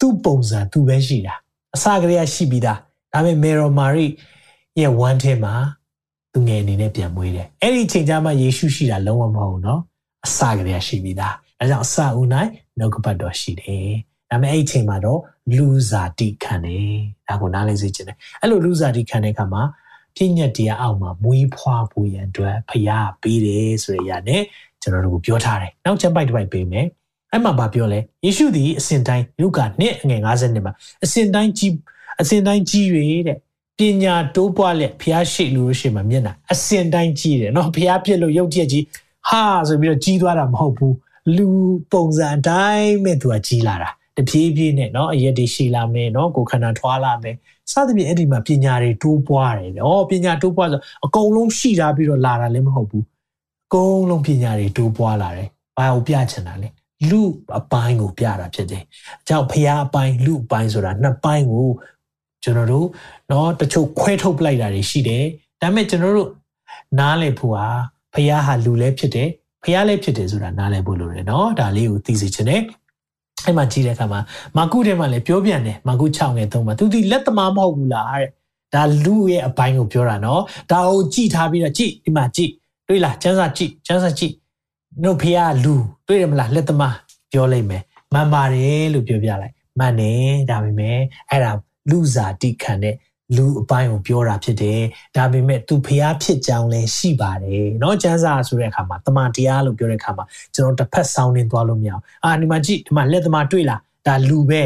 [0.00, 1.34] သူ့ပုံစံသူပဲရှိတာ။
[1.74, 2.78] အစကတည်းကရှိပြီးသား။
[3.12, 4.06] ဒါပေမဲ့မေရိုမာရီ
[4.80, 5.54] ရဲ့ဝမ်းထဲမှာ
[6.32, 9.80] သူငယ်အနေနဲ့ပြန်မွေးတယ်။အဲ့ဒီချိန်ကျမှယေရှုရှိတာလုံးဝမဟုတ်ဘူးနော်။
[10.26, 12.26] အစကတည်းကရှိပြီးသား။ဒါကြောင့်အစဦး၌
[12.78, 13.88] နှုတ်ကပတ်တော်ရှိတယ်။
[14.30, 15.20] ဒါပေမဲ့အဲ့ဒီချိန်မှာတော့
[15.56, 16.92] လူစားတိခံတယ်။
[17.28, 19.62] ဒါကိုနားလည်စေချင်တယ်။အဲ့လိုလူစားတိခံတဲ့အခါမှာ
[20.16, 24.42] ပြည့်ညက်တရားအောက်မှာမွေးဖွားဖို့ရန်အတွက်ဖျားပေးတယ်ဆိုရရနဲ့
[24.82, 26.86] ကျွန်တော်တို့ကိုပြောထားတယ်။နောက်ချက်ပိုက်တစ်ပိုက်ပေးမယ်။
[27.32, 30.72] အဲ့မှာဗာပြောလဲယေရှုသည်အစဉ်တိုင်းလူကနှစ်ငယ်50နှစ်မှာ
[31.04, 31.74] အစဉ်တိုင်းကြီး
[32.20, 32.86] အစဉ်တိုင်းကြီး၍
[33.28, 33.38] တဲ့
[33.80, 38.84] ပညာတိုးပွားလက်ဖျားရှိလို့ရှိမှမျက်နှာအစင်တိုင်းကြီးတယ်နော်ဖျားပြစ်လို့ရုပ်တရက်ကြီး
[39.28, 40.94] ဟာဆိုပြီးတော့ကြီးသွားတာမဟုတ်ဘူး
[41.36, 41.48] လူ
[41.92, 47.36] ပုံစံအတိုင်းမဲ့သူကကြီးလာတာတပြေးပြေးနဲ့နော်အရက်တွေရှိလာမယ်နော်ကိုခန္ဓာထွာလာမယ်
[47.72, 53.04] စသဖြင့်အဲ့ဒီမှာပညာတွေတိုးပွားတယ်။ဩပညာတိုးပွားဆိုအကုန်လုံးရှိတာပြီးတော့လာတာလည်းမဟုတ်ဘူး။
[53.66, 56.68] အကုန်လုံးပညာတွေတိုးပွားလာတယ်။ဘာကိုပြချင်တာလဲ။
[57.10, 57.22] လူ
[57.58, 58.82] အပိုင်းကိုပြတာဖြစ်တယ်။
[59.22, 61.68] အကြောင်းဖျားအပိုင်းလူအပိုင်းဆိုတာနှစ်ပိုင်းကို
[62.43, 62.87] ကျွန်တော်တို့
[63.29, 65.23] เนาะတချို့ခွဲထုတ်ပလိုက်တာတွေရှိတယ်။
[65.61, 66.29] ဒါပေမဲ့ကျွန်တော်တို့
[66.99, 67.67] နားလည်ဖို့ဟာ
[68.13, 69.29] ဖရာဟာလူလည်းဖြစ်တယ်။
[69.63, 72.61] ဖရာလည်းဖြစ်တယ်ဆိုတာနားလည်ဖို့လိုတယ်เนาะဒါလေးကိုသိစေချင်တယ်။
[73.45, 74.21] အဲ့မှာကြည့်တဲ့အခါမှာ
[74.57, 78.29] မာကုထဲမှာလည်းပြောပြန်တယ်မာကု6ငယ်3မှာသူဒီလက်သမားမဟုတ်ဘူးလားတဲ့
[78.73, 80.41] ဒါလူရဲ့အပိုင်းကိုပြောတာနော်
[80.71, 82.51] ဒါကိုကြည့်ထားပြီးတော့ကြည့်ဒီမှာကြည့်
[82.87, 84.33] တွေ့လားကျန်းစာကြည့်ကျန်းစာကြည့်
[85.03, 85.73] နှုတ်ဖေးကလူ
[86.07, 86.95] တွေ့တယ်မလားလက်သမား
[87.31, 90.97] ပြောလိုက်မယ်မှန်ပါတယ်လို့ပြောပြလိုက်မှန်တယ်ဒါပေမဲ့
[91.29, 91.51] အဲ့ဒါ
[91.89, 92.95] လူစားတိခံတဲ့
[93.37, 94.81] လူအပိုင်းကိုပြောတာဖြစ်တယ်
[95.15, 104.61] ဒါပေမဲ့သူဖျားဖြစ်ကြောင်းလည်းရှိပါတယ်เนาะကျမ်းစာဆိုတဲ့အခါမှာတမန်တရားလို့ပြောတဲ့အခါမှာကျွန်တော်တစ်ဖက်ဆောင်းနေသွားလို့မရအောင်အာဒီမှာကြည့်ဒီမှာလက်သမားတွေ့လားဒါလူပဲ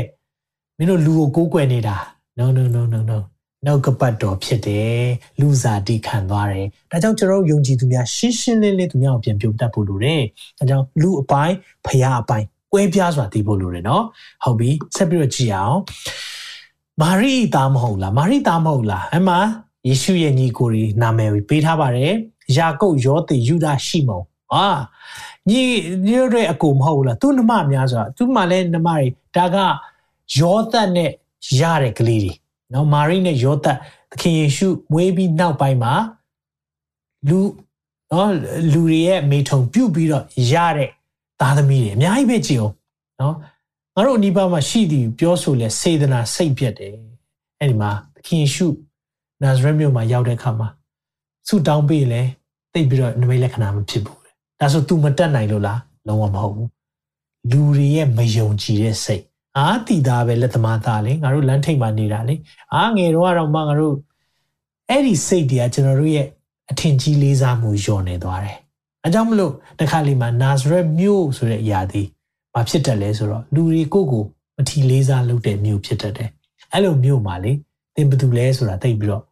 [0.77, 1.95] မင်းတို့လူကိုကိုးကွယ်နေတာ
[2.39, 3.19] no no no no no
[3.65, 5.03] နှုတ်ကပတ်တော်ဖြစ်တယ်
[5.39, 10.21] လူစားတိခံသွားတယ်ဒါကြောင့်ကျွန်တော်တို့ယုံကြည်သူများရှင်းရှင်းလင်းလင်းသူများကိုပြန်ပြုတ်တတ်ဖို့လိုတယ်
[10.57, 11.55] ဒါကြောင့်လူအပိုင်း
[11.87, 14.03] ဖျားအပိုင်းကွဲပြားစွာသိဖို့လိုတယ်เนาะ
[14.43, 15.77] ဟုတ်ပြီဆက်ပြီးတော့ကြည့်အောင်
[17.02, 19.34] မာရိသားမဟုတ်လားမာရိသားမဟုတ်လားအမှ
[19.88, 22.12] ယေရှုရဲ့ညီကိုတွေနာမည်ပေးထားပါတယ်
[22.56, 24.66] ယာကုပ်ယောသေယူဒရှိမုန်ဟာ
[25.48, 25.62] ညီ
[26.06, 29.56] ညီတို့အကူမဟုတ်လားသူနှမများဆိုတာသူမှလည်းနှမတွေဒါက
[30.38, 31.10] ယောသတ်နဲ့
[31.58, 32.32] ရတဲ့ကလေးတွေ
[32.72, 33.76] နော်မာရိနဲ့ယောသတ်
[34.10, 35.92] သခင်ယေရှုမွေးပြီးနောက်ပိုင်းမှာ
[37.28, 37.38] လူ
[38.12, 38.32] နော်
[38.72, 40.90] လူတွေရဲ့မိထုံပြုတ်ပြီးတော့ရတဲ့
[41.40, 42.74] သားသမီးတွေအများကြီးပဲကြည့်အောင်
[43.20, 43.34] နော်
[43.96, 46.94] ငါတို့အနိဗ္ဗာန်မှာရှိသည်ပြောဆိုလဲစေတနာစိတ်ပြတ်တယ်
[47.60, 48.66] အဲ့ဒီမှာသခင်ယေရှု
[49.42, 50.68] နာဇရက်မြို့မှာရောက်တဲ့အခါမှာ
[51.48, 52.22] ဆုတောင်းပေးလဲ
[52.72, 54.30] တိတ်ပြီးတော့နမိတ်လက္ခဏာမဖြစ်ဘူးလေ
[54.60, 56.70] ဒါဆို तू မတက်နိုင်လို့လားလုံးဝမဟုတ်ဘူး
[57.50, 59.22] လူတွေရဲ့မယုံကြည်တဲ့စိတ်
[59.58, 62.34] အာတီသားပဲလက်သမားသားလေငါတို့လမ်းထိပ်မှာနေတာလေ
[62.74, 63.96] အာငယ်တော့တော့မှငါတို့
[64.90, 66.26] အဲ့ဒီစိတ်တွေကကျွန်တော်တို့ရဲ့
[66.70, 68.58] အထင်ကြီးလေးစားမှုညော့နေသွားတယ်
[69.06, 72.02] အကြောင်းမလို့တခါလေမှာနာဇရက်မြို့ဆိုတဲ့အရာဒီ
[72.54, 74.24] ဘာဖြစ်တတ်လဲဆိုတော့လူတွေကိုကို
[74.56, 76.30] မထီလေးစားလုပ်တဲ့မြို့ဖြစ်တတ်တယ်
[76.72, 77.52] အဲ့လိုမြို့မှာလေ
[77.94, 79.22] သင်ဘယ်သူလဲဆိုတာသိပြီးတော့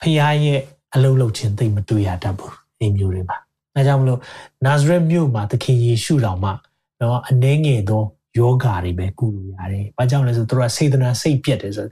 [0.00, 0.60] ဖခင်ရဲ့
[0.94, 3.38] အလုံးလုံးချင်းသိမတွေ့ရတတ်ဘူးဒီမြို့တွေမှာ
[3.74, 4.20] အဲကြောင့်မလို့
[4.66, 6.52] နာဇရက်မြို့မှာသခင်ယေရှုတော်မှာ
[7.00, 8.02] တော့အနှဲငယ်သော
[8.38, 11.86] ယောဂါတွေပဲကုလို့ရတယ်။ဘာကြောင့်လဲဆိုတော့သူကစေတနာစိတ်ပြက်တယ်ဆို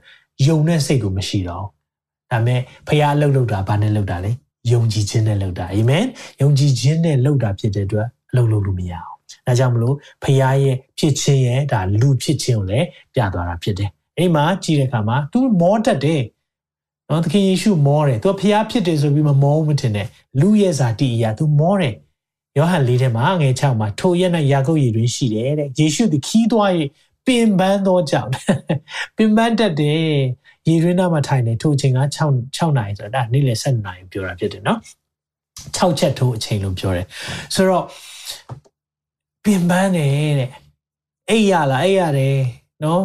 [0.47, 1.65] ယုံတဲ့စိတ်ကိုမရှိတော့။
[2.31, 4.31] ဒါပေမဲ့ဖခင်လှုပ်လှုပ်တာဘာနဲ့လှုပ်တာလဲ။
[4.71, 6.03] ယုံကြည်ခြင်းနဲ့လှုပ်တာ။အာမင်။
[6.41, 9.16] ယုံကြည်ခြင်းနဲ့လှုပ်တာဖြစ်တဲ့အတွက်အလုပ်လုပ်လို့မရအောင်။
[9.47, 16.21] ဒါကြောင့်မလို့ဖခင်ရဲ့ဖြစ်ခြင်းရဲ့ဒါလူဖြစ်ခြင်းကိုလည်းပြသွားတာဖြစ်တယ်။အဲ့မှာကြည့်တဲ့အခါမှာသူမောတတ်တယ်။
[17.09, 20.07] နော်သခင်ယေရှုမောတယ်။သူဖခင်ဖြစ်တယ်ဆိုပြီးမမောဘူးမထင်နဲ့။
[20.39, 21.95] လူရဲ့ဇာတိအရာသူမောတယ်။
[22.57, 26.71] ယောဟန်လေးထဲမှာငယ်6မှာထိုရက်၌ယာကုပ်ရည်တွင်ရှိတယ်တဲ့ယေရှုသည်ခီးသွား၍
[27.25, 28.31] ပင်ပန်းသောကြောင့်
[29.17, 30.01] ပင်ပန်းတတ်တယ်
[30.67, 32.19] ရည်ရင်းနာမှာထိုင်နေထိုအချိန်က6
[32.57, 34.79] 6နာရီဆိုတာဒါနေ့လယ်7နာရီပြောတာဖြစ်တယ်နော်
[35.77, 37.05] 6ချက်ထိုးအချိန်လို့ပြောတယ်
[37.55, 37.85] ဆိုတော့
[39.47, 40.51] ပင်ပန်းတယ်တဲ့
[41.29, 42.39] အိပ်ရလားအိပ်ရတယ်
[42.83, 43.03] နော်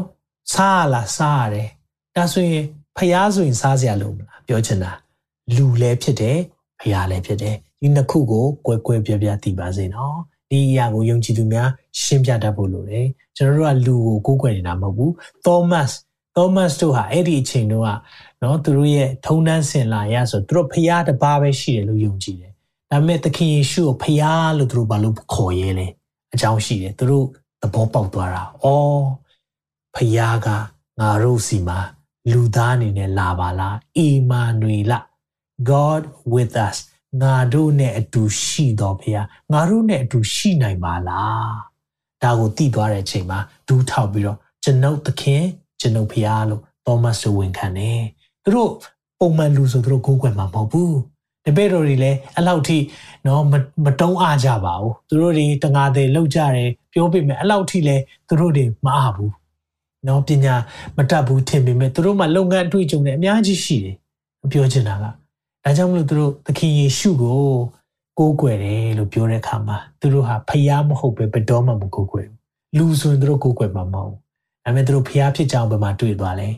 [0.52, 1.68] စားရလားစားရတယ်
[2.16, 2.64] ဒါဆိုရင်
[2.96, 4.92] ဖျားဆိုရင်စားစရာလိုမလားပြောချင်တာ
[5.56, 6.38] လူလည်းဖြစ်တယ်
[6.80, 10.16] ဖျားလည်းဖြစ်တယ်ဒီနှစ်ခုကိုကွဲကွဲပြားပြားသိပါစေနော်
[10.50, 11.68] ဒီအရာကိုယုံကြည်သူများ
[12.00, 15.12] ရှင်းပြတတ်ဖို့လိုတယ်ကျွန်တော်တို့ကလူကိုကိုးကွယ်နေတာမဟုတ်ဘူး
[15.46, 15.90] Thomas
[16.36, 17.90] Thomas တို့ဟာအဲ့ဒီအချိန်တုန်းက
[18.42, 22.52] နော်သူတို့ရဲ့ထုံတန်းစင်လာရဆိုသူတို့ဖျားတစ်ပါးပဲရှိတယ်လို့ယုံကြည်တယ်
[22.90, 25.86] ဒါပေမဲ့သခင်ယေရှုကိုဖျားလို့သူတို့ဘာလို့ခေါ်ရဲလဲ
[26.32, 27.26] အကြောင်းရှိတယ်သူတို့
[27.62, 28.66] သဘောပေါက်သွားတာဩ
[29.94, 30.48] ဖျားက
[31.00, 31.78] ငါတို့စီမှာ
[32.30, 34.92] လူသားအနေနဲ့လာပါလားအီမာနွေလ
[35.70, 36.02] God
[36.34, 36.76] with us
[37.22, 39.22] ငါတို့နဲ့အတူရှိတော်ဖေဟာ
[39.52, 41.52] ငါတို့နဲ့အတူရှိနိုင်ပါလား
[42.22, 45.44] ဒါကိုသိသွားတဲ့အချိန်မှာဒူးထောက်ပြီးတော့ကျွန်ုပ်သခင်
[45.80, 48.00] ကျွန်ုပ်ဖေဟာလို့သောမတ်ဆိုဝန်ခံတယ်
[48.44, 48.70] သူတို့
[49.18, 50.96] ပုံမှန်လူဆိုသူတို့ကိုးကွယ်မှာမဟုတ်ဘူး
[51.46, 52.78] တပည့်တော်တွေလည်းအဲ့လောက်ထိ
[53.26, 53.42] နော်
[53.84, 59.32] မတုံးအားကြပါဘူးသူတို့တွေတငါတွေလောက်ကြတယ်ပြောပေမဲ့အဲ့လောက်ထိလည်းသူတို့တွေမအားဘူး
[60.08, 60.54] နော်ပညာ
[60.96, 63.96] မတတ်ဘူးထင်ပေမဲ့သူတို့မှလုပ်ငန်းအတွေ့အကြုံတွေအများကြီးရှိတယ်
[64.52, 67.40] ပြောချင်တာကဒါကြောင့်မလို့သူတို့သခင်ယေရှုကို
[68.18, 72.38] ကိုးကွယ်တယ်လို့ပြောတဲ့အခါမှာသူတို့ဟာဖျားမဟုတ်ပဲဘယ်တော့မှမကိုးကွယ်ဘူး
[72.78, 74.18] လူဆိုရင်သူတို့ကိုးကွယ်မှာမဟုတ်ဘူး
[74.64, 76.48] ဒါပေမဲ့သူတို့ဖျားဖြစ်ကြောင်းဘယ်မှာတွေ့သွားလဲ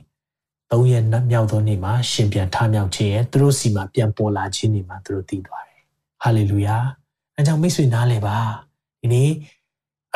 [0.75, 5.83] သုံးရက်မြောက်သောနေ့မှာရှင်ပြန်ထမြောက်ခြင်းရဲ့သူတို့စီမှာပြန်ပေါ်လာခြင်းတွေမှာသူတို့သိသွားတယ်
[6.23, 6.77] ဟာလေလုယာ
[7.37, 8.37] အဲကြောင့်မိတ်ဆွေနားလည်ပါ
[9.01, 9.31] ဒီနေ့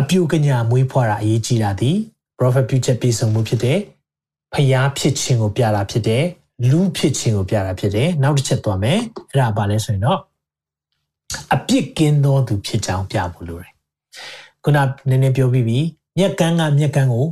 [0.01, 1.91] အပြုကညာမွေးဖွားတာအရေးကြီးတာဒီ
[2.39, 3.79] prophet ပြုချက်ပြည့်စုံမှုဖြစ်တဲ့
[4.53, 6.25] ဖျားဖြစ်ခြင်းကိုပြတာဖြစ်တဲ့
[6.71, 8.99] လူဖြစ်ခြင်းကိုပြတာဖြစ်တယ်နောက်တစ်ချက်သွားမယ်
[9.31, 10.21] အဲ့ဒါဘာလဲဆိုရင်တော့
[11.55, 13.73] အပြစ်ကင်းသောသူဖြစ်ကြောင်းပြဖို့လိုတယ်
[14.65, 14.79] ခုန
[15.09, 15.79] နည်းနည်းပြောပြီးပြီ
[16.19, 17.27] မြက်ကန်းကမြက်ကန်းကို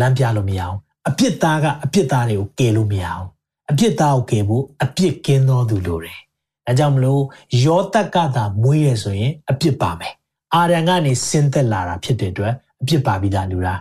[0.00, 0.78] လမ်းပြလို့မရအောင်
[1.08, 3.26] အပြစ်သားကအပြစ်သားတွေကိုကယ်လို့မရအောင်
[3.70, 6.18] အပြစ်သားကိုကယ်ဖို့အပြစ်ကင်းသောသူလိုတယ်
[6.66, 7.22] ဒါကြောင့်မလို့
[7.64, 10.14] ယောသက်ကသာမွေးရဆိုရင် အပြစ်ပါမယ်
[10.54, 13.80] အာရန်ကနေဆင်းသက်လာတာဖြစ်တဲ့အတွက်အပြစ်ပါပြီးသားလူလား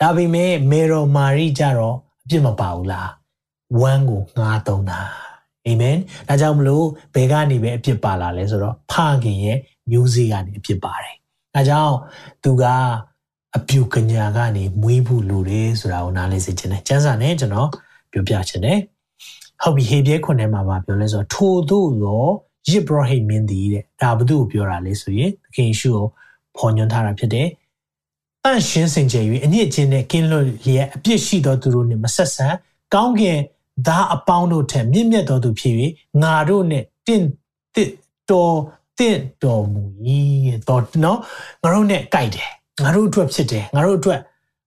[0.00, 3.10] ဒါပေမဲ့မေရောမာရီကြတော့အပြစ်မပါဘူးလား
[3.80, 5.00] ဝမ်းကိုငားသုံးတာ
[5.66, 5.96] အာမင်
[6.28, 8.94] ဒါကြောင့်မလို့ဘယ်ကနေပဲအပြစ်ပါလာလဲဆိုတော့ဖ
[9.24, 9.58] ခင်ရဲ့
[9.90, 11.16] မျိုးစေ့ကနေအပြစ်ပါတယ်
[11.54, 11.94] ဒါကြောင့်
[12.44, 12.64] သူက
[13.56, 17.68] အပြူကညာကနေမွေးဖို့လိုတယ်ဆိုတာကိုနားလည်စေချင်တယ်ကျမ်းစာနဲ့ကျွန်တော်
[18.12, 18.78] ပြောပြချင်တယ်
[19.62, 22.24] ဟုတ်ပြီဟေဘရဲခွန်ထဲမှာပြောလဲဆိုတော့ထို့သို့သော
[22.68, 26.06] ယစ်ဘရဟိမင်းသည်တဲ့ဒါဘု து ကိုပြောတာလေဆိုရင်သခင်ယေရှုကို
[26.56, 27.48] ဖော်ညွှန်းထားတာဖြစ်တယ်
[28.44, 32.46] တန့်ရှင်းစင်ကြယ်၍အညစ်အကြေးနဲ့ကင်းလွတ်လျက်အပြစ်ရှိသောသူတို့နှင့်မဆက်ဆံ
[32.94, 33.38] ကောင်းကင်
[33.86, 35.74] သားအပေါင်းတို့ထက်မြင့်မြတ်သောသူဖြစ်၍
[36.22, 37.24] ငါတို့နဲ့တင့်
[37.74, 37.90] တစ်
[38.30, 38.56] တော်
[38.98, 39.82] တင့်တော်မူ၏
[40.68, 41.18] တော့နော်
[41.62, 42.50] ငါတို့နဲ့ကြိုက်တယ်
[42.82, 44.20] ငါတို့အတွက်ဖြစ်တယ်ငါတို့အတွက်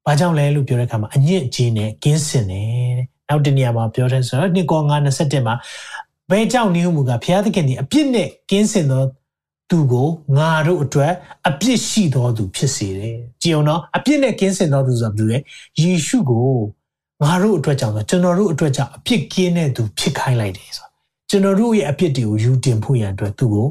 [0.06, 4.82] ဘာကြောင့်လဲလို့ပြောတဲ့အခါမှာအညစ်အကြေးနဲ့ကင်းစင်တယ်တဲ့နောက်တနေရာမှာပြောတဲ့ဆိုတော့နှစ်ကော
[5.14, 5.56] 927မှာ
[6.30, 9.04] ဘဲကြောင့်နေမှုကဘုရားသခင်ဒီအပြစ်နဲ့ကင်းစင်သော
[9.70, 10.08] သူကို
[10.38, 11.14] ငါတို့အတွက်
[11.50, 15.38] အပြစ်ရှိသောသူဖြစ်စေတယ်ကြည်အောင်နော်အပြစ်နဲ့ကင်းစင်သောသူဆိုတာဘယ်လိုလဲ
[15.82, 16.48] ယေရှုကို
[17.24, 20.88] ငါတို့အတွက်ကြောင့်ဆိုကျွန်တော်တို့အတွက်ကြောင့်အပြစ်ကင်းတဲ့သူဖြစ်ခိုင်းလိုက်တယ်ဆို
[21.30, 23.68] ကျွန်တော်တို့ရဲ့အပြစ်တွေကိုယူတင်ဖို့ရန်အတွက်သူကို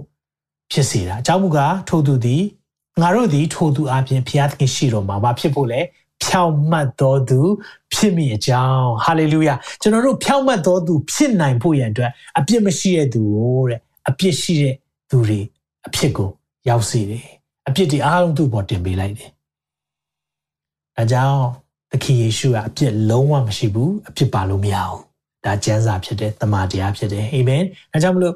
[0.72, 2.43] ဖြစ်စေတာအကြောင်းမူကားထို့သူသည်
[3.01, 5.80] ငါတို့သည်ထိုသူအပြင်ဘုရားသခင်ရှိတော်မှာမဖြစ်ဖို့လေ
[6.22, 7.40] ဖြောင့်မတ်တော်သူ
[7.95, 14.74] ဖြစ်မိအကြောင်းဟာလေလုယာကျွန်တော်တို့ဖြောင့်မတ်တော်သူ ဖြစ်နိုင်ဖို့ရန်အတွက်အပြစ်မရှိတဲ့သူကိုတဲ့အပြစ်ရှိတဲ့
[15.11, 15.40] သူတွေ
[15.86, 16.30] အဖြစ်ကို
[16.68, 17.26] ရောက်စေတယ်
[17.68, 19.30] အပြစ်တွေအားလုံးသူ့ပေါ်တင်ပေးလိုက်တယ်
[20.97, 21.38] ဒါကြောင့်
[21.90, 25.03] သခင်ယေရှုကအပြစ်လုံးဝမရှိဘူးအပြစ်ပါလို့မရဘူး
[25.45, 27.62] ဒါကျမ်းစာဖြစ်တယ်တမန်တရားဖြစ်တယ်အာမင်
[27.93, 28.34] ဒါကြောင့်မလို့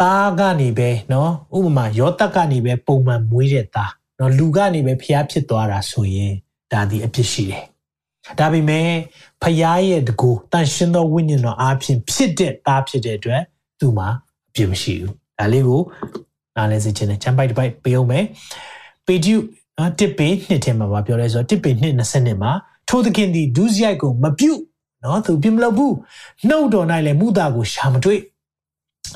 [0.00, 6.32] သားကနေပဲเนาะဥပမာယောသက်ကနေပဲပုံမှန်မွေးတဲ့သားเนาะလူကနေပဲဖျားဖြစ်သွားတာဆိုရင်
[6.72, 7.64] ဒါဒီအဖြစ်ရှိတယ်
[8.38, 8.88] ဒါပေမဲ့
[9.42, 13.42] ဖျားရဲ့တကူတန်ရှင်းသောဝိညာဉ်တော်အားဖြင့်ဖြစ်တဲ့သားဖြစ်တဲ့အတွက်
[13.80, 14.08] သူ့မှာ
[14.48, 15.80] အပြစ်မရှိဘူးဒါလေးကို
[16.56, 18.24] နားလည်စေချင်တယ်ချမ်းပိုက်တစ်ပိုက်ပေးအောင်မယ်
[19.06, 19.36] ပေကျု
[19.78, 22.52] နော်တစ်ပေနှစ်ထဲမှာပြောလဲဆိုတော့တစ်ပေနှစ်20နှစ်မှာ
[22.88, 24.60] ထိုသခင်သည်ဒုစရိုက်ကိုမပြုတ်
[25.04, 25.94] နော်သူပြမလို့ဘူး
[26.48, 28.20] နှုတ်တော်၌လည်းမူတာကိုရှာမတွေ့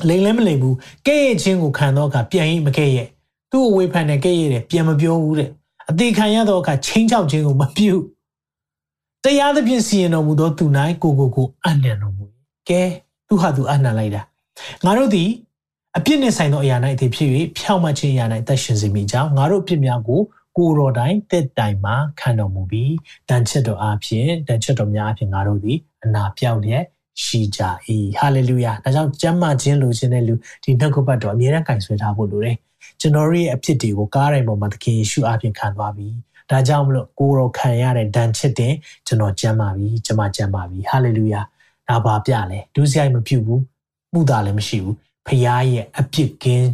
[0.08, 0.76] လိမ်လည်းမလိမ်ဘူး
[1.06, 3.08] ကဲ့ရဲ့ခြင်းကိုခံတော့အခါပြန်ရင်မကဲ့ရဲ့
[3.52, 5.48] သူ့အဝေးဖန်နဲ့ကဲ့ရဲ့တယ်ပြန်မပြောဘူးတဲ့
[5.90, 7.92] အသေးခံရတော့အခါချင်းချောက်ခြင်းကိုမပြု
[9.24, 10.64] တရားသဖြင့်စီရင်တော်မူသောသူ၌
[11.02, 12.24] ကိုကိုကိုအနံ့တော်မူ
[12.68, 12.82] ကဲ
[13.28, 14.22] သူဟာသူအနံ့လိုက်တာ
[14.84, 15.30] ငါတို့သည်
[15.96, 17.28] အပြစ်နဲ့ဆိုင်သောအရာ၌အသေးဖြစ်၍
[17.58, 20.20] ဖြောင့်မခြင်းအရာ၌သက်ရှင်စေမိကြောင်းငါတို့အပြစ်များကို
[20.56, 22.94] ကိုတော်တိုင်တက်တိုင်မှာခံတော်မူပြီး
[23.28, 26.84] တန်ချက်တော်အဖြစ်တန်ချက်တော်များအဖြစ်ငါတို့သည်အနာပြောက်လျက်
[27.24, 27.60] ရှိကြ၏
[28.18, 30.34] ဟာလေလုယာဒါကြောင့်ကျမ်းမာခြင်းလိုချင်တဲ့လူ
[30.64, 32.56] ဒီနှုတ်ကပတ်တော်အမြဲတမ်းကင်ဆွဲထားဖို့လိုတယ်
[33.00, 36.08] ကျွန်တော်ရဲ့အဖြစ်တွေကိုကားတိုင်းပေါ်မှာသခင်ယေရှုအပြင်ခံသွားပြီ
[36.50, 38.74] ဒါကြောင့်မလို့ကိုရောခံရတဲ့ဒဏ်ချက်တင်
[39.06, 41.40] ကျွန်တော်ကျမ်းမာပြီကျွန်မကျမ်းမာပြီဟာလေလုယာ
[41.88, 43.62] ဒါပါပြလဲဒုစရိုက်မပြုတ်ဘူး
[44.12, 44.96] မှုတာလည်းမရှိဘူး
[45.26, 46.68] ဖခင်ရဲ့အပြစ်ကင်း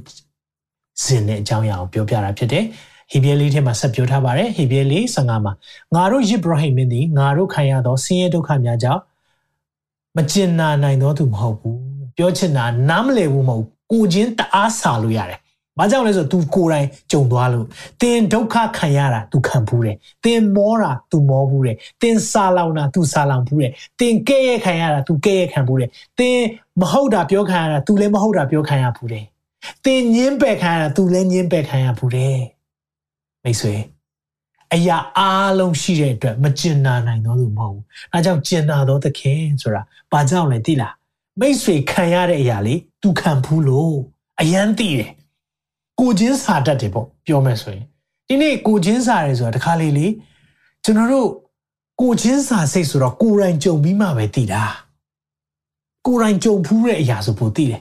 [1.05, 2.64] စင်တဲ့အကြောင်းအရာကိုပြောပြတာဖြစ်တယ်
[3.11, 5.53] ဟေဘရဲလေးထဲမှာဆက်ပြောထားပါတယ်ဟေဘရဲလေး15မှာ
[5.95, 9.03] ငါတို့ယစ်ဘရဟိမင်းသည်ငါတို့ခံရသောဆင်းရဲဒုက္ခများကြောင့်
[10.17, 15.39] မကျင်နာနိုင်သောသူမဟုတ်ဘူးပြောချင်တာနားမလည်ဘူးမဟုတ်ကိုချင်းတအားစာလို့ရတယ်။
[15.79, 17.65] ဘာကြောင့်လဲဆိုတော့ तू ကိုယ်တိုင်ကြုံသွားလို့
[18.01, 26.38] သင်ဒုက္ခခံရတာ तू ခံဘူးတယ်။သင်မောတာ तू မောဘူးတယ်။သင်စာလောင်တာ तू စာလောင်ဘူးတယ်။သင်ကဲ့ရဲ့ခံရတာ तू ကဲ့ရဲ့ခံဘူးတယ်။သင်
[26.81, 29.25] မဟုတ်တာပြောခံရတာ तू လည်းမဟုတ်တာပြောခံရဘူးတယ်။
[29.86, 32.38] သင်ညင်းပယ်ခံရတာ तू လည်းညင်းပယ်ခံရဘူးတယ်။
[33.43, 33.73] မိတ်ဆွေ
[34.74, 40.92] အရာအားလုံးရှိတဲ့အတွက်မကျင်နာနိုင်တော့သူမဟုတ်ဘူး။အဲကြောင့်ကျင်နာတော့သခင်ဆိုတာဘာကြောင့်လဲသိလား။
[41.40, 43.96] မိတ်ဆွေခံရတဲ့အရာလေး तू ခံဘူးလို့
[44.40, 45.10] အယမ်းသိတယ်။
[46.00, 47.84] ကိုချင်းစာတတ်တယ်ပေါ့ပြောမယ်ဆိုရင်
[48.28, 50.06] ဒီနေ့ကိုချင်းစာရဲဆိုတာတခါလေလေ
[50.84, 51.28] ကျွန်တော်တို့
[52.00, 54.62] ကိုချင်းစာစိတ်ဆိုတော့ကိုယ်တိုင်ကြုံပြီးမှပဲသိတာ။
[56.06, 57.80] ကိုယ်တိုင်ကြုံဖူးတဲ့အရာဆိုပိုသိတယ်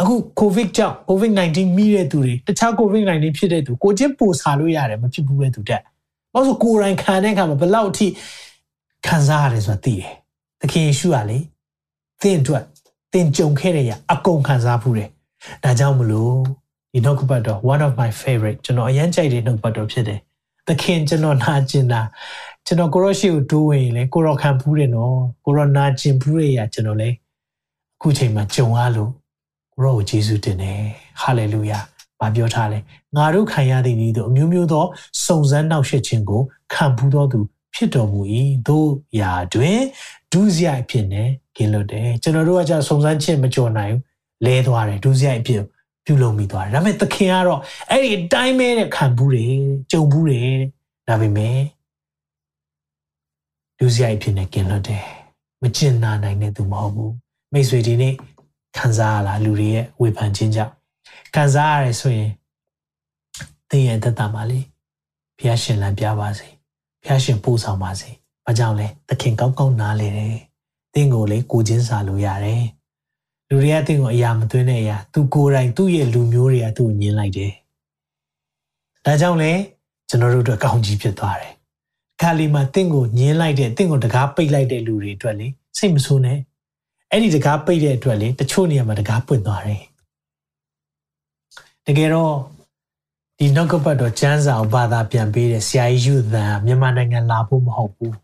[0.00, 5.82] အခု covid ကြောင့် covid 19မိတဲ့သူတွေတခြား covid 19ဖြစ်တဲ့သူကိုချင်းပိုစာလို့ရတယ်မဖြစ်ဘူးတဲ့သူတက်။
[6.32, 8.06] ဘာလို့ကိုယ်တိုင်ခံတဲ့အခါမှာဘယ်လောက်အထိ
[9.06, 10.12] ခံစားရတယ်ဆိုတာသိတယ်။
[10.60, 11.38] သခင်ယေရှုကလေ
[12.22, 12.64] သင်အတွက်
[13.12, 15.08] သင်ကြုံခဲ့တဲ့အရာအကုန်ခံစားဖူးတယ်။
[15.64, 16.34] ဒါကြောင့်မလို့
[16.92, 20.20] ဒီနှုတ်ကပတ်တော် one of my favorite ကျွန်တော်အရင်ကြိုက်တဲ့နှုတ်ပတ်တော်ဖြစ်တယ်။
[20.68, 22.00] သခင်ကျွန်တော်နာကျင်တာ
[22.66, 27.08] ကျွန်တော်ကိုရောရှိကိုတိုးဝင်လေကိုရောခံဖူးတယ်နော်။ကိုရောနာကျင်ဖူးရကျွန်တော်လေ
[27.96, 29.10] အခုချိန်မှာကြုံရလို့
[29.76, 30.80] ကိုရောကိုယေရှုတင်တယ်
[31.20, 31.78] ဟာလေလုယာ
[32.20, 32.78] ဘာပြောထားလဲ
[33.16, 34.84] ငါတို့ခံရသည့်ဤသို့အမျိုးမျိုးသော
[35.26, 37.40] စုံစမ်းနှောက်ယှက်ခြင်းကိုခံဖူးသောသူ
[37.74, 38.20] ဖြစ်တော်မူ၏
[38.68, 38.88] တို့
[39.20, 39.80] ရာတွင်
[40.32, 41.22] ဒုစရိုက်ဖြစ်နေ
[41.56, 44.02] ကင်းလွတ်တယ်ကျွန်တော်တို့ကကြာစုံစမ်းခြင်းမကြော်နိုင်ဘူး
[44.46, 45.62] လဲသွားတယ်ဒုစရိုက်ဖြစ်
[46.04, 47.60] ပြုလုပ်မိသွားတယ်ဒါပေမဲ့သခင်ကတော့
[47.90, 49.54] အဲ့ဒီအတိုင်းပဲတဲ့ခံဘူးတယ်
[49.92, 50.50] ကြုံဘူးတယ်
[51.08, 51.58] ဒါပေမဲ့
[53.78, 55.04] လူစရိုက်ဖြစ်နေกินလွတ်တယ်
[55.62, 57.12] မကျင်နာနိုင်တဲ့သူမဟုတ်ဘူး
[57.52, 58.14] မိတ်ဆွေဒီနေ့
[58.78, 60.72] ခံစားရလားလူတွေရဲ့ဝေဖန်ခြင်းကြောင့်
[61.34, 62.30] ခံစားရတယ်ဆိုရင်
[63.70, 64.60] သင်ရဲ့သက်တာမှာလေ
[65.38, 66.48] ဘုရားရှင်လမ်းပြပါစေ
[67.02, 68.10] ဘုရားရှင်ပို့ဆောင်ပါစေ
[68.44, 70.36] ဘာကြောင့်လဲသခင်ကောင်းကောင်းနားလေတယ်
[70.94, 72.64] သင်ကိုလေကိုချင်းစာလို့ရတယ်
[73.48, 77.52] လူတွေကသင်ကိုအရာမသွင်းတဲ့အရာသူကိုယ်တိုင်သူ့ရဲ့လူမျိုးတွေကသူ့ကိုညှင်းလိုက်တယ်
[79.04, 79.52] ဒါကြောင့်လေ
[80.08, 81.52] ကျွန်တော်တို့အတွက်ကောင်းကြီးဖြစ်သွားတယ်
[82.20, 85.46] ခါလီမှာတင့်ကိုညင်းလိုက်တဲ့တင့်ကိုတကားပိတ်လိုက်တဲ့လူတွေအတွက်လေ
[85.78, 86.38] စိတ်မဆိုးနဲ့
[87.10, 89.82] အဲ့ဒီတကားပိတ်တဲ့အတွက်လေတချို့နေရာမှာတကားပွင့်သွားတယ်
[91.86, 92.34] တကယ်တော့
[93.38, 98.14] ဒီနောက်ကပတ်တော့ကျန်းစာကိုဘာသာပြန်ပေးတဲ့ဆရာကြီးယူသန်မြန်မာနိုင်ငံလာဖို့မဟုတ်ဘူး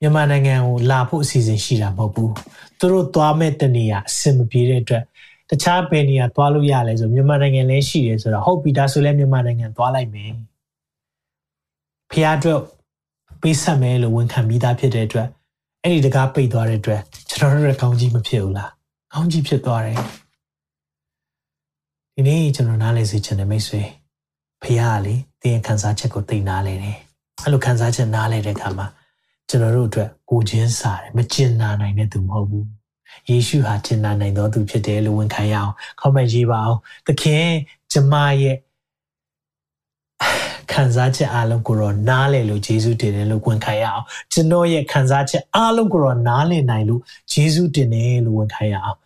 [0.00, 2.32] မြန်မာနိုင်ငံကိုလာဖို့အစီအစဉ်ရှိတာမဟုတ်ဘူး
[2.78, 5.04] သူတို့သွားမဲ့တနေရာအဆင်မပြေတဲ့အတွက်
[5.50, 10.32] တခြားဘယ်နေရာသွားလို့ရလဲဆိုမြန်မာနိုင်ငံလည်းရှိတယ်ဆိုတော့ဟုတ်ပြီဒါဆိုလည်းမြန်မာနိုင်ငံသွားလိုက်မယ်
[12.10, 12.60] ဖះအတွက်
[13.42, 15.28] ပေးဆက်မယ်လို့ဝန်ခံပြီးသားဖြစ်တဲ့အတွက်
[15.84, 18.70] အဲ့ဒီတကားပိတ်သွားတဲ့အတွက်ကျွန်တော်တို့ကောင်းကြီးမဖြစ်ဘူးလား
[19.12, 19.98] ကောင်းကြီးဖြစ်သွားတယ်
[22.14, 23.82] ဒီနေ့ကျွန်တော်နားလည်စေချင်တယ်မိတ်ဆွေ
[24.62, 26.96] ဖះကလေတင်းရဲ့ခံစားချက်ကိုသိနာလဲတယ်
[27.42, 28.86] အဲ့လိုခံစားချက်နားလဲတဲ့အခါမှာ
[29.48, 32.66] ကျွန်တော်တို့အတွက်ကိုချင်းစားတယ်မကျင်နာနိုင်တဲ့သူမဟုတ်ဘူး
[33.28, 37.46] ယေရှုဟာကျင်နာနိုင်တော်သူဖြစ်တယ်လို့ဝန်ခံရအောင်ခေါမရေးပါအောင်သခင်
[37.92, 38.56] ကျမရဲ့
[40.72, 47.00] ခံစားချက်အားလုံးကိုတော့နားလည်လို့ယေရှုတင်တယ်လို့ဝန်ခံရအောင်ကျွန်တော်ရဲ့ခံစားချက်အားလုံးကိုတော့နားလည်နိုင်လို့
[47.32, 48.98] ယေရှုတင်တယ်လို့ဝန်ခံရအောင်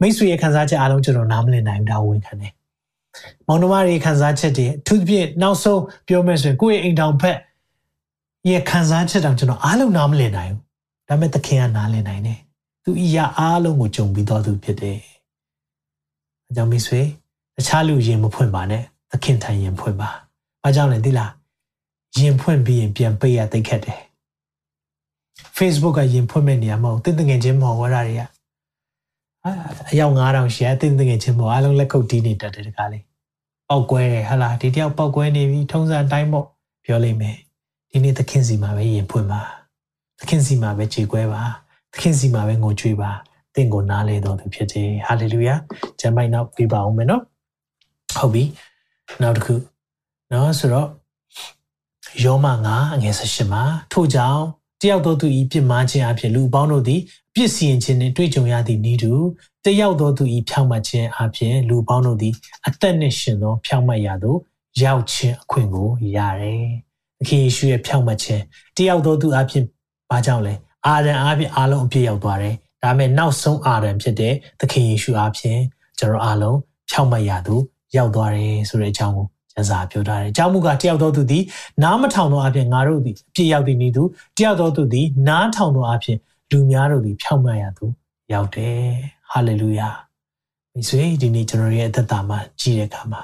[0.00, 2.52] မိတ်ဆွေရဲ့ခံစားချက်အားလုံးကျွန်တော်နားမလည်နိုင်ဘူးဒါဝန်ခံတယ်
[3.46, 7.38] မောင်နှမတွေခံစားချက်တွေအထူးသဖြင့်နောက်ဆုံးပြောမယ်ဆိုရင်ကိုယ့်ရဲ့အိမ်တောင်ဖက်
[8.48, 10.60] ရဲ့ခံစားချက်တောင်ကျွန်တော်အားလုံးနားမလည်နိုင်ဘူး
[11.08, 12.38] ဒါပေမဲ့သခင်ကနားလည်နိုင်တယ်
[12.84, 14.98] သူဤရာအားလုံးကိုကြုံပြီးတော်သူဖြစ်တယ်
[16.48, 17.00] အကြောင်းမိတ်ဆွေ
[17.56, 20.10] တခြားလူရင်မဖွင့်ပါနဲ့သခင်ထံရင်ဖွင့်ပါ။
[20.62, 21.30] ဘာကြောင့်လဲသိလား။
[22.18, 24.00] ရင်ဖွင့်ပြီးရင်ပြန်ပိတ်ရသိခက်တယ်။
[25.56, 28.22] Facebook ကရင်ဖွင့်မဲ့နေရာမဟုတ်တင်းတငယ်ချင်းမဟုတ်ဝရတွေက
[29.90, 33.02] အယောက်9000ရှယ်တင်းတငယ်ချင်းမဟုတ်အလုံးလက်ခုပ်တီးနေတတ်တယ်တကားလေး။
[33.68, 36.46] ပောက်ကွဲတယ်ဟာလားဒီတယောက်ပောက်ကွဲနေပြီထုံးစံတိုင်းပေါ့
[36.84, 37.36] ပြောလိမ့်မယ်။
[37.90, 39.40] ဒီနေ့သခင်စီမှာပဲရင်ဖွင့်ပါ။
[40.18, 41.42] သခင်စီမှာပဲခြေကွဲပါ။
[41.92, 43.10] သခင်စီမှာပဲငိုကြွေးပါ။
[43.54, 45.54] တင့်ကိုနားလေတော်သူဖြစ်တယ်။ဟာလေလုယာ။
[46.00, 47.22] ကျမ်းပိုက်နောက်ပြပါအောင်မယ်နော်။
[48.16, 48.44] ဟုတ်ပြီ။
[49.22, 49.54] နောက်တစ်ခု
[50.32, 50.88] နော်ဆိုတော့
[52.24, 53.62] ယောမငါအငယ်၁၈မှာ
[53.92, 54.42] ထို့ကြောင့်
[54.82, 57.00] တယောက်သောသူဤပြစ်မှားခြင်းအဖြစ်လူပေါင်းတို့သည်
[57.34, 59.12] ပြစ်စီရင်ခြင်းနှင့်တွေ့ကြုံရသည့်ဤသူ
[59.64, 62.34] တယောက်သောသူဤဖြောင့်မတ်ခြင်းအဖြစ်လူပေါင်းတို့သည်
[62.66, 64.38] အသက်နှင့်ရှင်သောဖြောင့်မတ်ရာသို့
[64.82, 66.64] ရောက်ခြင်းအခွင့်ကိုရတယ်။
[67.18, 68.42] သခင်ယေရှုရဲ့ဖြောင့်မတ်ခြင်း
[68.76, 69.64] တယောက်သောသူအဖြစ်
[70.10, 70.54] ဘာကြောင့်လဲ
[70.86, 75.58] အာဒံအဖြစ်အားလုံးအပြည့်ရောက်သွားတယ်။ဒါပေမဲ့နောက်ဆုံးအာဒံဖြစ်တဲ့သခင်ယေရှုအဖြစ်
[75.98, 76.58] ကျွန်တော်အားလုံး
[76.90, 77.62] ဖြောင့်မတ်ရာသို့
[77.96, 81.44] ရောက်သွားတယ်ဆိုတဲ့အကြောင်းကိုကျမ်း စာပြောထားတယ်။ကြောင့်မူကတယောက်သောသူသည်
[81.82, 84.02] နားမထောင်သောအဖြစ်ငါတို့သည်အပြည့်ရောက်သည်နည်းသူ
[84.38, 86.18] တယောက်သောသူသည်နားထောင်သောအဖြစ်
[86.50, 87.86] လူများတို့သည်ဖြောင့်မတ်ရသူ
[88.32, 88.82] ရောက်တယ်။
[89.30, 89.88] ဟာလေလုယာ။
[90.72, 93.20] မိတ်ဆွေဒီနေ့ကျွန်တော်ရဲ့အသက်တာမှာကြည်တဲ့အခါမှာ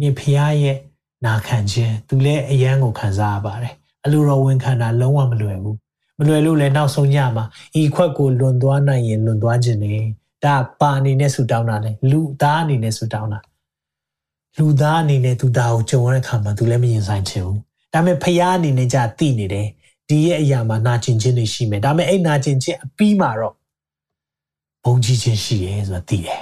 [0.00, 0.78] ဒီဖခင်ရဲ့
[1.26, 5.76] နာခံခြင်းသူလည်းအယံကိုခံစားရပါတယ်။အလိုတော်ဝန်ခံတာလုံးဝမလွယ်ဘူး။
[6.18, 7.44] မလွယ်လို့လည်းနောက်ဆုံးညမှာ
[7.80, 10.00] ဤခွက်ကိုလွန်သွားနိုင်ရင်လွန်သွားခြင်းနဲ့
[10.44, 13.38] ဒါပါအနေနဲ့ဆူတောင်းတာလေလူသားအနေနဲ့ဆူတောင်းတာ
[14.58, 17.58] လူသားအနေနဲ့သူဒါကိုကြုံရတဲ့အခါမှာသူလည်းမရင်ဆိုင်ချင်ဘူး
[17.92, 19.68] ဒါပေမဲ့ဖះအနေနဲ့じゃတိနေတယ်
[20.08, 23.54] ဒီရဲ့အရာမှာနာကျင်ခြင်းတွေရှိမယ်ဒါပေမဲ့အဲ့နာကျင်ခြင်းအပြီးမှာတော့
[24.84, 26.40] ဘုံကြီးခြင်းရှိရဲဆိုတာသိတယ်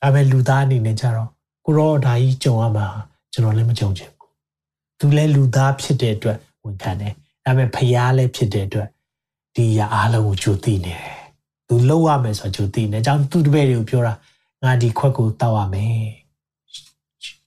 [0.00, 1.28] ဒါပေမဲ့လူသားအနေနဲ့ကြတော့
[1.66, 2.86] ကိုရောဒါကြီးကြုံရမှာ
[3.32, 4.30] ကျွန်တော်လည်းမကြုံချင်ဘူး
[4.98, 7.12] သူလည်းလူသားဖြစ်တဲ့အတွက်ဝန်ခံတယ်
[7.44, 8.88] ဒါပေမဲ့ဖះလည်းဖြစ်တဲ့အတွက်
[9.54, 11.16] ဒီအရာအားလုံးကိုကြိုသိနေတယ်
[11.68, 14.14] သူလောက်ရမယ်ဆိုတော့ကြိုသိနေအကြောင်းသူတပည့်တွေကိုပြောတာ
[14.64, 16.21] ငါဒီခွက်ကိုတောက်ရမယ်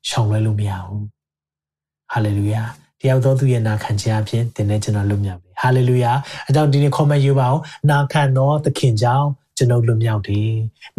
[0.10, 1.04] ရှောင်လွှဲလို့မရဘူး
[2.12, 2.62] ဟာလေလုယာ
[3.02, 6.12] တယောက်သောသူရဲ့နာခံခြင်းအဖြစ်သင်နဲ့ကျွန်တော်လွတ်မြောက်တယ်ဟာလေလုယာ
[6.48, 9.28] အကြောင်းဒီနေ့ comment ယူပါအောင်နာခံသောသခင်ကြောင့်
[9.58, 10.52] ကျွန်ုပ်လွတ်မြောက်တယ်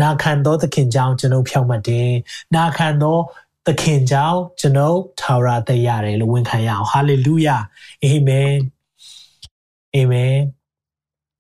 [0.02, 2.10] နာခံသောသခင်ကြောင့်ကျွန်ုပ်ဖြောင့်မတ်တယ်
[2.56, 3.16] နာခံသော
[3.66, 7.56] သခင်ကြောင့်ကျွန်ုပ်ထာဝရသက်ရတယ်လို့ဝန်ခံရအောင်ဟာလေလုယာ
[8.04, 8.52] အာမင်
[9.94, 10.36] အာမင်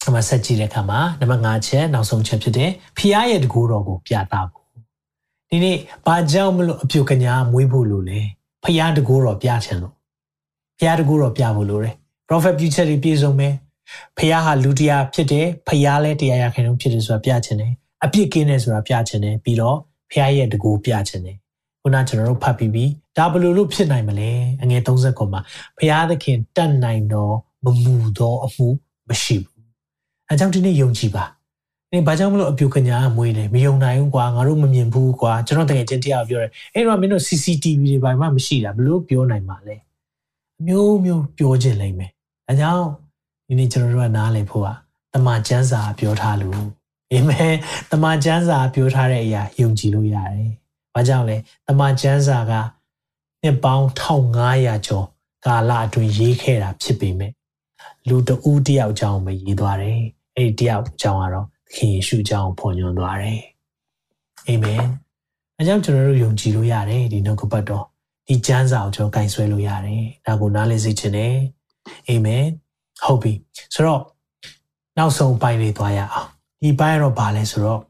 [0.06, 4.55] အမဆက်ကြည့်တဲ့အခါမှာနံပါတ်5ချက်နောက်ဆုံးချက်ဖြစ်တဲ့ဖခင်ရဲ့တကူတော်ကိုပြသဖို့
[5.50, 5.76] ဒီနေ့
[6.06, 8.20] ဘာကြောင့်မလို့အပြုကညာမွေးဖို့လို့လဲ
[8.64, 9.94] ဖျားတကူတော်ပြချင်လို့
[10.78, 11.94] ဖျားတကူတော်ပြဖို့လို့တယ်
[12.28, 13.54] prophet ပြုချက်တွေပြည့်စုံမယ်
[14.18, 17.72] ဖျားဟာလူတရားဖြစ်တယ်ဖျားလည်းတရားရခင်လုံးဖြစ်တယ်ဆိုတာပြချင်တယ်
[18.04, 19.78] အပြစ်ကင်းတယ်ဆိုတာပြချင်တယ်ပြီးတော့
[20.12, 21.36] ဖျားရဲ့တကူပြချင်တယ်
[21.82, 22.84] ခုနကျွန်တော်တို့ဖတ်ပြီးပြီ
[23.16, 24.30] ဒါဘယ်လိုလုပ်ဖြစ်နိုင်မလဲ
[24.62, 25.40] အငယ်30ခုမှာ
[25.78, 27.34] ဖျားသခင်တတ်နိုင်တော့
[27.64, 28.66] မမူတော့အမှု
[29.08, 29.64] မရှိဘူး
[30.28, 31.24] အဲကြောင့်ဒီနေ့ယုံကြည်ပါ
[31.92, 39.76] နေဘာကြောင့်မလို့အပြူကညာမွေးလဲမယုံနိုင်ဘူးကွာငါတို့မမြင်ဘူးကွာကျွန်တော်တကယ်ချင်းတရားပြောတယ်အဲ့တော့မင်းတို့ CCTV တွေဘာမှမရှိတာဘလို့ပြောနိုင်မှာလဲ
[40.60, 42.10] အမျိုးမျိုးပြောခြင်းလိမ့်မယ်
[42.48, 42.86] အဲကြောင့်
[43.46, 44.68] ဒီနေ့ကျွန်တော်တို့ကနားလည်ဖို့က
[45.14, 46.60] တမန်ကျမ်းစာပြောထားလို့
[47.12, 47.54] အာမင်
[47.90, 50.52] တမန်ကျမ်းစာပြောထားတဲ့အရာယုံကြည်လို့ရတယ်။
[50.94, 52.52] ဘာကြောင့်လဲတမန်ကျမ်းစာက
[53.42, 55.06] နှစ်ပေါင်း1500ကျော်
[55.46, 57.32] ကာလအတွင်းရေးခဲ့တာဖြစ်ပေမဲ့
[58.08, 60.00] လူတဦးတယောက်အကြောင်းမရေးသွားတယ်။
[60.36, 63.40] အဲ့ဒီတယောက်အကြောင်းကတော့သ ခင်ယေရှုအကြောင်းဖော်ညွှန်းသွားတယ်။
[64.46, 64.82] အာမင်။
[65.58, 67.84] အဲကြောင့်ကျွန်တော်တို့ယုံကြည်လို့ရတယ်ဒီနှုတ်ကပတ်တော်
[68.28, 71.34] ဒီကျမ်းစာကိုကျွန်တော်ကင်ဆွဲလို့ရတယ်။ဒါကိုနားလည်စေချင်တယ်။
[72.08, 72.44] အာမင်။
[73.04, 73.32] ဟုတ်ပြီ။
[73.74, 74.02] ဆိုတော့
[74.98, 76.28] နောက်ဆုံးပိုင်းလေးသွားရအောင်။
[76.62, 77.80] ဒီပိုင်းတော့ဘာလဲဆိုတော့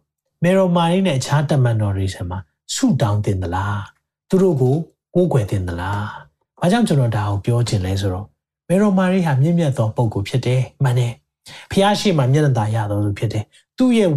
[0.42, 2.38] မေရိုမာရီနဲ့အခြားတမန်တော်တွေဆံမှာ
[2.74, 3.78] ဆူတောင်းတင်သလား။
[4.28, 4.76] သူတို့ကို
[5.14, 6.02] ကိုးကွယ်တင်သလား။
[6.60, 8.26] ဘာကြောင့်ကျွန်တော်ဒါကိုပြောချင်လဲဆိုတော့
[8.68, 11.12] မေရိုမာရီဟာမြင့်မြတ်သောပုဂ္ဂိုလ်ဖြစ်တယ်။မှန်တယ်။
[11.70, 13.44] ဖျားရှိမှမျက်နှာသာရတော်သူဖြစ်တယ်။
[13.78, 14.10] သူ့ရဲ့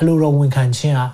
[0.00, 1.06] အလိုတော်ဝန်ခံခြင်းဟာ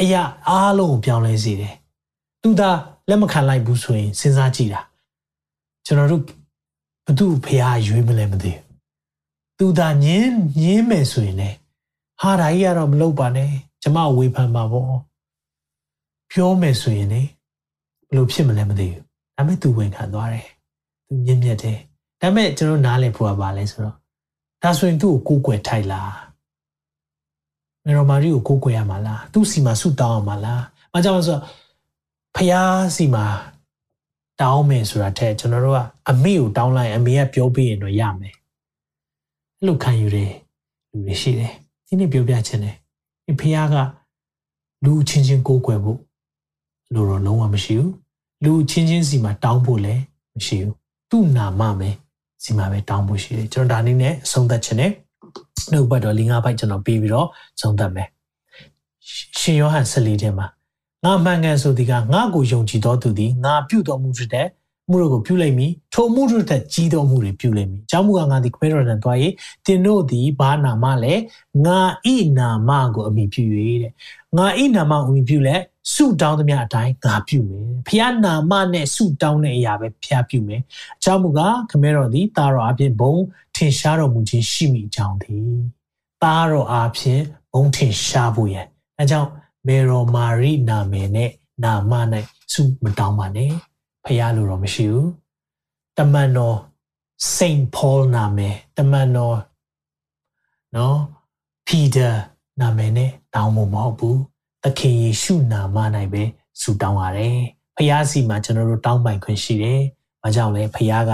[0.00, 1.74] အရာအားလုံးကိုပြောင်းလဲစေတယ်။
[2.42, 2.70] သူသာ
[3.08, 4.80] လက်မခံလိုက်ဘူးဆိုရင်စဉ်းစားကြည့်တာ
[5.86, 6.22] ကျွန်တော်တို့
[7.06, 8.62] ဘသူ့ဖျားရွေးမလဲမသိဘူး။
[9.58, 11.56] သူသာညင်းညင်းမယ်ဆိုရင်လည်း
[12.20, 13.50] ဟာဒါကြီးကတော့မလုပ်ပါနဲ့
[13.82, 14.92] ကျမဝေဖန်ပါပေါ့။
[16.30, 17.22] ပြောမယ်ဆိုရင်လေ
[18.08, 19.02] ဘလို့ဖြစ်မလဲမသိဘူး။
[19.36, 20.46] ဒါပေမဲ့သူဝန်ခံသွားတယ်။
[21.06, 21.78] သူမြင့်မြတ်တယ်။
[22.20, 23.96] ဒါပေမဲ့ကျွန်တော်နားလည်ဖို့ကပါလဲဆိုတော့
[24.62, 26.10] ဒါဆိုရင်သူ့ကိုကိုးကွယ်ထိုက်လား။
[27.86, 30.62] မေရိုမာရီကိုကိုးကွယ်ရမှာလားသူ့စီမှာဆုတောင်းရမှာလား။
[30.92, 31.38] အဲကြောင့်ဆို
[32.36, 33.24] ဖျားစီမှာ
[34.40, 35.80] တောင်းမယ်ဆိုတာတဲ့ကျွန်တော်တို့က
[36.10, 38.34] အမေကိုတောင်းလိုက်အမေကပြောပြီးရင်တော့ရမယ်။
[39.58, 40.32] အဲ့လိုခံယူတယ်
[40.90, 41.52] လူတွေရှိတယ်။
[41.86, 42.76] ဒီနေ့ပြောပြချင်တယ်။
[43.26, 43.76] ဒီဖျားက
[44.84, 45.98] လူချင်းချင်းကိုးကွယ်ဖို့
[46.94, 47.90] လိုတော့လုံးဝမရှိဘူး။
[48.44, 50.02] လူချင်းချင်းစီမှာတောင်းဖို့လည်း
[50.36, 50.74] မရှိဘူး။
[51.10, 51.96] သူ့နာမမယ်
[52.42, 54.92] စီမှာပဲတောင်းဖို့ရှိတယ်။ကျွန်တော်ဒါနည်းနဲ့အဆုံးသတ်ချင်တယ်။
[55.72, 57.28] နှုတ်ဘတ်တော်၄၅ဘိုက်ကျွန်တော်ပြီးပြီးတော့
[57.60, 58.08] ဆုံးသက်မယ်
[59.38, 60.46] ရှင်ယောဟန်14ထဲမှာ
[61.04, 64.48] ငါမှန်ကန်ဆိုသည်ကငါကိုယုံကြည်တော်သူသည်ငါပြုတော်မူတဲ့
[64.90, 69.16] မှုတို့ကိုပြုလိုက်မည်ထိုမှုတို့ထက်ကြီးတော်မှုတွေပြုလိုက်မည်အကြောင်းမူကားငါသည်ခမဲတော်နဲ့တွား၍
[69.66, 71.14] တင်တို့သည်ဘာနာမလဲ
[71.66, 71.78] ငါ
[72.14, 73.42] ဤနာမကိုအမိပြု၍
[73.82, 73.92] တဲ့
[74.36, 75.56] ငါဤနာမကိုအမိပြုလဲ
[75.92, 80.60] ဆုတောင်းသမျှအတိုင်းငါပြုမယ်ဖျားနာမနဲ့ဆုတောင်းတဲ့အရာပဲဖျားပြုမယ်
[80.98, 83.14] အကြောင်းမူကားခမဲတော်သည်တာတော်အပြင်ဘုံ
[83.56, 85.56] ထင်ရှားတော်မူခြင်းရှိမိကြောင်းသည်
[86.22, 87.20] တာတော်အပြင်
[87.52, 88.66] ဘုံထင်ရှားဖို့ရန်
[88.98, 89.30] အဲကြောင့်
[89.66, 91.30] မေရောမာရီနာမည်နဲ့
[91.64, 91.92] နာမ၌
[92.52, 93.50] ဆုမတောင်းပါနဲ့
[94.04, 95.10] ဖျားလို့တော့မရှိဘူး
[95.98, 96.56] တမန်တော်
[97.34, 99.38] စိန့်ပေါနာမည်တမန်တော်
[100.76, 100.98] နော်
[101.66, 102.10] ပီတာ
[102.60, 104.18] နာမည်နဲ့တောင်းဖို့မဟုတ်ဘူး
[104.64, 105.76] သခင်ယေရှုနာမ၌
[106.12, 106.22] ပဲ
[106.60, 107.38] ဆုတောင်းရတယ်
[107.76, 109.80] ဖျားစီမှာကျွန်တော်တို့တောင်းပိုင်ခွင့်ရှိတယ်။
[110.22, 111.12] ဘာကြောင့်လဲဖျားက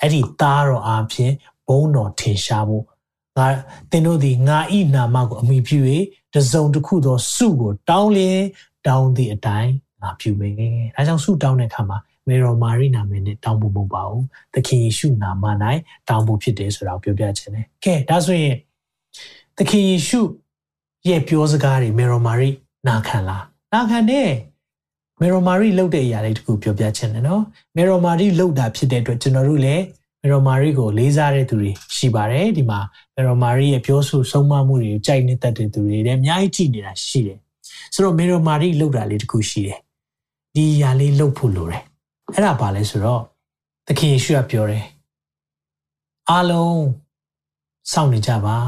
[0.00, 1.32] အဲ့ဒီသားတော်အားဖြင့်
[1.66, 2.84] ဘုန်းတော်ထင်ရှားဖို့
[3.36, 3.46] ငါ
[3.90, 5.78] သင်တို့သည်ငါဤနာမကိုအမိပြု၍
[6.34, 8.40] တစုံတစ်ခုသောစုကိုတောင်းလျင်
[8.86, 9.72] တောင်းသည့်အတိုင်း
[10.02, 10.52] ငါပြုမယ်။
[10.96, 11.98] ဒါကြောင့်စုတောင်းတဲ့အခါမှာ
[12.28, 14.24] မေရောမာရီနာမည်နဲ့တောင်းဖို့မဟုတ်ပါဘူး။
[14.54, 15.44] သခင်ယေရှုနာမ၌
[16.08, 18.56] တောင်းဖို့ဖြစ်တယ်ဆိုတာကိုပြောပြချင်တယ်။ကဲဒါဆိုရင်
[19.56, 20.20] သခင်ယေရှု
[21.08, 22.48] ရဲ့ပြောစကားတွေမေရောမာရီ
[22.88, 24.30] နာခံလားနာခံတယ်
[25.20, 27.42] မေရိုမာရီလှုပ်တဲ့အရာလေးတခုပြောပြချင်တယ်နော်
[27.76, 29.84] မေရိုမာရီလှုပ်တာဖြစ်တဲ့အတွက်ကျွန်တော်တို့လည်း
[30.22, 32.80] မေရိုမာရီကိုလေးစားတဲ့သူတွေရှိပါတယ်ဒီမှာ
[33.14, 37.38] မေရိုမာရီရဲ့ပြောဆိုဆုံးမမှုတွေကိုကြိုက်နေတတ်တဲ့သူတွေလည်းအများကြီးကြည့်နေတာရှိတယ်
[37.94, 39.78] ဆိုတော့မေရိုမာရီလှုပ်တာလေးတခုရှိတယ်
[40.54, 41.82] ဒီအရာလေးလှုပ်ဖို့လိုတယ်
[42.34, 43.22] အဲ့ဒါဘာလဲဆိုတော့
[43.86, 44.84] သခင်ယေရှုကပြောတယ်
[46.30, 46.80] အားလုံး
[47.92, 48.58] စောင့်နေကြပါ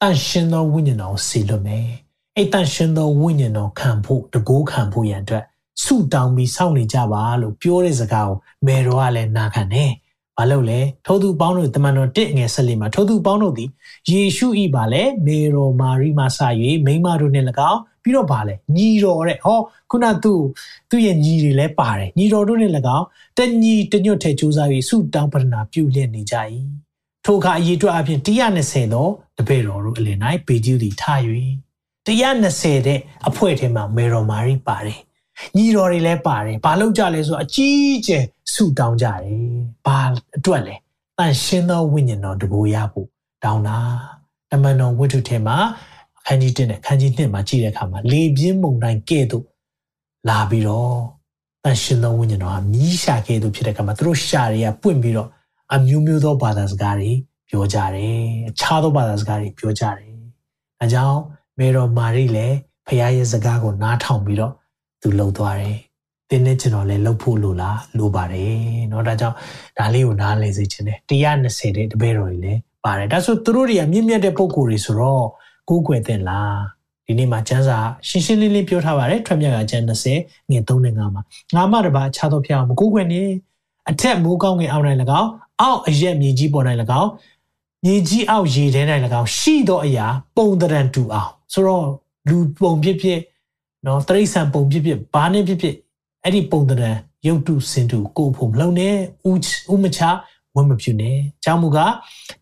[0.00, 1.88] တန်ရှင်သောဝိညာဉ်တော်ဆီလွတ်မယ်
[2.36, 5.44] အဲ့တန်ရှင်သောဝိညာဉ်တော်ခံဖို့တကိုးခံဖို့ရန်အတွက်
[5.82, 9.90] ဆုတောင်းပြီးစောင့်နေကြပါလို့ပြောတဲ့စကားကိုမေတော်ကလည်းနာခံတယ်။
[10.38, 13.70] ဘာလို့လဲထိုသူပေါင်းတို့တမန်တော်တစ်ငယ်ဆက်လေးမှာထိုသူပေါင်းတို့သည်
[14.10, 16.38] ယေရှုဤပါလေမေတော်မာရိမာစ၍
[16.86, 19.58] မိမတို့နဲ့၎င်းပြီးတော့ပါလေညီတော်တဲ့ဟော
[19.90, 20.40] ခုနသူ့
[20.90, 23.06] သူ့ရဲ့ညီတွေလည်းပါတယ်ညီတော်တို့နဲ့၎င်း
[23.38, 26.34] တညီတညွတ်ထဲစူးစမ်းပြီးဆုတောင်းပတနာပြုလျက်နေကြ၏
[27.24, 29.08] ထိုအခါအရေးအတွက်အပြင်120သော
[29.38, 31.04] တပည့်တော်တို့အလင်၌ပေကျူးသည်ထ၍
[32.06, 32.98] 120တဲ့
[33.28, 34.98] အဖွဲ့ထဲမှာမေတော်မာရီပါတယ်
[35.56, 39.18] ညီတော်တွေလည်းပါတယ်ဘာလို့ကြလဲဆိုအကြီးကျယ်ဆုတောင်းကြတယ်
[39.86, 39.98] ဘာ
[40.36, 40.74] အတွက်လဲ
[41.18, 43.08] တန်ရှင်းသောဝိညာဉ်တော်တကူရဖို့
[43.44, 43.78] တောင်းတာ
[44.50, 45.56] တမန်တော်ဝိတ္ထုထဲမှာ
[46.18, 49.44] အခန်းကြီး1နဲ့အခန်းကြီး2မှာကြည့်တဲ့အခါမှာလေပြင်းမုန်တိုင်းကဲ့သို့
[50.28, 50.94] လာပြီးတော့
[51.64, 55.28] တန်ရှင်းသောဝိညာဉ်တော်ဟာမြီးရှာကဲ့သို့ဖြစ်တဲ့အခါမှာသူတို့ရှာတွေကပွင့်ပြီးတော့
[55.74, 57.10] အမျိုးမျိုးသောဘာသာစကားတွေ
[57.48, 60.12] ပြောကြတယ်အခြားသောဘာသာစကားတွေပြောကြတယ်
[60.80, 61.18] အဲကြောင့်
[61.59, 64.53] မေတော်မာရီလည်းဖခင်ရဲ့စကားကိုနားထောင်ပြီးတော့
[65.01, 65.77] သူလှုပ်သွားတယ်။
[66.29, 68.57] တင်းနဲ့ကျွန်တော်လည်းလှုပ်ဖို့လိုလားလိုပါတယ်
[68.89, 69.35] เนาะဒါကြောင့်
[69.77, 75.25] ဒါလေးကိုနားလည်စေချင်တယ်120တဲ့တပည့်တော်တွေလည်းပါတယ်ဒါဆိုသူတို့တွေကမြင့်မြတ်တဲ့ပုံကိုယ်တွေဆိုတော့
[75.69, 76.55] ကိုးကွယ်တဲ့လား
[77.05, 77.77] ဒီနေ့မှာကျမ်းစာ
[78.07, 81.23] ရှင်းရှင်းလင်းလင်းပြောထားပါတယ်ထွက်မြတ်ကကျမ်း30ငွေ3နဲ့5မှာ
[81.55, 83.21] ငါမတပါအခြားသောဖျားမကိုးကွယ်နေ
[83.89, 85.29] အထက်မိုးကောင်းငင်အောင်နိုင်၎င်း
[85.61, 86.65] အောက်အရက်မြေကြီးပေါ်၌၎
[87.01, 87.09] င်း
[87.85, 88.81] မြေကြီးအောက်ရေထဲ၌၎
[89.19, 91.86] င်းရှိသောအရာ ပုံတရံတူအောင် ဆိုတော့
[92.28, 93.20] လူပုံဖြစ်ဖြစ်
[93.86, 95.76] နော်တရိษံပုံဖြစ်ဖြစ်ဘာနဲ့ဖြစ်ဖြစ်
[96.22, 96.90] အဲ့ဒီပုံတရံ
[97.26, 98.94] ရုပ်တုစင်တုကိုဖို့မလုံးနဲ့
[99.72, 100.00] ဥမချ
[100.54, 101.92] ဝတ်မပြုနဲ့။ကြောင့်မူကား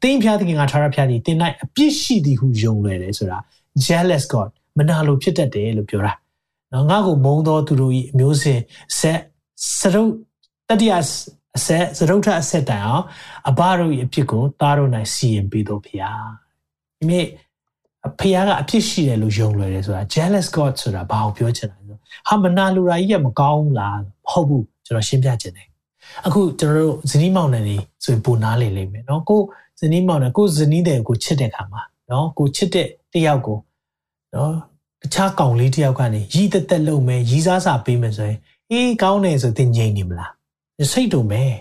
[0.02, 3.38] တင်းဖျားသခင်ကထာဝရဖျားသည်တင်း၌အပြစ်ရှိသည်ဟုယုံလွယ်တယ်ဆိုတာ
[3.86, 6.12] jealous god မနာလိုဖြစ်တတ်တယ်လို့ပြောတာ။
[6.72, 8.60] နော်ငါ့ကိုမုန်းသောသူတို့၏အမျိုးစဉ်
[8.98, 9.20] ဆက်
[9.78, 10.12] စရုပ်
[10.68, 10.92] တတိယ
[11.56, 13.04] အဆက်စရုပ်ထအဆက်တိုင်အောင်
[13.48, 16.24] အဘတို့၏အဖြစ်ကိုသားတို့၌စီရင်ပေးတော်ဖျား။
[16.98, 17.26] ဒီနေ့
[18.19, 21.95] ဖျားကအဖြစ်ရှိတယ်လို့ယုံလွယ်တယ်ဆိုတာ jealous god ဆိုတာဘာကိုပြောချင်တာလဲ။
[22.27, 25.67] ဟာမနာလိုရာကြီးကမကောင်းလားမဟုတ်ဘူးကျွန်တော်ရှင်းပြချင်တယ်
[26.25, 29.41] အခုကျွန်တော်တို့ဇနီးမောင်နှံနေဆိုရင်ပိုနားလေလိမ့်မယ်เนาะကို
[29.79, 33.57] ဇနီးမောင်နှံကိုဇနီးတဲ့ကိုချစ်တဲ့ခါမှာเนาะကိုချစ်တဲ့တယောက်ကို
[34.33, 34.51] เนาะ
[35.01, 38.39] တခြားကောင်လေးတယောက်ကနေရီးသက်သက်လုပ်မယ်ရီးစားစာပေးမယ်ဆိုရင်
[38.71, 40.31] အေးကောင်းတယ်ဆိုတင်ငြိမ်နေမလား
[40.91, 41.51] စိတ်တုံမယ်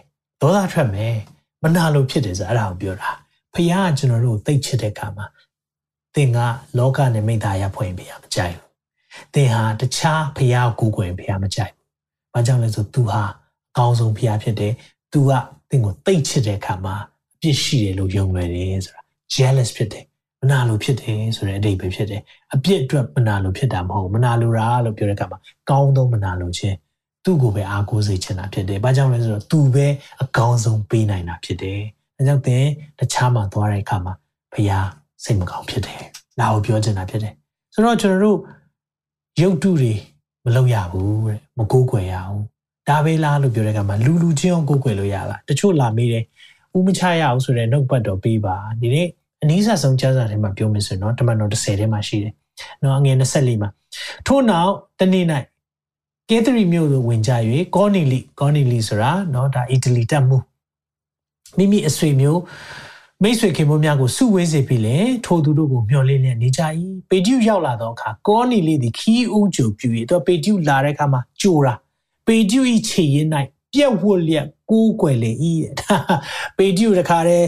[0.41, 1.15] ဒေါသထွက်မယ်
[1.63, 3.11] မနာလို့ဖြစ်တယ်ဆိုအဲ့ဒါကိုပြောတာ
[3.55, 5.27] ဖခင်ကကျွန်တော်တို့သိချစ်တဲ့ခါမှာ
[6.16, 6.38] သင်က
[6.78, 13.22] လောကနဲ့မိသားရဖွင့်ပြရမကြိုက်ဘူးသင်ဟာတခြားဖရားကိုကိုယ်ဖရားမကြိုက်ဘူးဘာကြောင့်လဲဆို तू ဟာ
[13.70, 14.74] အကောင်းဆုံးဖရားဖြစ်တယ်
[15.14, 15.32] तू က
[15.70, 16.96] သင်ကိုတိတ်ချစ်တဲ့အခါမှာ
[17.36, 19.02] အပြစ်ရှိတယ်လို့ယုံလွယ်တယ်ဆိုတာ
[19.36, 20.06] jealous ဖြစ်တယ်
[20.42, 22.22] မနာလိုဖြစ်တယ်ဆိုတဲ့အဓိပ္ပာယ်ဖြစ်တယ်
[22.54, 25.40] အပြစ်အတွက်မနာလိုဖြစ်တာမဟုတ်မနာလိုတာလို့ပြောတဲ့အခါမှာ
[25.70, 26.78] ကောင်းသောမနာလိုခြင်း
[27.26, 29.88] သူ့ကိုပဲအားကိုးစေချင်တာဖြစ်တယ်။ဘာကြောင့်လဲဆိုတော့သူပဲ
[30.22, 31.80] အကောင်းဆုံးပေးနိုင်တာဖြစ်တယ်။
[32.18, 32.66] ဒါကြောင့်သင်
[33.00, 34.14] တခြားမှာသွားတဲ့အခါမှာ
[34.54, 34.88] ဘုရား
[35.24, 36.02] စိတ်မကောင်းဖြစ်တယ်။
[36.40, 37.34] ဒါကိုပြောချင်တာဖြစ်တယ်။
[37.74, 38.38] ဆိုတော့ကျွန်တော်တို့
[39.42, 39.94] ရုပ်တုတွေ
[40.46, 42.42] မလုပ်ရဘူးတဲ့မကိုးကွယ်ရအောင်
[42.88, 46.24] ဒါပဲလားလို့ပြောတဲ့အခါမှာလူလူချင်းအောင်ကိုယ်ကွယ်လို့ရလားတချို့လာမေးတယ်
[46.78, 49.08] ဥမချရအောင်ဆိုတဲ့နှုတ်ပတ်တော်ပေးပါဒီနေ့
[49.42, 52.34] အနည်းဆက်ဆုံးကျမ်းစာထဲမှာပြောမယ်ဆိုရင်တော့တမန်တော်30ထဲမှာရှိတယ်
[52.82, 53.70] နော်အငယ်24မှာ
[54.28, 55.26] ထို့နောက်တနေ့၌
[56.30, 57.32] ကဲသရီမြို့သို့ဝင်ကြ၍
[57.76, 60.38] ကောနီလီကောနီလီဆိုတာနော်ဒါအီတလီတက်မှု
[61.58, 62.40] မိမိအဆွေမျိုး
[63.24, 66.62] မိတ်ဆွေခင်မများကိုစုဝေးစေပြီးလေထိုသူတို့ကိုမျှော်လင့်နေနေကြ၏
[67.10, 71.74] ပေတျုရောက်လာတော့အခါကောနီလီသည်ခီးဦးကြိုပြူ၏တော့ပေတျုလာတဲ့အခါမှာကြိုတာ
[72.28, 73.28] ပေတျုဤခြေရင်၌
[73.74, 75.54] ပြက်ဝတ်လျက်ကိုးကွယ်လေဤ
[76.58, 77.48] ပေတျုတခါတည်း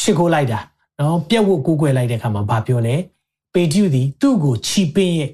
[0.00, 0.60] ရှစ်ခိုးလိုက်တာ
[1.00, 2.96] နော်ပြက်ဝတ်ကိုးကွယ်လိုက်တဲ့ခါမှာဘာပြောလဲ
[3.54, 5.30] ပေတျုသည်သူ့ကိုချီပင်းရဲ့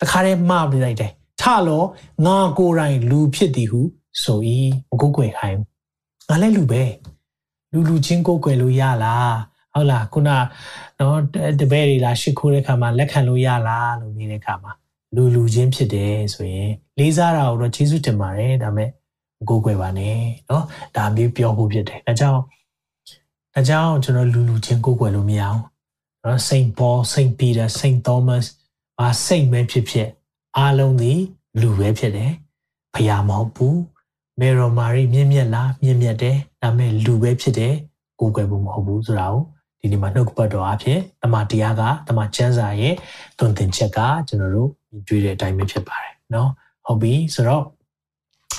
[0.00, 1.10] တခါတည်းမှားပြလိုက်တယ်
[1.40, 1.82] ထလော
[2.26, 3.80] ငါကိုယ်တိုင်လူဖြစ်သည်ဟု
[4.22, 4.40] ဆို၏
[4.90, 5.58] မကိုးကွယ်ခိုင်း
[6.28, 6.82] ငါလည်းလူပဲ
[7.73, 9.35] လူလူချင်းကိုးကွယ်လို့ရလား
[9.73, 10.29] ဟုတ်လားခုန
[10.99, 11.19] နော်
[11.59, 14.71] တပည့်တွေလာရှ िख ိုးတဲ့ခါမှာလက်ခံလို့ရလားလို့နေတဲ့ခါမှာ
[15.15, 18.89] လူလူချင်းဖြစ်တယ်ဆိုရင်လေးစားတာကိုတော့ကျေးဇူးတင်ပါတယ်ဒါပေမဲ့
[19.37, 20.63] မကိုးကွယ်ပါနဲ့เนาะ
[20.95, 22.41] ဒါမျိုးပြောဖို့ဖြစ်တယ်ဒါကြောင့်
[23.53, 25.59] ဒါကြောင့်ကျွန်တော်လူလူချင်းကိုးကွယ်လို့မရအောင်
[26.21, 28.45] เนาะ Saint Paul Saint Peter Saint Thomas
[28.99, 30.09] ဘာစိတ်ပဲဖြစ်ဖြစ်
[30.57, 31.13] အားလုံးဒီ
[31.61, 32.31] လူပဲဖြစ်တယ်
[32.93, 33.79] ဖယားမဟုတ်ဘူး
[34.39, 37.73] မေရိုမာရီမြင့်မြတ်လားမြင့်မြတ်တယ် ဒါပေမဲ့လူပဲဖြစ်တယ်
[38.19, 39.43] ကိုးကွယ်ဖို့မဟုတ်ဘူးဆိုတာကို
[39.81, 42.93] ဒီနေ့မှာနှုတ်ကပတ်တော်အဖြစ်တမန်တရားကတမန်ကျမ်းစာရဲ့
[43.37, 44.69] သွန်သင်ချက်ကကျွန်တော်တို့
[45.07, 46.47] တွေ့တဲ့အတိုင်းပဲဖြစ်ပါတယ်เนาะ
[46.85, 47.63] ဟုတ်ပြီဆိုတော့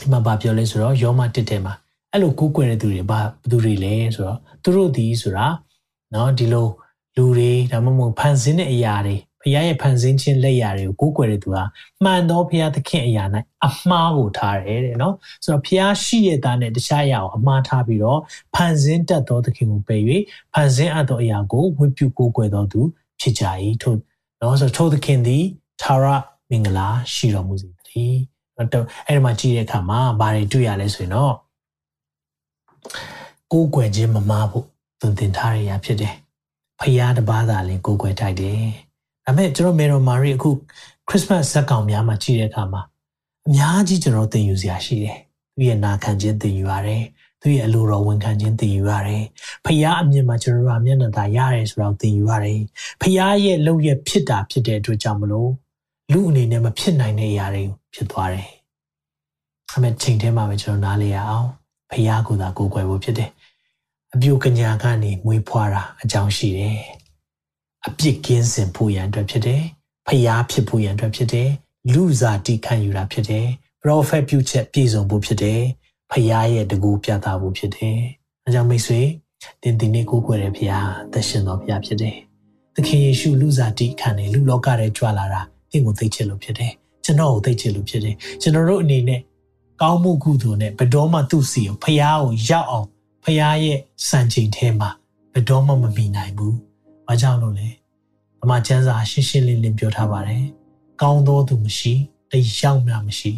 [0.00, 1.74] ဒီမှာဗာပြောလဲဆိုတော့ယောမတစ်တဲမှာ
[2.12, 5.46] အဲ့လိုကိုးကွယ်တဲ့သူတွေဗာဘသူတွေလဲဆိုတော့သူတို့ဒီဆိုတာ
[6.12, 6.66] เนาะဒီလို
[7.16, 11.63] လူတွေဒါမှမဟုတ်ဖန်ဆင်းတဲ့အရာတွေ ဖခင်ရဲ့ဖန်ဆင်းခြင်းလက်ရာတွေကိုကိုးကွယ်တဲ့သူဟာ
[12.03, 13.23] မှန်သောဖခင်သခင်အရာ၌
[13.65, 18.19] အမှားကိုထားတယ်တဲ့နော်ဆိုတော့ဖခင်ရှိရတာနဲ့တခြားအရာကိုအမှားထားပြီးတော့
[18.55, 20.01] ဖန်ဆင်းတတ်သောသခင်ကိုပယ်၍
[20.53, 22.81] ဖန်ဆင်းအပ်သောအရာကိုဝိပုကိုးကွယ်တော်သူ
[23.19, 23.43] ဖြစ်ကြ၏
[23.81, 23.97] ထို့
[24.41, 25.43] နော်ဆိုတော့ထိုသခင်သည်
[25.81, 26.05] သာရ
[26.49, 28.19] မင်္ဂလာရှိတော်မူစေတည်း
[28.57, 31.33] အဲ့ဒီမှာကြည့်တဲ့အခါမှာဘာတွေတွေ့ရလဲဆိုရင်တော့
[33.51, 34.65] ကိုးကွယ်ခြင်းမမားဖို့
[34.99, 36.15] သွန်သင်ထားရဖြစ်တယ်
[36.79, 38.84] ဖယားတပါးသာလင်ကိုးကွယ်ထိုက်တယ်
[39.25, 40.49] ဒါပေမဲ့ကျွန်တော်မေရိုမာရီအခု
[41.09, 42.81] ခရစ်စမတ်ဇက်ကောင်များမှာကြည့်တဲ့အခါမှာ
[43.47, 45.17] အများကြီးကျွန်တော်သင်ယူစရာရှိတယ်
[45.55, 47.03] သူရဲ့နာခံခြင်းသင်ယူရတယ်
[47.41, 49.23] သူရဲ့အလိုတော်ဝန်ခံခြင်းသင်ယူရတယ်
[49.65, 52.61] ဖယားအမြင်မှာကျွန်တော်တို့အမျက်နှာသာရတယ်ဆိုတော့သင်ယူရတယ်
[53.01, 55.49] ဖယားရဲ့လုံရဲ့ဖြစ်တာဖြစ်တဲ့အတွက်ကြောင့်မလို့
[56.11, 58.49] လူအနေနဲ့မဖြစ်နိုင်တဲ့အရာတွေဖြစ်သွားတယ်။
[59.75, 61.47] အမေချိန်ထဲမှာပဲကျွန်တော်နားလေရအောင်
[61.91, 63.29] ဖယားကိုသာကိုယ်ွယ်ဖို့ဖြစ်တယ်။
[64.13, 66.79] အပြုကညာကနေမွေးဖွားတာအကြောင်းရှိတယ်။
[67.87, 69.61] အပြစ်ကင်းစင်ဖို့ရန်အတွက်ဖြစ်တယ်။
[70.07, 71.49] ဖယားဖြစ်ဖို့ရန်အတွက်ဖြစ်တယ်။
[71.93, 73.45] လူစားတိခံယူတာဖြစ်တယ်။
[73.83, 75.61] prophet ပြုချက်ပြည့်စုံဖို့ဖြစ်တယ်။
[76.11, 77.97] ဖယားရဲ့တကူပြသဖို့ဖြစ်တယ်။
[78.45, 79.01] အဲကြောင့်မိတ်ဆွေ
[79.61, 82.15] တင်တင်နဲ့ကိုးကွယ်တဲ့ဖယားသက်ရှင်တော်ဖယားဖြစ်တယ်။
[82.75, 85.43] သခင်ယေရှုလူစားတိခံနေလူလောကထဲကြွလာတာ
[85.75, 86.71] င့်ကိုသိချင်လို့ဖြစ်တယ်
[87.05, 89.21] ကျွန်တော်ကိုသိချင်လို့ဖြစ်တယ်ကျွန်တော်တို့အနေနဲ့
[89.81, 92.87] ကောင်းမှုကုသိုလ်နဲ့ဘယ်တော့မှသူ့စီကိုဖះကိုရောက်အောင်
[93.23, 94.89] ဖះရဲ့စံချိန်ထဲမှာ
[95.33, 96.55] ဘယ်တော့မှမမီနိုင်ဘူး။
[97.07, 97.69] ဘာကြောင့်လို့လဲ။
[98.43, 100.43] အမှကျမ်းစာရှင်းရှင်းလင်းလင်းပြောထားပါတယ်။
[101.01, 101.93] ကောင်းသောသူမရှိ
[102.31, 103.33] တယောက်မှမရှိ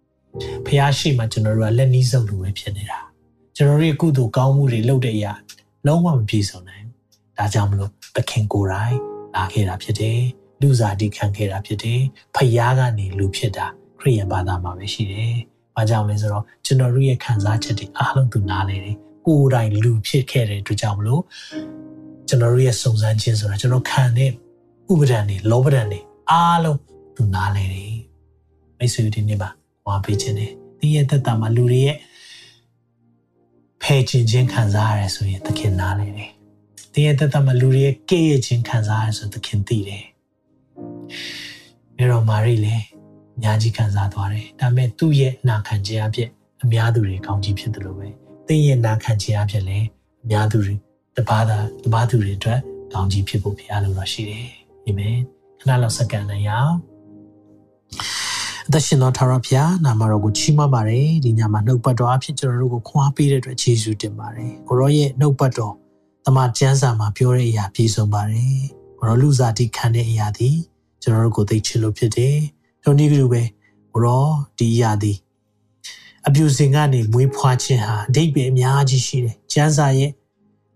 [0.66, 3.00] ။ဖះရှိမှကျွန်တော်တို့ကလက်နီးစုပ်လိုပဲဖြစ်နေတာ။
[3.56, 5.32] ကျွန်တော်တို့ရဲ့ကုသိုလ်ကောင်းမှုတွေလုပ်တဲ့အရာ
[5.86, 8.96] လုံးဝမပြည့်စုံနိုင်ဘူးဒါကြောင့်မလို့သခင်ကိုယ်တိုင်
[9.36, 10.20] လာခဲ့တာဖြစ်တယ်
[10.60, 12.00] လူစားတိခံခဲ့တာဖြစ်တယ်
[12.34, 13.66] ဖယားကနေလူဖြစ်တာ
[14.00, 15.34] ခရိယန်ဘာသာမှာပဲရှိတယ်
[15.76, 21.22] ဘာကြောင့်လဲဆိုတော့ကျွန်တော်တို့ရဲ့ခံစားချက်တွေအားလုံးသူနားလေတယ်ကိုယ်တိုင်လူဖြစ်ခဲ့တဲ့အတွက်ကြောင့်မလို့
[22.28, 24.30] ကျွန်တော်တို့ရဲ့စုံစမ်းခြင်းဆိုတာကျွန်တော်ခံတဲ့
[24.92, 26.00] ဥပဒံတွေလောပဒံတွေ
[26.30, 26.78] အားလုံး
[27.16, 27.98] သူနားလေတယ်
[28.78, 29.50] မိတ်ဆွေဒီနေ့မှာ
[29.84, 31.96] ဟောပေးခြင်းတယ်ဒီရဲ့သက်တာမှာလူတွေရဲ့
[33.82, 36.30] ဖယ်ခြင်းချင်းခံစားရတယ်ဆိုရင်သခင်နားလေတယ်
[36.92, 40.04] ဒီရဲ့သက်တာမှာလူတွေရဲ့ကဲ့ရဲ့ခြင်းခံစားရဆိုသခင်သိတယ်
[41.96, 42.84] မြေတော်မာရီလည်း
[43.36, 46.28] အများကြီးခံစားသွားတယ်ဒါပေမဲ့သူ့ရဲ့နာခံခြင်းအဖြစ်
[46.62, 48.08] အများသူတွေကောင်းကြီးဖြစ်တယ်လို့ပဲ
[48.48, 49.86] သင်ရဲ့နာခံခြင်းအဖြစ်လည်း
[50.24, 50.74] အများသူတွေ
[51.18, 52.60] တပါးသာတပါးသူတွေအတွက်
[52.92, 54.46] ကောင်းကြီးဖြစ်ဖို့ဘုရားလိုတော်ရှိတယ်
[54.86, 55.16] အာမင်
[55.60, 56.74] ခဏလောက်စက္ကန့်နဲ့ရအောင်
[58.66, 65.74] အသက်ရှင်သောထာဝရဘုရားနာမတော်ကိုချီးမွမ်းပါတယ်ဒီညမှာနှုတ်ပတ်တော်အဖြစ်ကျွန်တော်တို့ကိုခွန်အားပေးတဲ့အတွက်ယေရှုတင်ပါတယ်ကိုရောရဲ့နှုတ်ပတ်တော်
[66.24, 68.56] တမန်ကျမ်းစာမှာပြောတဲ့အရာပြည့်စုံပါတယ်
[68.98, 70.56] ကိုရောလူစားတိခံတဲ့အရာသည်
[71.02, 72.36] ကျွန်တော်တို့ကိုသိချင်လို့ဖြစ်တယ်
[72.84, 73.42] တို့နည်းတူပဲ
[73.92, 74.26] ကိုရော
[74.58, 75.18] ဒီအရာသည်
[76.26, 80.10] အပြူစင်ကနေမွေးဖွားခြင်းဟာအဓိပ္ပာယ်အများကြီးရှိတယ်ကျမ်းစာရဲ့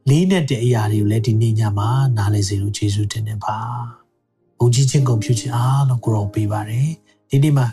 [0.08, 3.56] လေးနဲ့တဲ့အရာတွေကိုလည်းဒီနေ့ညမှာနားလည်စေလို့ယေရှုတင်နေပါ
[4.58, 6.88] ဘုံကြီးချင်းကုန်ပြုခြင်းအားလုံးကိုရောပေးပါတယ်
[7.30, 7.66] ဒီနေ့မှာ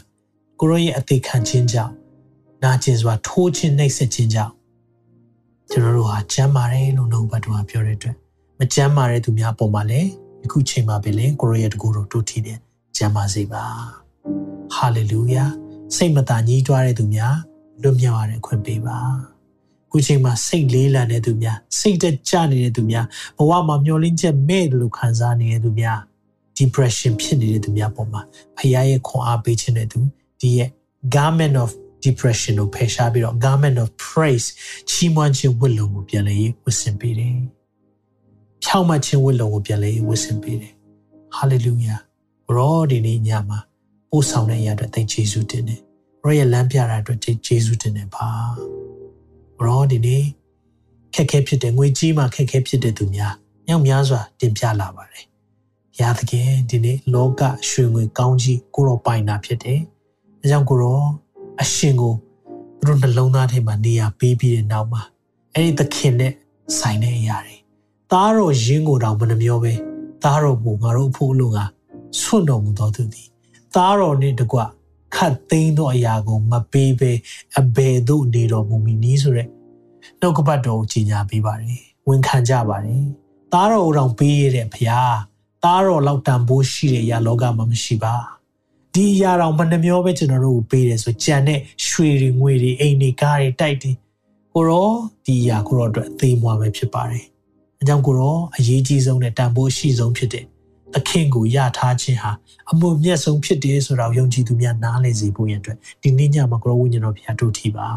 [0.59, 1.93] ကိုရောရဲ့အသေးခံခြင်းကြောင့်
[2.63, 4.53] နာကျင်စွာထိုးခြင်းနှိပ်စက်ခြင်းကြောင့်
[5.71, 8.15] ကျွန်တော်တို့ဟာကျမ်းမာတယ်လို့နှုတ်ပတ်တော်ကပြောတဲ့အတွက်
[8.59, 10.09] မကျမ်းမာတဲ့သူများပုံမှာလည်း
[10.45, 12.59] အခုချိန်မှာပဲလေကိုရောရဲ့တကူတော်တို့ထီတယ်
[12.97, 13.63] ကျမ်းမာစေပါ
[14.75, 15.43] ဟာလေလုယာ
[15.95, 17.35] စိတ်မသာညှိတွားတဲ့သူများ
[17.81, 18.99] လွတ်မြောက်ရတဲ့အခွင့်ပေးပါ
[19.91, 23.05] ခုချိန်မှာစိတ်လေးလံတဲ့သူများစိတ်တက်ကြနေတဲ့သူများ
[23.37, 25.99] ဘဝမှာမျောလင်းချက်မဲ့တယ်လို့ခံစားနေတဲ့သူများ
[26.59, 28.21] depression ဖြစ်နေတဲ့သူများပေါ်မှာ
[28.57, 29.99] ဖခင်ရဲ့ခွန်အားပေးခြင်းတဲ့သူ
[30.39, 30.69] ဒီရဲ့
[31.15, 31.69] garment of
[32.05, 34.47] depression ကိုဖယ်ရှားပြီးတော့ garment of praise
[34.89, 37.35] ချီးမွမ်းခြင်းဝတ်လုံကိုပြန်လဲဝတ်ဆင်ပေးတယ်။
[38.63, 40.73] ဖြောင့်မတ်ခြင်းဝတ်လုံကိုပြန်လဲဝတ်ဆင်ပေးတယ်။
[41.37, 41.99] hallelujah
[42.55, 43.59] ရောဒီနေ့ညမှာ
[44.09, 45.79] ပို့ဆောင်တဲ့အရာတွေသိကျေးဇူးတင်တယ်။
[46.23, 48.27] ရောရဲ့လမ်းပြတာအတွက်ကျေးဇူးတင်တယ်ပါ။
[49.67, 50.23] ရောဒီနေ့
[51.15, 53.33] ခက်ခဲဖြစ်တဲ့ငွေကြီးမှခက်ခဲဖြစ်တဲ့သူများ
[53.67, 55.25] ညောင်များစွာတင်ပြလာပါတယ်။
[55.99, 59.79] ရာသခင်ဒီနေ့လောကရွှေငွေကောင်းကြီးကိုရောပိုင်တာဖြစ်တယ်။
[60.39, 61.01] ဒါကြောင့်ကိုရော
[61.61, 62.13] အရှင်ကို
[62.79, 65.01] သူတို့နှလုံးသားထဲမှာနေရာပေးပြီးတဲ့နောက်မှာ
[65.53, 66.33] အဲ့ဒီသခင်နဲ့
[66.77, 67.57] ဆိုင်တဲ့အရာတွေ
[68.11, 69.73] သားတော်ရင်းကိုတောင်မနှမျောပဲ
[70.23, 71.65] သားတော်ကိုငါတို့အဖို့လို့ငါ
[72.21, 73.27] ဆွတ်တော်မူတော်သူသည်
[73.75, 74.59] သားတော်နဲ့တကွ
[75.15, 77.11] ခတ်သိမ်းသောအရာကိုမပေးဘဲ
[77.59, 79.49] အဘယ်သို့နေတော်မူမည်နည်းဆိုရက်
[80.19, 83.03] နှုတ်ကပတ်တော်ကိုကြီးညာပေးပါတယ်ဝန်ခံကြပါတယ်
[83.53, 85.13] သားတော်ကိုတောင်ပေးရတဲ့ဖခင်
[85.63, 88.15] သားတော်လောက်တန်ဖိုးရှိတဲ့အရာလောကမှာမရှိပါ
[88.93, 93.91] ဒီအရာတော်မနှမျောပဲကျွန်တော်တို့ကိုပေးတယ်ဆိုကြံတဲ့ရွှေတွေငွေတွေအိမ်တွေကားတွေတိုက်တွေ
[94.53, 94.89] ကိုရော
[95.25, 97.25] ဒီအရာကိုရောအတွက်အသေးမွားပဲဖြစ်ပါတယ်။
[97.79, 100.45] အဲကြောင့်ကိုရောအရေးကြီးဆုံးနဲ့တန်ဖိုးရှိဆုံးဖြစ်တဲ့
[100.93, 102.31] သခင်ကိုယထားခြင်းဟာ
[102.71, 107.87] အမှုမြတ်ဆုံးဖြစ်တယ်ဆိုတာကိုယုံကြည်သူများနားလည်စေဖို့ရန်အတွက်ဒီနေ့ညမှာကိုရောဝိညာဉ်တော်ဘုရားတို့ထီပါ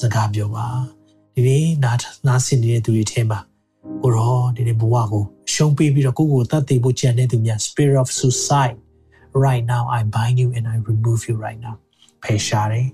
[0.00, 0.66] စကားပြောပါ
[1.34, 3.38] ဒီနေ့နားနားဆင်နေတဲ့သူတွေထဲမှာ
[4.02, 8.76] ကိုရောဒီနေ့ဘဝကိုရှုံးပေးပြီးတော့ကိုယ့်ကိုတတ်သိဖို့ကြံတဲ့သူများ spirit of suicide
[9.44, 11.76] right now I bind you and I remove you right now
[12.22, 12.88] ဖယ်ရှားတယ်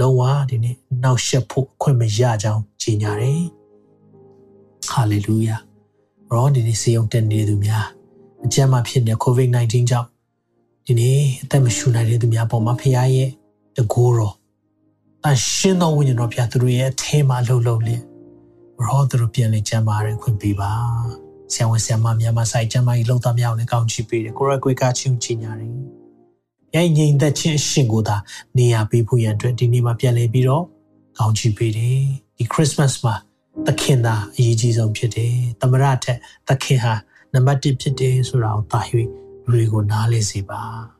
[0.00, 0.74] လုံးဝဒီနေ့
[1.04, 3.42] နောက်ရှက်ဖို့အခွင့်မရကြောင်းကြီးညာတယ်
[4.92, 5.60] hallelujah
[6.30, 7.95] ရောဒီနေ့စေုံတက်နေသူများ
[8.44, 10.08] အကျမ်းမှာဖြစ်နေ covid-19 ကြောင့်
[10.86, 13.30] ဒီနေ့အသက်မရှူနိုင်တဲ့သူများပေါ်မှာဖခင်ရဲ့
[13.76, 14.34] တကိုးတော်
[15.26, 18.04] အရှင်တော်ဝိညာဉ်တော်ဖခင်သူတို့ရဲ့အထဲမှာလှုပ်လှုပ်လင်း
[18.84, 20.72] ရောသူတို့ပြန်လေကျမ်းမာရခွင့်ပေးပါ
[21.52, 25.72] ဆရာဝန်ဆရာမများမဆိုင်ကျမ်းမာရေးလုံသားများကိုလည်းကောင်းချီးပေးတယ်ကိုရက်ကွေကချင်းချင်ညာတယ်။
[26.74, 28.16] ရဲ့ငြိမ်သက်ခြင်းအရှင်ကိုသာ
[28.58, 30.64] နေရာပေးဖို့ရန်အတွက်ဒီနေ့မှာပြန်လည်ပြီးတော့
[31.18, 31.98] ကောင်းချီးပေးတယ်။
[32.36, 33.14] ဒီ Christmas မှာ
[33.66, 36.18] သခင်သာအရေးကြီးဆုံးဖြစ်တယ်။သမရထက်
[36.48, 36.94] သခင်ဟာ
[37.34, 38.80] နံပါတ်1ဖြစ်တယ်ဆိုတာကိုသာ၍
[39.44, 40.62] လူတွေကိုနားလည်စေပါ။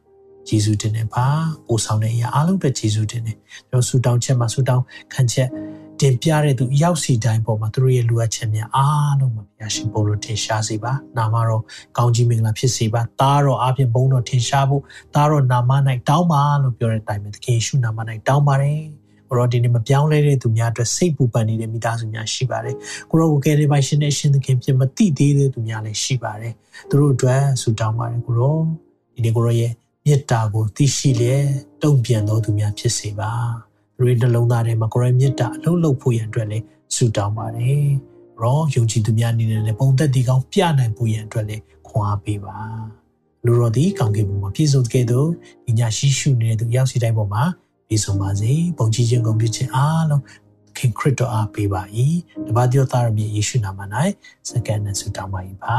[0.48, 1.26] ယေရှုတင်နေပါ
[1.66, 3.32] ပို့ဆောင်တဲ့အရာအားလုံးအတွက်ယေရှုတင်နေ
[3.70, 4.84] ကျွန်တော်ဆူတောင်းချက်မှာဆူတောင်း
[5.14, 5.48] ခံချက်
[6.00, 11.62] တင်ပြတဲ့သူရောက်စီတိုင်းပေါ်မှာသူတို့ရဲ့လိုအပ်ချက်များအားလုံးမှာဘုရားရှင်ဘုံလို့ထင်ရှားစေပါနာမတော်
[11.96, 14.82] ကောင်းကြီးမင်္ဂလာဖြစ်စေပါသားတော်အပြင်ဘုံတော်ထင်ရှားဖို့
[15.14, 15.70] သားတော်နာမ၌
[16.08, 17.98] တောင်းပါလို့ပြောတဲ့အတိုင်းပဲသခင်ယေရှုနာမ၌
[18.28, 18.80] တောင်းပါတယ်
[19.28, 22.76] ကိုရောဒီနေ့မပြောင်းလဲတဲ့သူများအတွက်စိတ်ပူပန်နေတဲ့မိသားစုများရှိပါတယ်
[23.10, 26.52] ကိုရောကိုကယ်ရီပိုင်ရှင်နဲ့ရှင်သခင်ပြင်မတိသေးတဲ့သူများလည်းရှိပါတယ်
[26.90, 28.56] သူတို့အတွက်ဆုတောင်းပါတယ်ကိုရော
[29.14, 29.72] ဒီနေ့ကိုရောရဲ့
[30.04, 31.46] မေတ္တာကိုသိရှိလျက်
[31.82, 33.32] တုံ့ပြန်တော်သူများဖြစ်စေပါ
[33.98, 37.84] တွေနှလုံးသားထဲမှာကိုရိုင်းမြတ်တာအလုံးလုံးဖို့ရန်အတွက်လည်းဆုတောင်းပါတယ်။
[38.40, 42.56] ရောယုံကြည်သူများအနေနဲ့လည်းပုံသက်ဒီကောင်းပြနိုင်ဖို့ရန်အတွက်လည်းခွန်အားပေးပါ။
[43.44, 45.24] လူတော်ဒီကောင်းကင်ဘုံမှာပြည့်စုံခဲ့သော
[45.66, 47.44] ဒီညရှိရှုနေတဲ့သူရောက်စီတိုင်းပေါ်မှာ
[47.88, 50.22] ပြည့်စုံပါစေ။ပုံကြည်ခြင်းကုန်ပြခြင်းအားလုံး
[50.78, 51.82] ခင်ခရစ်တော်အားပေးပါ၏
[52.46, 53.80] တပါးသောသားရမည်ယေရှုနာမ၌
[54.48, 55.78] စကန်နဲ့ဆုတောင်းပါ၏ပါ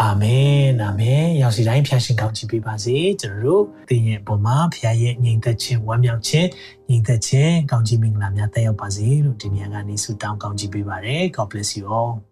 [0.00, 6.48] အာမင်အာမင်ရောက်စီတိုင်းဖျားရှင်ကောင်းချီးပေးပါစေကျွန်တော်တို့သင်ရဲ့အပေါ်မှာဖျားရဲ့ညီသက်ခြင်းဝမ်းမြောက်ခြင်း
[6.88, 12.31] ညီသက်ခြင်းကောင်းချီးမင်္ဂလာများတက်ရောက်ပါစေလို့ဒီနေ့ကနေဆုတောင်းကောင်းချီးပေးပါရစေ God bless you all